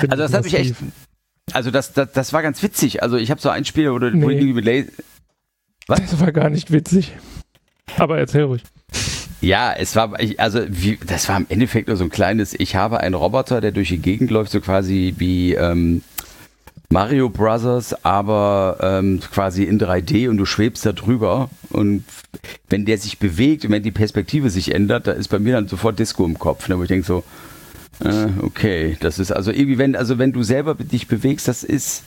[0.08, 0.74] also das habe ich echt.
[1.52, 3.02] Also das, das, das war ganz witzig.
[3.02, 4.22] Also ich habe so ein Spiel, wo, nee.
[4.22, 4.90] wo ich mit Laser.
[5.86, 6.00] Was?
[6.00, 7.12] Das war gar nicht witzig.
[7.96, 8.62] Aber erzähl ruhig.
[9.40, 13.00] Ja, es war, also wie, das war im Endeffekt nur so ein kleines, ich habe
[13.00, 16.02] einen Roboter, der durch die Gegend läuft, so quasi wie, ähm,
[16.88, 21.50] Mario Brothers, aber ähm, quasi in 3D und du schwebst da drüber.
[21.70, 22.04] Und
[22.68, 25.68] wenn der sich bewegt und wenn die Perspektive sich ändert, da ist bei mir dann
[25.68, 27.24] sofort Disco im Kopf, ne, wo ich denke so,
[28.04, 32.02] Äh, okay, das ist also irgendwie, wenn, also wenn du selber dich bewegst, das ist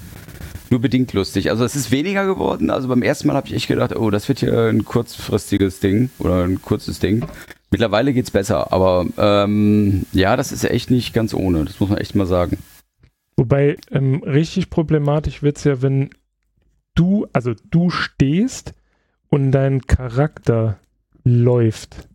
[0.69, 1.49] nur bedingt lustig.
[1.49, 2.69] Also es ist weniger geworden.
[2.69, 6.11] Also beim ersten Mal habe ich echt gedacht, oh, das wird hier ein kurzfristiges Ding
[6.19, 7.26] oder ein kurzes Ding.
[7.72, 11.65] Mittlerweile geht es besser, aber ähm, ja, das ist echt nicht ganz ohne.
[11.65, 12.57] Das muss man echt mal sagen.
[13.40, 16.10] Wobei ähm, richtig problematisch wird es ja, wenn
[16.94, 18.74] du, also du stehst
[19.30, 20.78] und dein Charakter
[21.24, 22.10] läuft.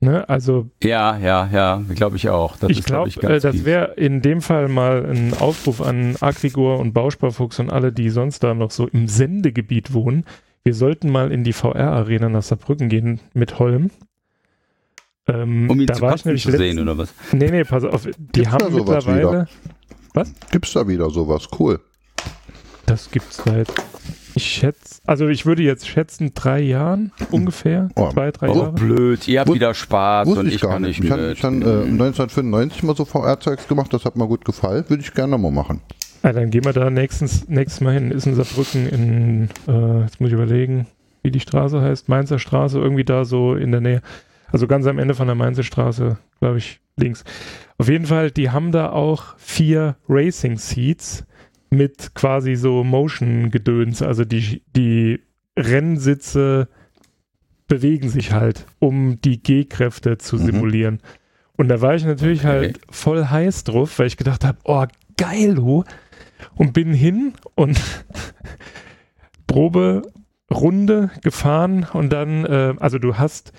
[0.00, 0.28] Ne?
[0.28, 2.58] Also ja, ja, ja, glaube ich auch.
[2.58, 6.78] Das ich glaube, glaub äh, das wäre in dem Fall mal ein Aufruf an Agrigor
[6.78, 10.26] und Bausparfuchs und alle, die sonst da noch so im Sendegebiet wohnen.
[10.62, 13.90] Wir sollten mal in die VR-Arena nach Saarbrücken gehen mit Holm.
[15.26, 17.14] Ähm, um ihn da zu, war ich nämlich zu sehen, oder was?
[17.32, 18.04] Nee, nee, pass auf.
[18.04, 19.28] Die Gibt's haben mittlerweile.
[19.28, 19.48] Wieder?
[20.16, 20.32] Was?
[20.50, 21.46] Gibt's da wieder sowas?
[21.58, 21.78] Cool.
[22.86, 23.68] Das gibt's seit
[24.34, 27.90] ich schätze, also ich würde jetzt schätzen, drei Jahren ungefähr.
[27.96, 28.72] Oh, zwei, drei oh, Jahre.
[28.72, 31.02] blöd, ihr habt Wus wieder Spaß und ich, ich gar nicht.
[31.02, 34.84] Ich habe dann äh, 1995 mal so VR-Zeugs gemacht, das hat mir gut gefallen.
[34.88, 35.80] Würde ich gerne mal machen.
[36.22, 38.10] Ja, dann gehen wir da nächstens, nächstes Mal hin.
[38.10, 40.86] Ist in Saarbrücken in, äh, jetzt muss ich überlegen,
[41.22, 44.02] wie die Straße heißt, Mainzer Straße, irgendwie da so in der Nähe.
[44.52, 47.24] Also ganz am Ende von der Mainzer Straße, glaube ich, links.
[47.78, 51.24] Auf jeden Fall, die haben da auch vier Racing Seats
[51.70, 54.02] mit quasi so Motion-Gedöns.
[54.02, 55.20] Also die, die
[55.58, 56.68] Rennsitze
[57.68, 60.46] bewegen sich halt, um die G-Kräfte zu mhm.
[60.46, 61.00] simulieren.
[61.56, 62.86] Und da war ich natürlich halt okay.
[62.90, 64.84] voll heiß drauf, weil ich gedacht habe, oh,
[65.16, 65.84] geil, oh.
[66.54, 67.80] Und bin hin und
[69.46, 70.02] Probe
[70.52, 73.52] Runde gefahren und dann, äh, also du hast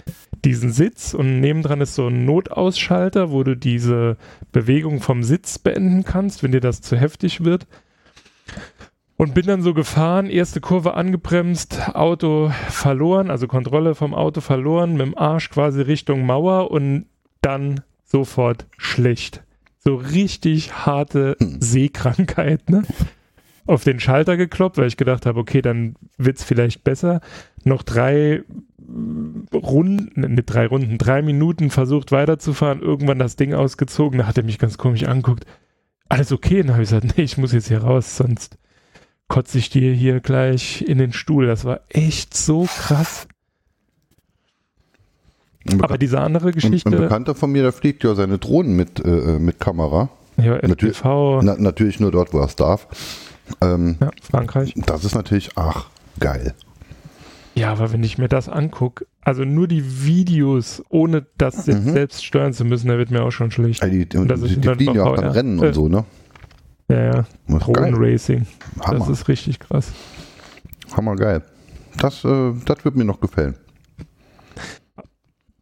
[0.46, 4.18] diesen Sitz und nebendran ist so ein Notausschalter, wo du diese
[4.52, 7.68] Bewegung vom Sitz beenden kannst, wenn dir das zu heftig wird.
[9.18, 14.94] Und bin dann so gefahren, erste Kurve angebremst, Auto verloren, also Kontrolle vom Auto verloren,
[14.94, 17.08] mit dem Arsch quasi Richtung Mauer und
[17.42, 19.44] dann sofort schlecht.
[19.80, 21.58] So richtig harte hm.
[21.60, 22.84] Seekrankheit, ne?
[23.66, 27.20] Auf den Schalter gekloppt, weil ich gedacht habe, okay, dann wird's vielleicht besser.
[27.64, 28.44] Noch drei
[29.54, 34.44] Runden, mit drei Runden, drei Minuten versucht weiterzufahren, irgendwann das Ding ausgezogen, da hat er
[34.44, 35.46] mich ganz komisch angeguckt.
[36.10, 36.62] Alles okay?
[36.62, 38.58] dann habe ich gesagt, nee, ich muss jetzt hier raus, sonst
[39.28, 41.48] kotze ich dir hier gleich in den Stuhl.
[41.48, 43.28] Das war echt so krass.
[45.82, 46.90] Aber diese andere Geschichte.
[46.90, 50.10] Ein Bekannter von mir, der fliegt ja seine Drohnen mit, äh, äh mit Kamera.
[50.38, 52.88] Ja, natürlich, na, natürlich nur dort, wo er es darf.
[53.60, 54.74] Ähm, ja, Frankreich.
[54.86, 55.90] Das ist natürlich, ach,
[56.20, 56.54] geil.
[57.58, 61.94] Ja, aber wenn ich mir das angucke, also nur die Videos, ohne das jetzt mhm.
[61.94, 63.82] selbst steuern zu müssen, da wird mir auch schon schlecht.
[63.82, 66.06] Also die, die, die, die fliegen ja auch dann Rennen äh, und so, ne?
[66.88, 67.26] Ja, ja.
[67.48, 68.46] Drohnenracing.
[68.86, 69.92] Das ist richtig krass.
[70.96, 71.42] Hammer geil.
[71.98, 73.56] Das, äh, das wird mir noch gefallen.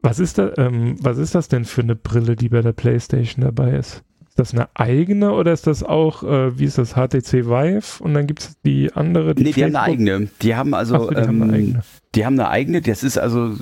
[0.01, 3.43] Was ist, da, ähm, was ist das denn für eine Brille, die bei der PlayStation
[3.43, 4.03] dabei ist?
[4.37, 8.03] Ist das eine eigene oder ist das auch, äh, wie ist das, HTC Vive?
[8.03, 9.33] Und dann gibt es die andere?
[9.33, 10.27] Die nee, die haben eine eigene.
[10.41, 11.83] Die haben also, so, die, ähm, haben eine eigene.
[12.15, 12.81] die haben eine eigene.
[12.81, 13.53] Das ist also,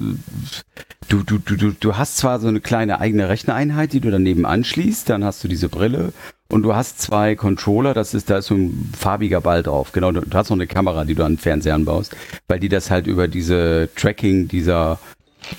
[1.09, 5.07] du, du, du, du hast zwar so eine kleine eigene Rechnereinheit, die du daneben anschließt,
[5.11, 6.11] dann hast du diese Brille
[6.49, 9.91] und du hast zwei Controller, das ist, da ist so ein farbiger Ball drauf.
[9.91, 12.15] Genau, du hast noch eine Kamera, die du an den Fernseher anbaust,
[12.47, 14.97] weil die das halt über diese Tracking dieser,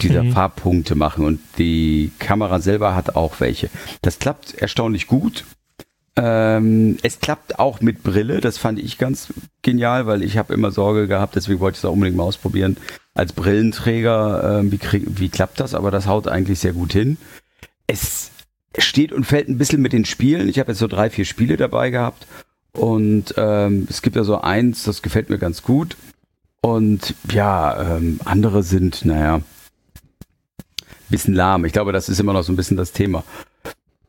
[0.00, 0.32] dieser mhm.
[0.32, 3.70] Farbpunkte machen und die Kamera selber hat auch welche.
[4.02, 5.44] Das klappt erstaunlich gut.
[6.16, 9.32] Ähm, es klappt auch mit Brille, das fand ich ganz
[9.62, 12.76] genial, weil ich habe immer Sorge gehabt, deswegen wollte ich es auch unbedingt mal ausprobieren.
[13.14, 15.74] Als Brillenträger, äh, wie, krieg, wie klappt das?
[15.74, 17.16] Aber das haut eigentlich sehr gut hin.
[17.88, 18.30] Es
[18.78, 20.48] steht und fällt ein bisschen mit den Spielen.
[20.48, 22.26] Ich habe jetzt so drei, vier Spiele dabei gehabt
[22.72, 25.96] und ähm, es gibt ja so eins, das gefällt mir ganz gut.
[26.60, 29.42] Und ja, ähm, andere sind, naja,
[31.10, 31.64] bisschen lahm.
[31.64, 33.24] Ich glaube, das ist immer noch so ein bisschen das Thema.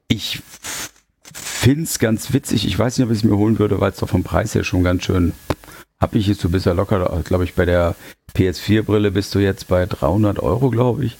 [0.07, 0.41] Ich
[1.33, 2.65] finde es ganz witzig.
[2.67, 4.63] Ich weiß nicht, ob ich es mir holen würde, weil es doch vom Preis her
[4.63, 5.33] schon ganz schön
[5.99, 7.95] habe ich jetzt so bisher locker, glaube ich, bei der
[8.35, 11.17] PS4-Brille bist du jetzt bei 300 Euro, glaube ich.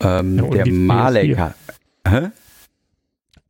[0.00, 1.54] Ähm, ja, der Malek hat.
[2.06, 2.30] Hä?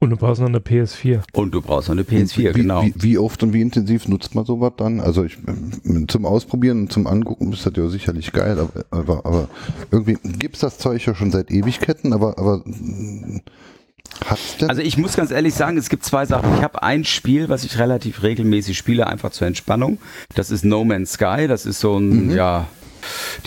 [0.02, 1.22] Und du brauchst noch eine PS4.
[1.32, 2.82] Und du brauchst noch eine PS4, wie, genau.
[2.82, 4.98] Wie, wie, oft und wie intensiv nutzt man sowas dann?
[4.98, 5.38] Also ich,
[6.08, 9.48] zum Ausprobieren und zum Angucken ist das ja sicherlich geil, aber, aber, aber
[9.92, 12.64] irgendwie gibt es das Zeug ja schon seit Ewigkeiten, aber, aber
[14.60, 14.68] denn?
[14.68, 16.52] Also ich muss ganz ehrlich sagen, es gibt zwei Sachen.
[16.56, 19.98] Ich habe ein Spiel, was ich relativ regelmäßig spiele, einfach zur Entspannung.
[20.34, 21.46] Das ist No Man's Sky.
[21.46, 22.30] Das ist so ein, mhm.
[22.34, 22.66] ja,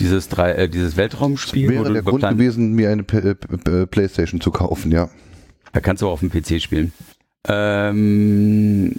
[0.00, 1.66] dieses, drei, äh, dieses Weltraumspiel.
[1.66, 5.10] Das wäre der Grund gewesen, mir eine P P Playstation zu kaufen, ja.
[5.76, 6.90] Da kannst du auch auf dem PC spielen.
[7.46, 8.94] Ähm,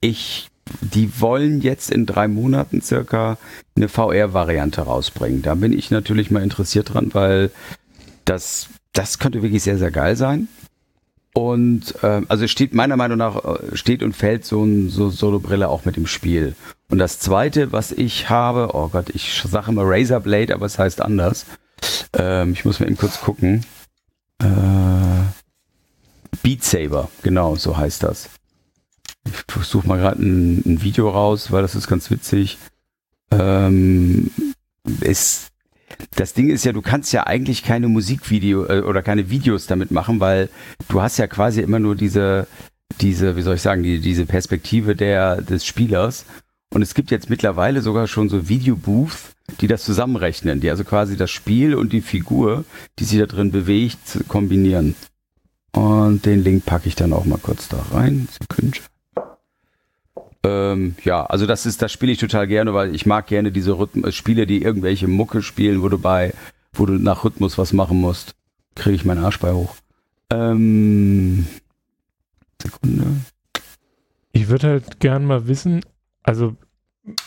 [0.00, 0.48] ich,
[0.80, 3.38] die wollen jetzt in drei Monaten circa
[3.76, 5.42] eine VR-Variante rausbringen.
[5.42, 7.52] Da bin ich natürlich mal interessiert dran, weil
[8.24, 10.48] das, das könnte wirklich sehr, sehr geil sein.
[11.34, 15.68] Und äh, also steht meiner Meinung nach äh, steht und fällt so ein so Solo-Brille
[15.68, 16.56] auch mit dem Spiel.
[16.90, 21.00] Und das zweite, was ich habe, oh Gott, ich sage immer Razorblade, aber es heißt
[21.00, 21.46] anders.
[22.18, 23.64] Ähm, ich muss mal eben kurz gucken.
[24.42, 25.11] Äh,
[26.42, 28.28] Beat Saber, genau, so heißt das.
[29.24, 32.58] Ich suche mal gerade ein, ein, Video raus, weil das ist ganz witzig.
[33.30, 34.30] Ähm,
[35.00, 35.48] ist,
[36.16, 39.92] das Ding ist ja, du kannst ja eigentlich keine Musikvideo äh, oder keine Videos damit
[39.92, 40.48] machen, weil
[40.88, 42.48] du hast ja quasi immer nur diese,
[43.00, 46.24] diese, wie soll ich sagen, die, diese Perspektive der, des Spielers.
[46.74, 51.16] Und es gibt jetzt mittlerweile sogar schon so Videobooths, die das zusammenrechnen, die also quasi
[51.16, 52.64] das Spiel und die Figur,
[52.98, 54.96] die sich da drin bewegt, kombinieren.
[55.74, 58.28] Und den Link packe ich dann auch mal kurz da rein.
[58.30, 58.78] Sekunde.
[60.44, 63.78] Ähm, ja, also das ist, das spiele ich total gerne, weil ich mag gerne diese
[63.78, 66.34] Rhythmen, äh, Spiele, die irgendwelche Mucke spielen, wo du bei,
[66.72, 68.34] wo du nach Rhythmus was machen musst.
[68.74, 69.76] Kriege ich meinen Arsch bei hoch.
[70.30, 71.46] Ähm,
[72.60, 73.04] Sekunde.
[74.32, 75.84] Ich würde halt gern mal wissen,
[76.22, 76.56] also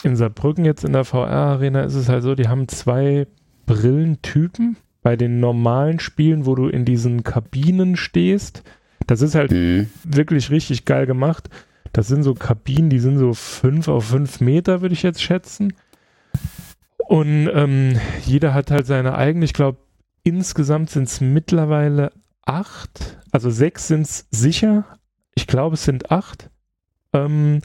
[0.04, 3.28] in Saarbrücken jetzt in der VR-Arena ist es halt so, die haben zwei
[3.66, 8.64] Brillentypen bei den normalen Spielen, wo du in diesen Kabinen stehst.
[9.06, 9.91] Das ist halt mhm.
[10.03, 11.48] wirklich richtig geil gemacht.
[11.94, 15.73] Das sind so Kabinen, die sind so fünf auf fünf Meter, würde ich jetzt schätzen.
[16.98, 19.77] Und ähm, jeder hat halt seine eigene, ich glaube,
[20.23, 22.11] insgesamt sind es mittlerweile
[22.44, 24.86] acht, also sechs sind es sicher.
[25.36, 26.49] Ich glaube, es sind acht.
[27.14, 27.61] Ähm,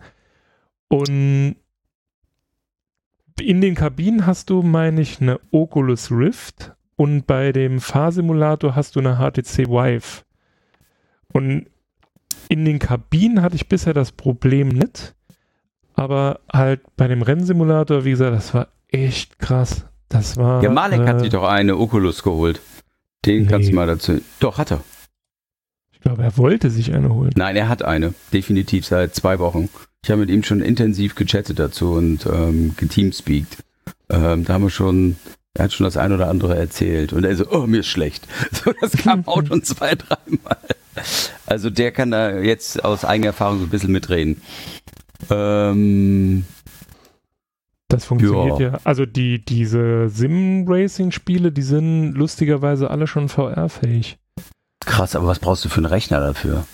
[0.88, 1.56] und
[3.40, 8.94] in den Kabinen hast du, meine ich, eine Oculus Rift und bei dem Fahrsimulator hast
[8.94, 10.22] du eine HTC Vive.
[11.32, 11.64] Und
[12.51, 15.14] in den Kabinen hatte ich bisher das Problem nicht.
[15.94, 19.86] Aber halt bei dem Rennsimulator, wie gesagt, das war echt krass.
[20.10, 20.62] Das war.
[20.62, 22.60] Ja, Malek äh, hat sich doch eine Oculus geholt.
[23.24, 23.48] Den nee.
[23.48, 24.20] kannst du mal dazu.
[24.39, 24.82] Doch, hat er.
[25.93, 27.32] Ich glaube, er wollte sich eine holen.
[27.35, 28.12] Nein, er hat eine.
[28.31, 29.70] Definitiv seit zwei Wochen.
[30.05, 33.64] Ich habe mit ihm schon intensiv gechattet dazu und ähm, geteamspeakt.
[34.10, 35.16] Ähm, da haben wir schon,
[35.55, 37.12] er hat schon das ein oder andere erzählt.
[37.12, 38.27] Und er so, oh, mir ist schlecht.
[38.52, 40.56] So, das kam auch schon zwei, dreimal.
[41.47, 44.43] Also der kann da jetzt aus eigener Erfahrung so ein bisschen mitreden.
[45.31, 46.44] Ähm,
[47.89, 48.68] das funktioniert ja.
[48.72, 48.78] ja.
[48.85, 54.18] Also die, diese Sim-Racing-Spiele, die sind lustigerweise alle schon VR-fähig.
[54.85, 56.64] Krass, aber was brauchst du für einen Rechner dafür?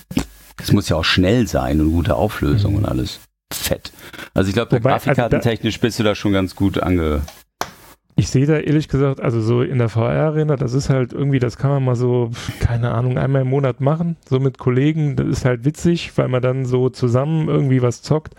[0.59, 2.79] Das muss ja auch schnell sein und gute Auflösung mhm.
[2.79, 3.21] und alles.
[3.53, 3.93] Fett.
[4.35, 7.23] Also ich glaube, grafikkartentechnisch also bist du da schon ganz gut ange,
[8.19, 11.59] ich sehe da ehrlich gesagt, also so in der VR-Arena, das ist halt irgendwie, das
[11.59, 12.31] kann man mal so,
[12.61, 15.17] keine Ahnung, einmal im Monat machen, so mit Kollegen.
[15.17, 18.35] Das ist halt witzig, weil man dann so zusammen irgendwie was zockt.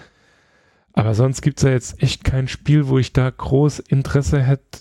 [0.94, 4.80] Aber sonst gibt es ja jetzt echt kein Spiel, wo ich da groß Interesse hätte,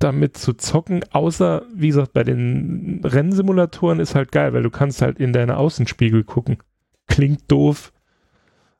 [0.00, 1.04] damit zu zocken.
[1.12, 5.56] Außer, wie gesagt, bei den Rennsimulatoren ist halt geil, weil du kannst halt in deine
[5.56, 6.58] Außenspiegel gucken.
[7.06, 7.92] Klingt doof,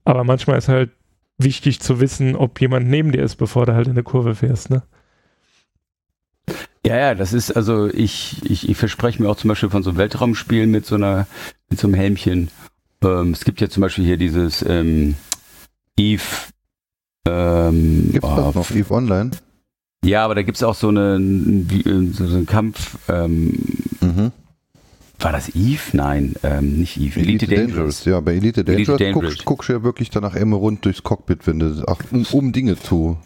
[0.04, 0.90] aber manchmal ist halt
[1.38, 4.70] wichtig zu wissen, ob jemand neben dir ist, bevor du halt in der Kurve fährst,
[4.70, 4.82] ne?
[6.86, 9.90] Ja, ja, das ist, also ich, ich, ich verspreche mir auch zum Beispiel von so
[9.90, 11.26] einem Weltraumspiel mit so einer,
[11.68, 12.50] mit so einem Helmchen.
[13.02, 15.16] Ähm, es gibt ja zum Beispiel hier dieses ähm,
[15.98, 16.22] Eve.
[17.26, 19.32] Ähm, Gibt's das noch, Eve Online?
[20.04, 22.96] Ja, aber da gibt es auch so, eine, so einen Kampf.
[23.08, 23.58] Ähm,
[24.00, 24.32] mhm.
[25.18, 25.80] War das Eve?
[25.92, 27.20] Nein, ähm, nicht Eve.
[27.20, 27.74] Elite, Elite Dangerous.
[27.76, 28.04] Dangerous.
[28.04, 29.30] Ja, bei Elite Dangerous, Elite Dangerous.
[29.30, 32.52] Guckst, guckst du ja wirklich danach immer rund durchs Cockpit, wenn du, ach, um, um
[32.52, 33.16] Dinge zu.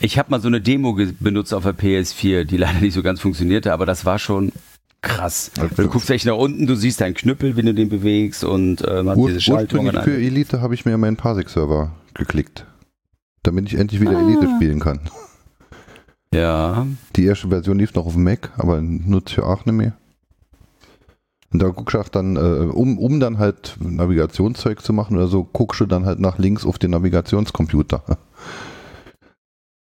[0.00, 3.20] Ich habe mal so eine Demo benutzt auf der PS4, die leider nicht so ganz
[3.20, 4.52] funktionierte, aber das war schon
[5.00, 5.50] krass.
[5.58, 8.82] Also, du guckst echt nach unten, du siehst deinen Knüppel, wenn du den bewegst und
[8.82, 9.98] äh, man Ur diese Schaltungen.
[10.02, 12.66] Für Elite habe ich mir meinen Parsec-Server geklickt,
[13.42, 14.28] damit ich endlich wieder ah.
[14.28, 15.00] Elite spielen kann.
[16.34, 16.86] Ja.
[17.16, 19.96] Die erste Version lief noch auf dem Mac, aber nutze ich auch nicht mehr.
[21.52, 25.26] Und da guckst du auch dann, äh, um, um dann halt Navigationszeug zu machen oder
[25.26, 28.02] so, guckst du dann halt nach links auf den Navigationscomputer.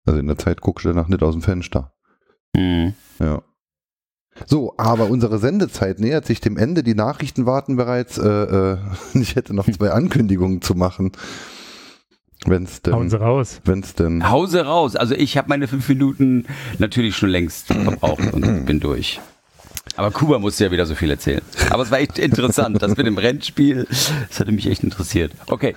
[0.06, 1.94] Also in der Zeit guckst du danach nicht aus dem Fenster.
[2.56, 2.96] Mhm.
[3.20, 3.44] Ja.
[4.48, 6.82] So, aber unsere Sendezeit nähert sich dem Ende.
[6.82, 8.18] Die Nachrichten warten bereits.
[8.18, 8.78] Äh, äh,
[9.14, 11.12] ich hätte noch zwei Ankündigungen zu machen.
[12.46, 13.62] Wenn's denn, Hauen Sie raus.
[13.66, 14.30] Wenn's denn.
[14.30, 14.96] Hause raus.
[14.96, 16.46] Also ich habe meine fünf Minuten
[16.78, 19.20] natürlich schon längst verbraucht und bin durch.
[19.96, 21.42] Aber Kuba musste ja wieder so viel erzählen.
[21.70, 22.82] Aber es war echt interessant.
[22.82, 23.86] Das mit dem Rennspiel,
[24.30, 25.32] das hatte mich echt interessiert.
[25.48, 25.76] Okay.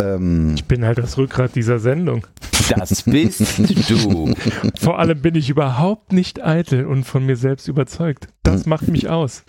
[0.00, 2.26] Ähm, ich bin halt das Rückgrat dieser Sendung.
[2.68, 3.58] Das bist
[3.88, 4.34] du.
[4.80, 8.28] Vor allem bin ich überhaupt nicht eitel und von mir selbst überzeugt.
[8.42, 9.44] Das macht mich aus.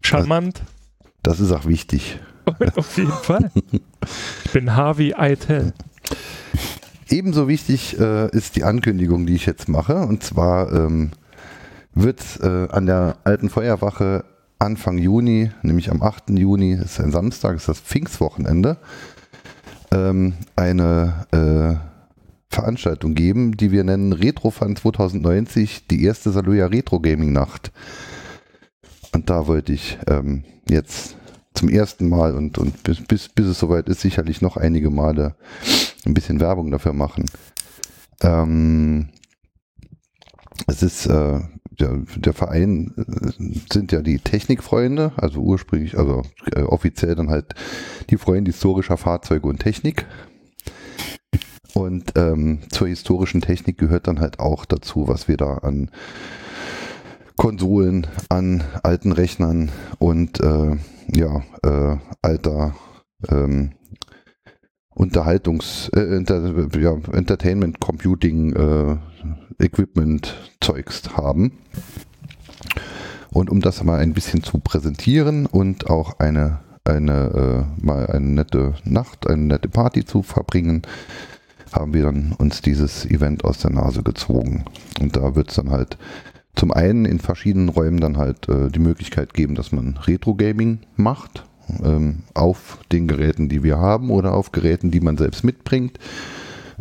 [0.00, 0.62] Charmant.
[1.22, 2.18] Das ist auch wichtig.
[2.76, 3.50] Auf jeden Fall.
[4.44, 5.72] Ich bin Harvey Eitel.
[7.08, 10.00] Ebenso wichtig äh, ist die Ankündigung, die ich jetzt mache.
[10.00, 11.12] Und zwar ähm,
[11.94, 14.24] wird äh, an der alten Feuerwache
[14.58, 16.30] Anfang Juni, nämlich am 8.
[16.30, 18.78] Juni, ist ein Samstag, ist das Pfingstwochenende,
[19.92, 27.32] ähm, eine äh, Veranstaltung geben, die wir nennen Retrofan 2090, die erste Saluja Retro Gaming
[27.32, 27.72] Nacht.
[29.12, 31.16] Und da wollte ich ähm, jetzt
[31.54, 35.34] zum ersten Mal und, und bis, bis, bis es soweit ist, sicherlich noch einige Male
[36.04, 37.26] ein bisschen Werbung dafür machen.
[38.22, 39.08] Ähm,
[40.66, 41.40] es ist äh,
[41.80, 46.22] der, der Verein äh, sind ja die Technikfreunde, also ursprünglich, also
[46.54, 47.54] äh, offiziell dann halt
[48.10, 50.06] die Freunde historischer Fahrzeuge und Technik.
[51.74, 55.90] Und ähm, zur historischen Technik gehört dann halt auch dazu, was wir da an
[57.36, 60.76] Konsolen, an alten Rechnern und äh,
[61.12, 62.76] ja, äh, alter
[63.28, 63.72] ähm,
[64.94, 68.54] Unterhaltungs, äh, Inter, ja, Entertainment Computing
[69.58, 71.58] äh, Equipment Zeugs haben.
[73.30, 78.26] Und um das mal ein bisschen zu präsentieren und auch eine, eine äh, mal eine
[78.26, 80.82] nette Nacht, eine nette Party zu verbringen,
[81.72, 84.64] haben wir dann uns dieses Event aus der Nase gezogen.
[85.00, 85.98] Und da wird es dann halt
[86.54, 91.44] zum einen in verschiedenen Räumen dann halt äh, die Möglichkeit geben, dass man Retro-Gaming macht,
[91.82, 95.98] ähm, auf den Geräten, die wir haben oder auf Geräten, die man selbst mitbringt.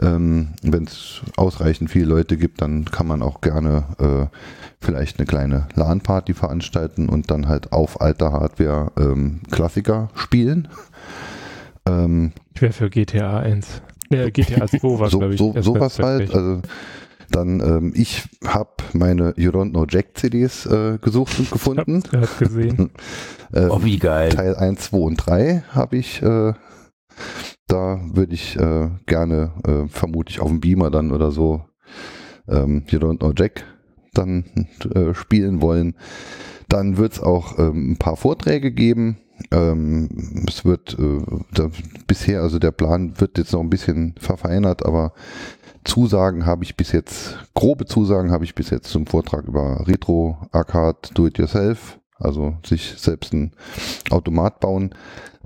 [0.01, 4.37] Ähm, Wenn es ausreichend viele Leute gibt, dann kann man auch gerne äh,
[4.79, 10.67] vielleicht eine kleine LAN-Party veranstalten und dann halt auf alter Hardware ähm, Klassiker spielen.
[11.87, 13.81] Ähm, ich wäre für GTA 1.
[14.11, 15.39] Ja, GTA 2 war, so, glaube ich.
[15.39, 16.33] So, sowas halt.
[16.33, 16.61] Also
[17.31, 22.03] dann, ähm, ich habe meine You Don't Know Jack CDs äh, gesucht und gefunden.
[22.11, 22.91] Ich hab's gesehen.
[23.53, 24.29] ähm, oh, wie geil.
[24.29, 26.21] Teil 1, 2 und 3 habe ich.
[26.21, 26.53] Äh,
[27.73, 31.65] da würde ich äh, gerne, äh, vermutlich auf dem Beamer dann oder so,
[32.47, 33.63] ähm, You Don't Know Jack
[34.13, 35.95] dann äh, spielen wollen.
[36.69, 39.17] Dann wird es auch ähm, ein paar Vorträge geben.
[39.51, 41.21] Ähm, es wird äh,
[41.53, 41.69] da,
[42.05, 45.13] bisher, also der Plan wird jetzt noch ein bisschen verfeinert, aber
[45.83, 50.37] Zusagen habe ich bis jetzt, grobe Zusagen habe ich bis jetzt zum Vortrag über Retro
[50.51, 53.51] Arcade Do It Yourself, also sich selbst ein
[54.11, 54.93] Automat bauen.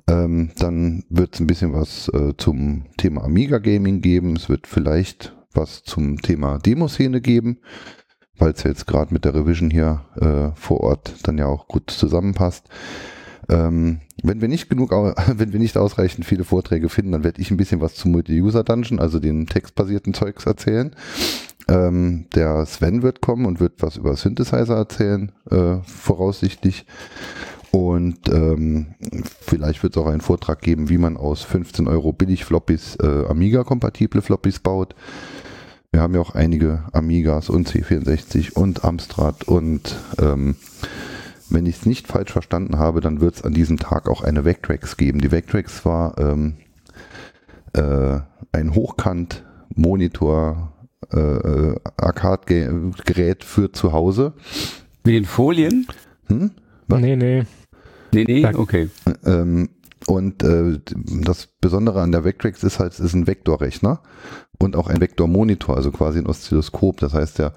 [0.10, 4.36] Ähm, dann wird es ein bisschen was äh, zum Thema Amiga Gaming geben.
[4.36, 7.60] Es wird vielleicht was zum Thema Demoszene geben,
[8.38, 11.90] weil es jetzt gerade mit der Revision hier äh, vor Ort dann ja auch gut
[11.90, 12.70] zusammenpasst.
[13.50, 14.92] Ähm, wenn wir nicht genug,
[15.28, 19.00] wenn wir nicht ausreichend viele Vorträge finden, dann werde ich ein bisschen was zum Multi-User-Dungeon,
[19.00, 20.96] also den textbasierten Zeugs erzählen.
[21.70, 26.86] Ähm, der Sven wird kommen und wird was über Synthesizer erzählen, äh, voraussichtlich.
[27.78, 28.95] Und ähm,
[29.40, 34.24] vielleicht wird es auch einen Vortrag geben, wie man aus 15 Euro Billig-Floppies äh, Amiga-kompatible
[34.24, 34.95] Floppies baut.
[35.91, 40.56] Wir haben ja auch einige Amigas und C64 und Amstrad und ähm,
[41.52, 44.44] wenn ich es nicht falsch verstanden habe, dann wird es an diesem Tag auch eine
[44.44, 45.22] Vectrex geben.
[45.22, 46.56] Die Vectrex war ähm,
[47.74, 48.18] äh,
[48.54, 50.74] ein Hochkant-Monitor
[51.14, 54.34] äh, äh Arcade-Gerät für zu Hause.
[55.04, 55.86] Mit den Folien?
[56.26, 56.49] Hm?
[56.88, 57.02] Was?
[57.02, 57.45] Nee, nee.
[58.12, 58.90] Nee, nee, okay.
[59.26, 59.70] Ähm,
[60.06, 64.02] und äh, das Besondere an der Vectrex ist halt, es ist ein Vektorrechner
[64.60, 67.00] und auch ein Vektormonitor, also quasi ein Oszilloskop.
[67.00, 67.54] Das heißt, der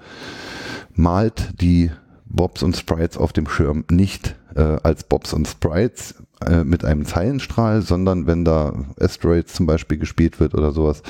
[0.93, 1.91] malt die
[2.25, 6.15] Bobs und Sprites auf dem Schirm nicht äh, als Bobs und Sprites
[6.45, 11.03] äh, mit einem Zeilenstrahl, sondern wenn da Asteroids zum Beispiel gespielt wird oder sowas,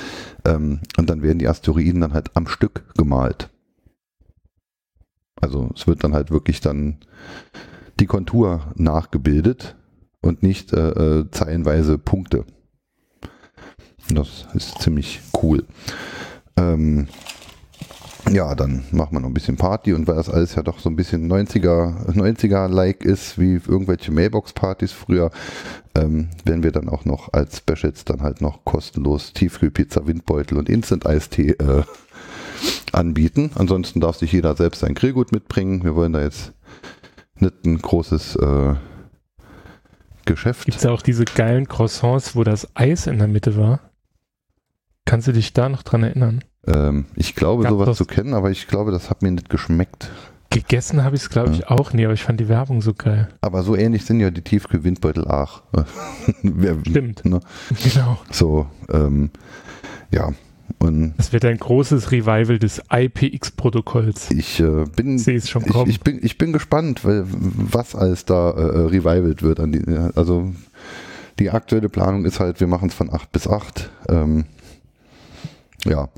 [0.46, 3.50] ähm, und dann werden die Asteroiden dann halt am Stück gemalt.
[5.40, 6.98] Also es wird dann halt wirklich dann
[8.02, 9.76] die Kontur nachgebildet
[10.22, 12.46] und nicht äh, äh zeilenweise Punkte.
[14.10, 15.66] Das ist ziemlich cool.
[16.58, 17.08] Ähm,
[18.32, 20.90] ja, dann machen wir noch ein bisschen Party und weil das alles ja doch so
[20.90, 25.30] ein bisschen 90er, 90er-like ist, wie irgendwelche Mailbox-Partys früher,
[25.96, 30.70] ähm, werden wir dann auch noch als Specials dann halt noch kostenlos Tiefkühlpizza, Windbeutel und
[30.70, 31.84] Instant-Eistee äh,
[32.92, 33.52] anbieten.
[33.56, 35.84] Ansonsten darf sich jeder selbst sein Grillgut mitbringen.
[35.84, 36.54] Wir wollen da jetzt
[37.42, 38.76] nicht ein großes äh,
[40.26, 40.66] Geschäft.
[40.66, 43.80] Gibt es auch diese geilen Croissants, wo das Eis in der Mitte war?
[45.06, 46.44] Kannst du dich da noch dran erinnern?
[46.68, 50.12] Ähm, ich glaube, Gab sowas zu kennen, aber ich glaube, das hat mir nicht geschmeckt.
[50.52, 51.72] Gegessen habe ich es, glaube ich, ja.
[51.72, 53.30] auch nie, aber ich fand die Werbung so geil.
[53.40, 55.64] Aber so ähnlich sind ja die Tiefkühlwindbeutel auch.
[56.88, 57.26] Stimmt.
[57.26, 57.40] Ne?
[57.84, 58.20] Genau.
[58.30, 59.32] So, ähm,
[60.12, 60.34] ja.
[60.82, 64.32] Und das wird ein großes Revival des IPX-Protokolls.
[64.32, 65.88] Ich äh, bin, ich, schon kommen.
[65.90, 69.60] Ich, bin, ich bin gespannt, was alles da äh, revivalt wird.
[69.60, 69.84] Die,
[70.16, 70.52] also
[71.38, 73.92] die aktuelle Planung ist halt, wir machen es von 8 bis 8.
[74.10, 74.46] Ähm,
[75.86, 76.10] ja,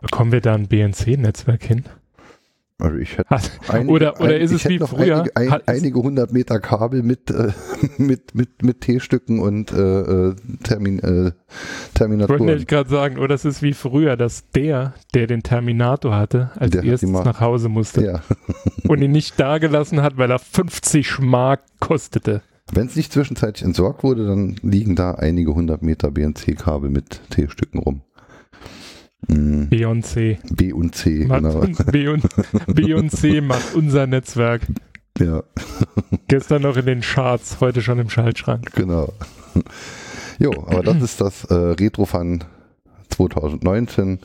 [0.00, 1.84] Bekommen wir da ein BNC-Netzwerk hin?
[2.80, 3.36] Also ich hätte
[3.66, 5.24] einige, oder, oder ist es wie früher?
[5.34, 7.50] Einige, ein, einige hundert Meter Kabel mit, äh,
[7.98, 11.32] mit, mit, mit T-Stücken und äh, äh Termin, äh,
[11.94, 12.46] Terminatoren.
[12.46, 16.52] Wollte ich gerade sagen, oder es ist wie früher, dass der, der den Terminator hatte,
[16.54, 18.22] als der erstes nach Hause musste ja.
[18.88, 22.42] und ihn nicht dagelassen hat, weil er 50 Mark kostete.
[22.72, 27.80] Wenn es nicht zwischenzeitlich entsorgt wurde, dann liegen da einige hundert Meter BNC-Kabel mit T-Stücken
[27.80, 28.02] rum.
[29.28, 30.38] B und C.
[30.50, 31.60] B und C, macht genau.
[31.92, 32.24] B und,
[32.66, 34.62] B und C macht unser Netzwerk.
[35.18, 35.42] Ja.
[36.28, 38.72] Gestern noch in den Charts, heute schon im Schaltschrank.
[38.74, 39.12] Genau.
[40.40, 42.44] Jo, aber das ist das äh, Retrofan
[43.10, 44.20] 2019.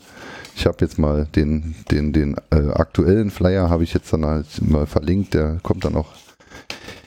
[0.54, 4.46] Ich habe jetzt mal den, den, den äh, aktuellen Flyer, habe ich jetzt dann halt
[4.62, 5.34] mal verlinkt.
[5.34, 6.12] Der kommt dann auch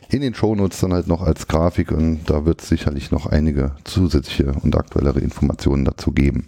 [0.09, 3.71] in den Shownotes dann halt noch als Grafik und da wird es sicherlich noch einige
[3.83, 6.47] zusätzliche und aktuellere Informationen dazu geben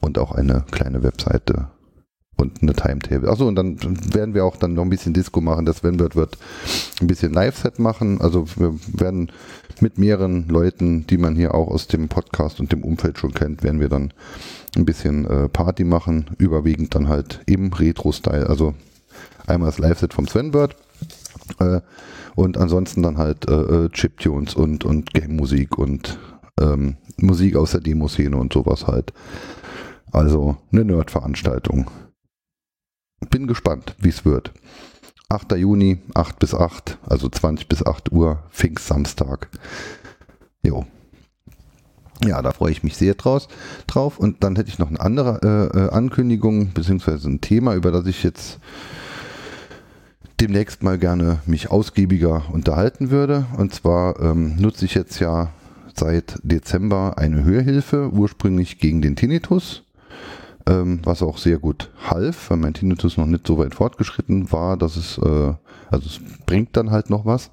[0.00, 1.68] und auch eine kleine Webseite
[2.36, 3.30] und eine Timetable.
[3.30, 3.78] Achso, und dann
[4.14, 5.64] werden wir auch dann noch ein bisschen Disco machen.
[5.64, 6.36] Das Svenbird wird
[7.00, 8.20] ein bisschen Live-Set machen.
[8.20, 9.30] Also wir werden
[9.80, 13.62] mit mehreren Leuten, die man hier auch aus dem Podcast und dem Umfeld schon kennt,
[13.62, 14.12] werden wir dann
[14.76, 16.26] ein bisschen äh, Party machen.
[16.38, 18.48] Überwiegend dann halt im Retro-Style.
[18.48, 18.74] Also
[19.46, 20.76] einmal das Live-Set vom Svenbird.
[21.58, 21.80] Äh,
[22.34, 26.18] und ansonsten dann halt äh, äh Chiptunes und, und Game-Musik und
[26.60, 29.12] ähm, Musik aus der Demoszene und sowas halt.
[30.10, 31.90] Also eine Nerd-Veranstaltung.
[33.30, 34.52] Bin gespannt, wie es wird.
[35.28, 35.52] 8.
[35.52, 39.48] Juni, 8 bis 8, also 20 bis 8 Uhr, Pfingst-Samstag.
[40.62, 40.84] Jo.
[42.24, 43.48] Ja, da freue ich mich sehr draus,
[43.86, 44.18] drauf.
[44.18, 45.40] Und dann hätte ich noch eine andere
[45.74, 48.60] äh, äh, Ankündigung, beziehungsweise ein Thema, über das ich jetzt
[50.42, 53.46] demnächst mal gerne mich ausgiebiger unterhalten würde.
[53.56, 55.52] Und zwar ähm, nutze ich jetzt ja
[55.94, 59.84] seit Dezember eine Hörhilfe, ursprünglich gegen den Tinnitus,
[60.66, 64.76] ähm, was auch sehr gut half, weil mein Tinnitus noch nicht so weit fortgeschritten war,
[64.76, 65.54] dass es, äh,
[65.92, 67.52] also es bringt dann halt noch was.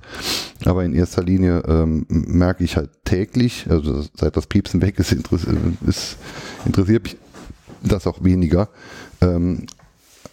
[0.66, 5.12] Aber in erster Linie ähm, merke ich halt täglich, also seit das Piepsen weg ist,
[5.12, 6.18] interessiert, ist,
[6.66, 7.18] interessiert mich
[7.84, 8.70] das auch weniger.
[9.22, 9.68] Ähm,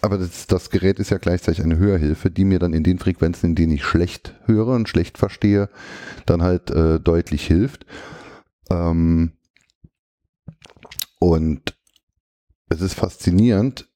[0.01, 3.47] aber das, das, Gerät ist ja gleichzeitig eine Hörhilfe, die mir dann in den Frequenzen,
[3.47, 5.69] in denen ich schlecht höre und schlecht verstehe,
[6.25, 7.85] dann halt äh, deutlich hilft.
[8.69, 9.33] Ähm
[11.19, 11.75] und
[12.69, 13.87] es ist faszinierend,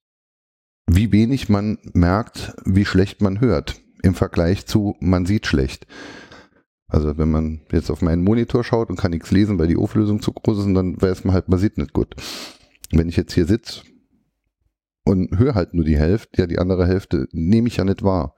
[0.88, 5.86] wie wenig man merkt, wie schlecht man hört im Vergleich zu man sieht schlecht.
[6.88, 10.22] Also wenn man jetzt auf meinen Monitor schaut und kann nichts lesen, weil die Auflösung
[10.22, 12.15] zu groß ist, dann weiß man halt, man sieht nicht gut.
[12.91, 13.84] Wenn ich jetzt hier sitze
[15.03, 18.36] und höre halt nur die Hälfte, ja, die andere Hälfte nehme ich ja nicht wahr.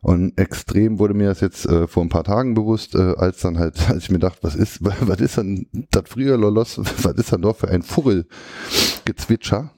[0.00, 3.58] Und extrem wurde mir das jetzt äh, vor ein paar Tagen bewusst, äh, als dann
[3.58, 7.32] halt, als ich mir dachte, was ist, was ist denn das früher Lolos, was ist
[7.32, 9.72] dann doch für ein Furrelgezwitscher?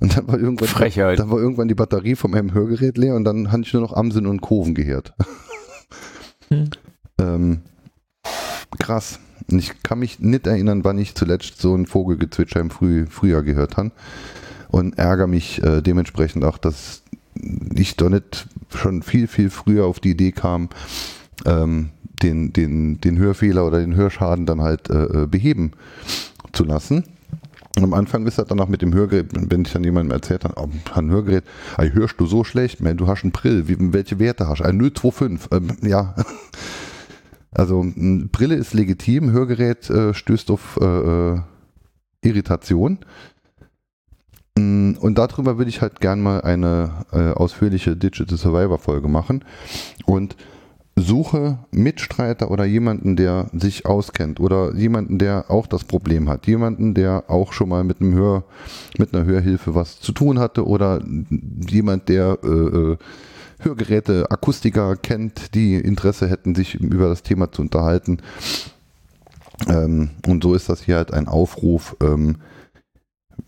[0.00, 1.18] Und dann war irgendwann, Frechheit.
[1.18, 3.92] dann war irgendwann die Batterie von meinem Hörgerät leer und dann hatte ich nur noch
[3.92, 5.12] Amsen und Kurven gehört.
[6.48, 6.70] Hm.
[7.20, 7.60] ähm,
[8.78, 9.20] krass.
[9.48, 13.76] Ich kann mich nicht erinnern, wann ich zuletzt so ein Vogelgezwitscher im Früh, Frühjahr gehört
[13.76, 13.92] habe
[14.70, 17.02] und ärgere mich äh, dementsprechend auch, dass
[17.74, 20.68] ich doch nicht schon viel, viel früher auf die Idee kam,
[21.46, 21.90] ähm,
[22.22, 25.72] den, den, den Hörfehler oder den Hörschaden dann halt äh, äh beheben
[26.52, 27.04] zu lassen.
[27.76, 30.44] Und am Anfang ist das dann auch mit dem Hörgerät, wenn ich dann jemandem erzählt
[30.44, 31.44] habe, oh, ein Hörgerät,
[31.78, 34.64] ey, hörst du so schlecht, man, du hast einen Brill, wie, welche Werte hast du?
[34.64, 36.14] Ein 025, ähm, ja.
[37.52, 37.84] Also
[38.30, 41.40] Brille ist legitim, Hörgerät äh, stößt auf äh, äh
[42.22, 42.98] Irritation.
[44.60, 49.44] Mm, und darüber würde ich halt gern mal eine äh, ausführliche Digital Survivor Folge machen
[50.04, 50.36] und
[50.96, 56.94] suche Mitstreiter oder jemanden, der sich auskennt oder jemanden, der auch das Problem hat, jemanden,
[56.94, 58.44] der auch schon mal mit einem Hör,
[58.98, 61.02] mit einer Hörhilfe was zu tun hatte oder
[61.68, 62.96] jemand, der äh, äh,
[63.60, 68.18] Hörgeräte, Akustiker kennt, die Interesse hätten, sich über das Thema zu unterhalten.
[69.68, 72.36] Ähm, und so ist das hier halt ein Aufruf, ähm,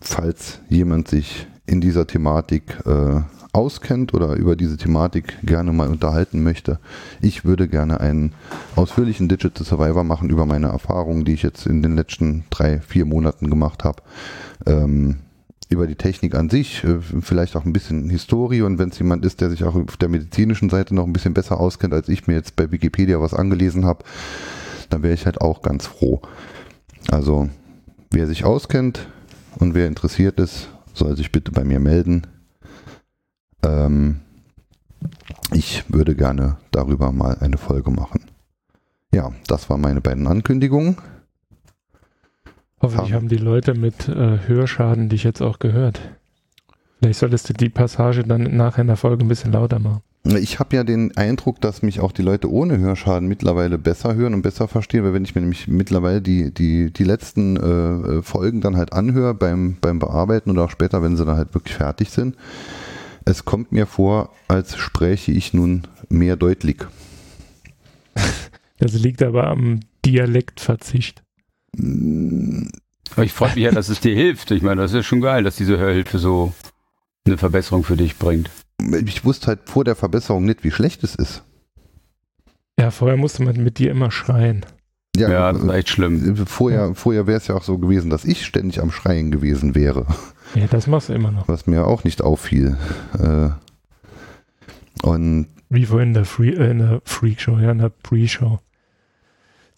[0.03, 3.21] falls jemand sich in dieser Thematik äh,
[3.53, 6.79] auskennt oder über diese Thematik gerne mal unterhalten möchte.
[7.21, 8.33] Ich würde gerne einen
[8.75, 13.05] ausführlichen Digital Survivor machen über meine Erfahrungen, die ich jetzt in den letzten drei, vier
[13.05, 14.01] Monaten gemacht habe.
[14.65, 15.17] Ähm,
[15.69, 19.25] über die Technik an sich, äh, vielleicht auch ein bisschen Historie und wenn es jemand
[19.25, 22.27] ist, der sich auch auf der medizinischen Seite noch ein bisschen besser auskennt, als ich
[22.27, 24.03] mir jetzt bei Wikipedia was angelesen habe,
[24.89, 26.21] dann wäre ich halt auch ganz froh.
[27.09, 27.49] Also,
[28.11, 29.07] wer sich auskennt,
[29.59, 32.27] und wer interessiert ist, soll sich bitte bei mir melden.
[33.63, 34.21] Ähm,
[35.51, 38.25] ich würde gerne darüber mal eine Folge machen.
[39.13, 40.97] Ja, das waren meine beiden Ankündigungen.
[42.81, 46.01] Hoffentlich haben die Leute mit äh, Hörschaden dich jetzt auch gehört.
[46.99, 50.01] Vielleicht solltest du die Passage dann nachher in der Folge ein bisschen lauter machen.
[50.25, 54.33] Ich habe ja den Eindruck, dass mich auch die Leute ohne Hörschaden mittlerweile besser hören
[54.33, 58.61] und besser verstehen, weil wenn ich mir nämlich mittlerweile die, die, die letzten äh, Folgen
[58.61, 62.09] dann halt anhöre beim, beim Bearbeiten oder auch später, wenn sie dann halt wirklich fertig
[62.09, 62.37] sind,
[63.25, 66.77] es kommt mir vor, als spräche ich nun mehr deutlich.
[68.77, 71.23] Das liegt aber am Dialektverzicht.
[71.73, 74.51] Ich freue mich ja, dass es dir hilft.
[74.51, 76.53] Ich meine, das ist schon geil, dass diese Hörhilfe so
[77.25, 78.49] eine Verbesserung für dich bringt.
[79.05, 81.43] Ich wusste halt vor der Verbesserung nicht, wie schlecht es ist.
[82.79, 84.65] Ja, vorher musste man mit dir immer schreien.
[85.15, 86.35] Ja, ja das war echt schlimm.
[86.47, 90.07] Vorher, vorher wäre es ja auch so gewesen, dass ich ständig am Schreien gewesen wäre.
[90.55, 91.47] Ja, das machst du immer noch.
[91.47, 92.77] Was mir auch nicht auffiel.
[93.19, 93.49] Äh,
[95.03, 98.59] und Wie vorhin in der, Free, äh, in der Freak-Show, ja, in der Pre-Show.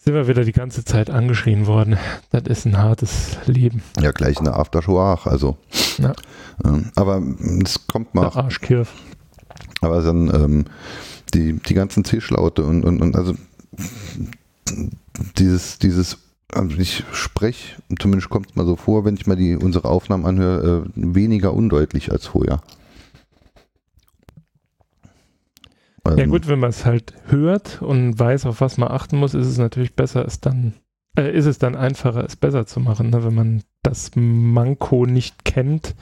[0.06, 1.98] Sind wir wieder die ganze Zeit angeschrien worden.
[2.30, 3.82] Das ist ein hartes Leben.
[4.00, 5.56] Ja, gleich in der Aftershow auch, also.
[5.98, 6.12] Ja.
[6.64, 7.20] Ähm, aber
[7.64, 8.28] es kommt mal.
[8.28, 8.92] Arschkirf.
[9.80, 10.64] Aber dann ähm,
[11.34, 13.34] die, die ganzen Zischlaute und, und, und also
[15.38, 16.18] dieses, dieses,
[16.52, 20.24] also ich spreche, zumindest kommt es mal so vor, wenn ich mal die unsere Aufnahmen
[20.24, 22.60] anhöre, äh, weniger undeutlich als vorher.
[26.10, 29.34] Ja ähm, gut, wenn man es halt hört und weiß, auf was man achten muss,
[29.34, 30.74] ist es natürlich besser, es dann,
[31.18, 33.24] äh, ist es dann einfacher, es besser zu machen, ne?
[33.24, 35.94] wenn man das Manko nicht kennt,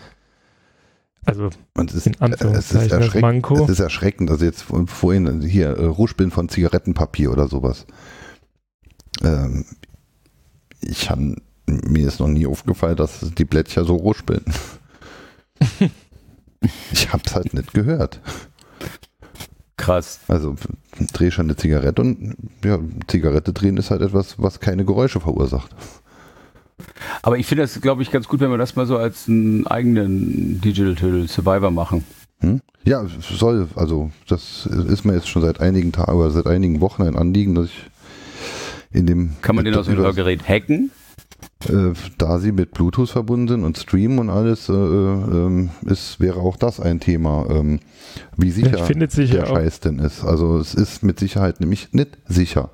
[1.27, 1.49] also
[1.79, 3.65] ist, in Anführungszeichen es ist, Manko.
[3.65, 4.31] es ist erschreckend.
[4.31, 7.87] Also jetzt vorhin hier äh, Ruschbin von Zigarettenpapier oder sowas.
[9.23, 9.65] Ähm,
[10.81, 11.37] ich habe
[11.67, 14.45] mir ist noch nie aufgefallen, dass die Blättcher so ruscheln.
[16.93, 18.21] ich habe es halt nicht gehört.
[19.85, 20.21] Krass.
[20.29, 20.57] Also
[21.13, 25.75] dreh schon eine Zigarette und ja, Zigarette drehen ist halt etwas, was keine Geräusche verursacht.
[27.23, 29.67] Aber ich finde das, glaube ich, ganz gut, wenn wir das mal so als einen
[29.67, 32.05] eigenen Digital Survivor machen.
[32.41, 32.63] Hm?
[32.85, 33.69] Ja, soll.
[33.77, 37.55] Also, das ist mir jetzt schon seit einigen Tagen oder seit einigen Wochen ein Anliegen,
[37.55, 37.91] dass ich
[38.91, 39.37] in dem.
[39.43, 40.91] Kann man den aus dem Hörgerät hacken?
[41.69, 46.41] Äh, da sie mit Bluetooth verbunden sind und streamen und alles, äh, äh, ist, wäre
[46.41, 47.81] auch das ein Thema, ähm,
[48.37, 50.25] wie sicher der Scheiß denn ist.
[50.25, 52.71] Also es ist mit Sicherheit nämlich nicht sicher.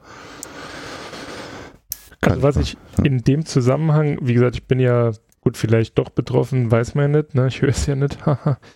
[2.21, 6.71] Also was ich in dem Zusammenhang, wie gesagt, ich bin ja gut, vielleicht doch betroffen,
[6.71, 7.47] weiß man ja nicht, ne?
[7.47, 8.19] ich höre es ja nicht.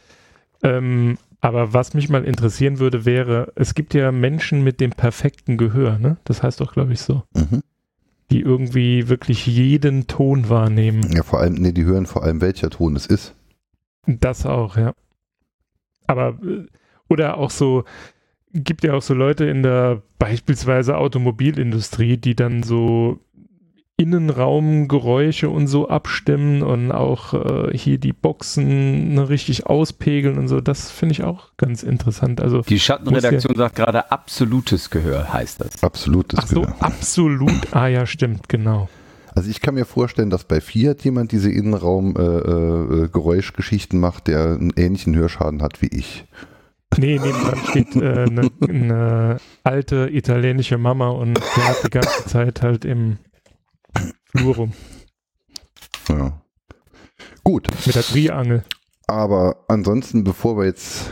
[0.63, 5.59] ähm, aber was mich mal interessieren würde, wäre, es gibt ja Menschen mit dem perfekten
[5.59, 6.17] Gehör, ne?
[6.25, 7.25] Das heißt doch, glaube ich, so.
[7.35, 7.63] Mhm.
[8.35, 11.09] Die irgendwie wirklich jeden Ton wahrnehmen.
[11.15, 13.37] Ja, vor allem, nee, die hören vor allem, welcher Ton es ist.
[14.09, 14.93] Das auch, ja.
[16.09, 16.67] Aber, äh,
[17.09, 17.85] oder auch so,
[18.53, 23.21] gibt ja auch so Leute in der beispielsweise Automobilindustrie, die dann so
[23.97, 30.61] Innenraumgeräusche und so abstimmen und auch äh, hier die Boxen ne, richtig auspegeln und so.
[30.61, 32.41] Das finde ich auch ganz interessant.
[32.41, 35.85] Also die Schattenredaktion sagt gerade absolutes Gehör heißt das.
[35.85, 36.75] Absolutes Ach so, Gehör.
[36.81, 37.73] absolut.
[37.73, 38.89] Ah ja, stimmt, genau.
[39.37, 44.55] Also ich kann mir vorstellen, dass bei Fiat jemand diese Innenraum-Geräuschgeschichten äh, äh, macht, der
[44.55, 46.25] einen ähnlichen Hörschaden hat wie ich.
[46.97, 52.63] Nee, nebenan steht eine äh, ne alte italienische Mama und der hat die ganze Zeit
[52.63, 53.19] halt im
[54.35, 54.73] Flur rum.
[56.09, 56.43] Ja.
[57.43, 57.69] Gut.
[57.87, 58.65] Mit der Triangel.
[59.07, 61.11] Aber ansonsten, bevor wir jetzt.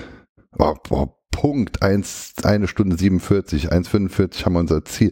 [0.59, 5.11] Oh, oh, Punkt 1, eine Stunde 47, 1,45 haben wir unser Ziel.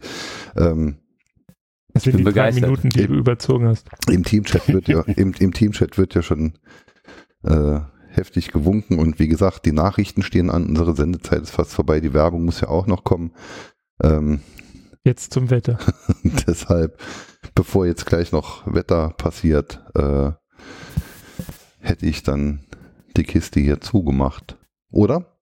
[0.55, 0.97] Ähm,
[1.93, 2.63] das sind die begeistert.
[2.63, 3.89] drei Minuten, die Im, du überzogen hast.
[4.07, 6.53] Im Teamchat wird ja, im, im Teamchat wird ja schon
[7.43, 7.79] äh,
[8.09, 12.13] heftig gewunken und wie gesagt, die Nachrichten stehen an, unsere Sendezeit ist fast vorbei, die
[12.13, 13.33] Werbung muss ja auch noch kommen.
[14.01, 14.41] Ähm,
[15.03, 15.79] Jetzt zum Wetter.
[16.23, 16.97] deshalb
[17.55, 20.31] bevor jetzt gleich noch Wetter passiert, äh,
[21.79, 22.61] hätte ich dann
[23.17, 24.57] die Kiste hier zugemacht.
[24.91, 25.37] Oder?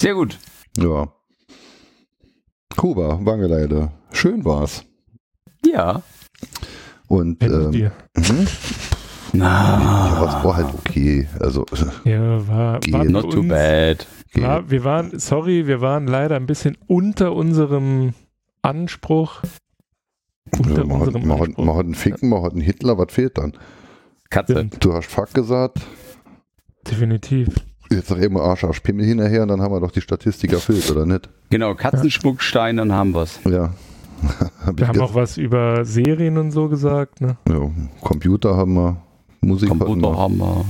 [0.00, 0.38] Sehr gut.
[0.76, 1.12] Ja.
[2.76, 3.92] Kuba, Wangeleide.
[4.12, 4.84] Schön war's.
[5.64, 6.02] Ja.
[7.08, 7.92] Und ähm, dir.
[8.16, 8.46] Mhm.
[9.32, 9.80] Na.
[9.80, 11.28] Ja, es war halt okay.
[11.40, 11.64] Also,
[12.04, 14.06] ja, war, war not too bad.
[14.34, 18.14] War, wir waren, sorry, wir waren leider ein bisschen unter unserem
[18.62, 19.42] Anspruch.
[20.52, 23.38] Unter man, hat, man, hat, man, hat, einen Ficken, man hat einen Hitler, was fehlt
[23.38, 23.52] dann?
[24.30, 24.68] Katze.
[24.80, 25.80] Du hast Fuck gesagt.
[26.88, 27.48] Definitiv.
[27.90, 30.90] Jetzt sag immer Arsch, Arsch, Pimmel hinterher und dann haben wir doch die Statistik erfüllt,
[30.90, 31.28] oder nicht?
[31.50, 33.40] Genau, Katzenschmuckstein, dann haben wir's.
[33.44, 33.74] Ja.
[34.64, 37.36] Hab wir haben auch was über Serien und so gesagt, ne?
[37.48, 37.70] Ja,
[38.00, 38.96] Computer haben wir,
[39.40, 40.64] Musik Computer haben wir.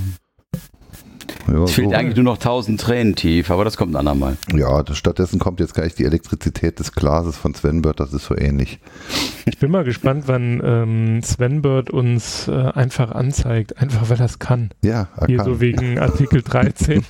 [1.49, 1.97] Ja, es fehlt so.
[1.97, 4.37] eigentlich nur noch 1000 Tränen tief, aber das kommt ein andermal.
[4.53, 8.81] Ja, stattdessen kommt jetzt gleich die Elektrizität des Glases von Svenbird, das ist so ähnlich.
[9.45, 14.39] Ich bin mal gespannt, wann ähm, Svenbird uns äh, einfach anzeigt, einfach weil er es
[14.39, 14.71] kann.
[14.83, 15.47] Ja, er Hier kann.
[15.47, 17.05] so wegen Artikel 13.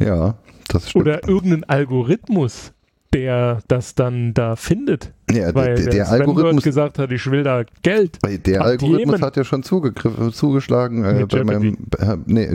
[0.00, 0.34] ja,
[0.68, 1.02] das stimmt.
[1.02, 2.72] Oder irgendein Algorithmus,
[3.12, 5.12] der das dann da findet.
[5.32, 8.18] Ja, weil der, der, der Algorithmus gesagt hat, ich will da Geld.
[8.46, 12.48] Der Algorithmus hat ja schon zugeschlagen äh, bei meinem, äh, nee,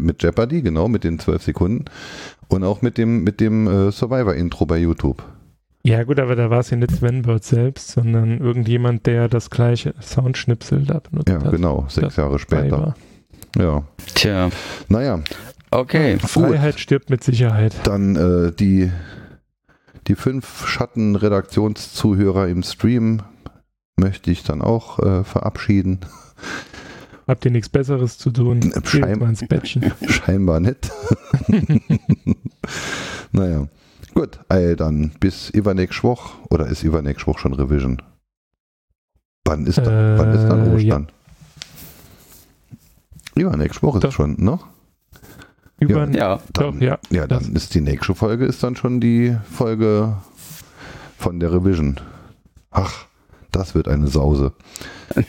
[0.00, 1.84] mit Jeopardy, genau, mit den zwölf Sekunden
[2.48, 5.22] und auch mit dem mit dem äh, Survivor-Intro bei YouTube.
[5.86, 9.50] Ja gut, aber da war es ja nicht Sven Bird selbst, sondern irgendjemand, der das
[9.50, 11.44] gleiche Soundschnipsel da benutzt ja, hat.
[11.44, 12.94] Ja, genau, sechs Jahre später.
[13.58, 13.82] Ja.
[14.14, 14.48] Tja.
[14.88, 15.20] Naja.
[15.70, 16.18] Okay.
[16.18, 16.80] Freiheit gut.
[16.80, 17.74] stirbt mit Sicherheit.
[17.84, 18.90] Dann äh, die
[20.06, 23.22] die fünf Schatten-Redaktionszuhörer im Stream
[23.96, 26.00] möchte ich dann auch äh, verabschieden.
[27.26, 28.72] Habt ihr nichts Besseres zu tun?
[28.84, 29.36] Schein
[30.08, 30.92] scheinbar nicht.
[33.32, 33.66] naja.
[34.12, 36.34] Gut, ey, dann bis übernächste Woche.
[36.50, 38.02] Oder ist übernächste Woche schon Revision?
[39.44, 41.08] Wann ist, da, äh, wann ist dann äh, Ostern?
[43.34, 43.46] Ja.
[43.46, 44.58] Übernächste Woche ist schon, ne?
[45.80, 46.98] Über, ja, dann, doch, ja.
[47.10, 50.16] Ja, dann ist die nächste Folge ist dann schon die Folge
[51.18, 52.00] von der Revision.
[52.70, 53.06] Ach,
[53.50, 54.52] das wird eine Sause.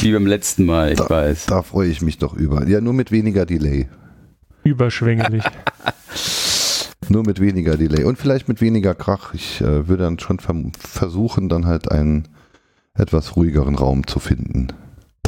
[0.00, 1.46] Wie beim letzten Mal, ich da, weiß.
[1.46, 2.66] Da freue ich mich doch über.
[2.66, 3.88] Ja, nur mit weniger Delay.
[4.64, 5.44] Überschwänglich.
[7.08, 9.34] nur mit weniger Delay und vielleicht mit weniger Krach.
[9.34, 10.38] Ich äh, würde dann schon
[10.78, 12.28] versuchen, dann halt einen
[12.94, 14.68] etwas ruhigeren Raum zu finden.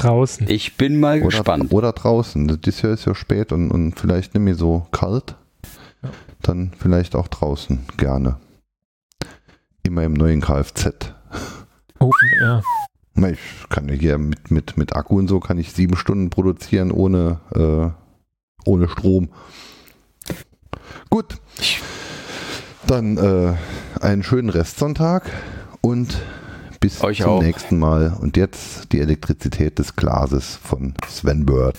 [0.02, 0.50] Draußen.
[0.50, 1.72] Ich bin mal oder, gespannt.
[1.72, 2.60] Oder draußen.
[2.60, 5.36] Das Jahr ist ja spät und, und vielleicht nicht mehr so kalt.
[6.02, 6.10] Ja.
[6.42, 8.36] Dann vielleicht auch draußen gerne.
[9.84, 11.12] Immer im neuen Kfz.
[12.00, 12.62] Open Air.
[13.30, 16.90] Ich kann ja hier mit, mit, mit Akku und so kann ich sieben Stunden produzieren
[16.90, 17.90] ohne, äh,
[18.68, 19.28] ohne Strom.
[21.10, 21.36] Gut.
[22.86, 23.54] Dann äh,
[24.00, 25.30] einen schönen Restsonntag
[25.80, 26.16] und
[26.82, 27.42] bis Euch zum auch.
[27.42, 28.14] nächsten Mal.
[28.20, 31.78] Und jetzt die Elektrizität des Glases von Sven Bird.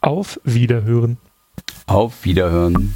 [0.00, 1.16] Auf Wiederhören.
[1.86, 2.94] Auf Wiederhören.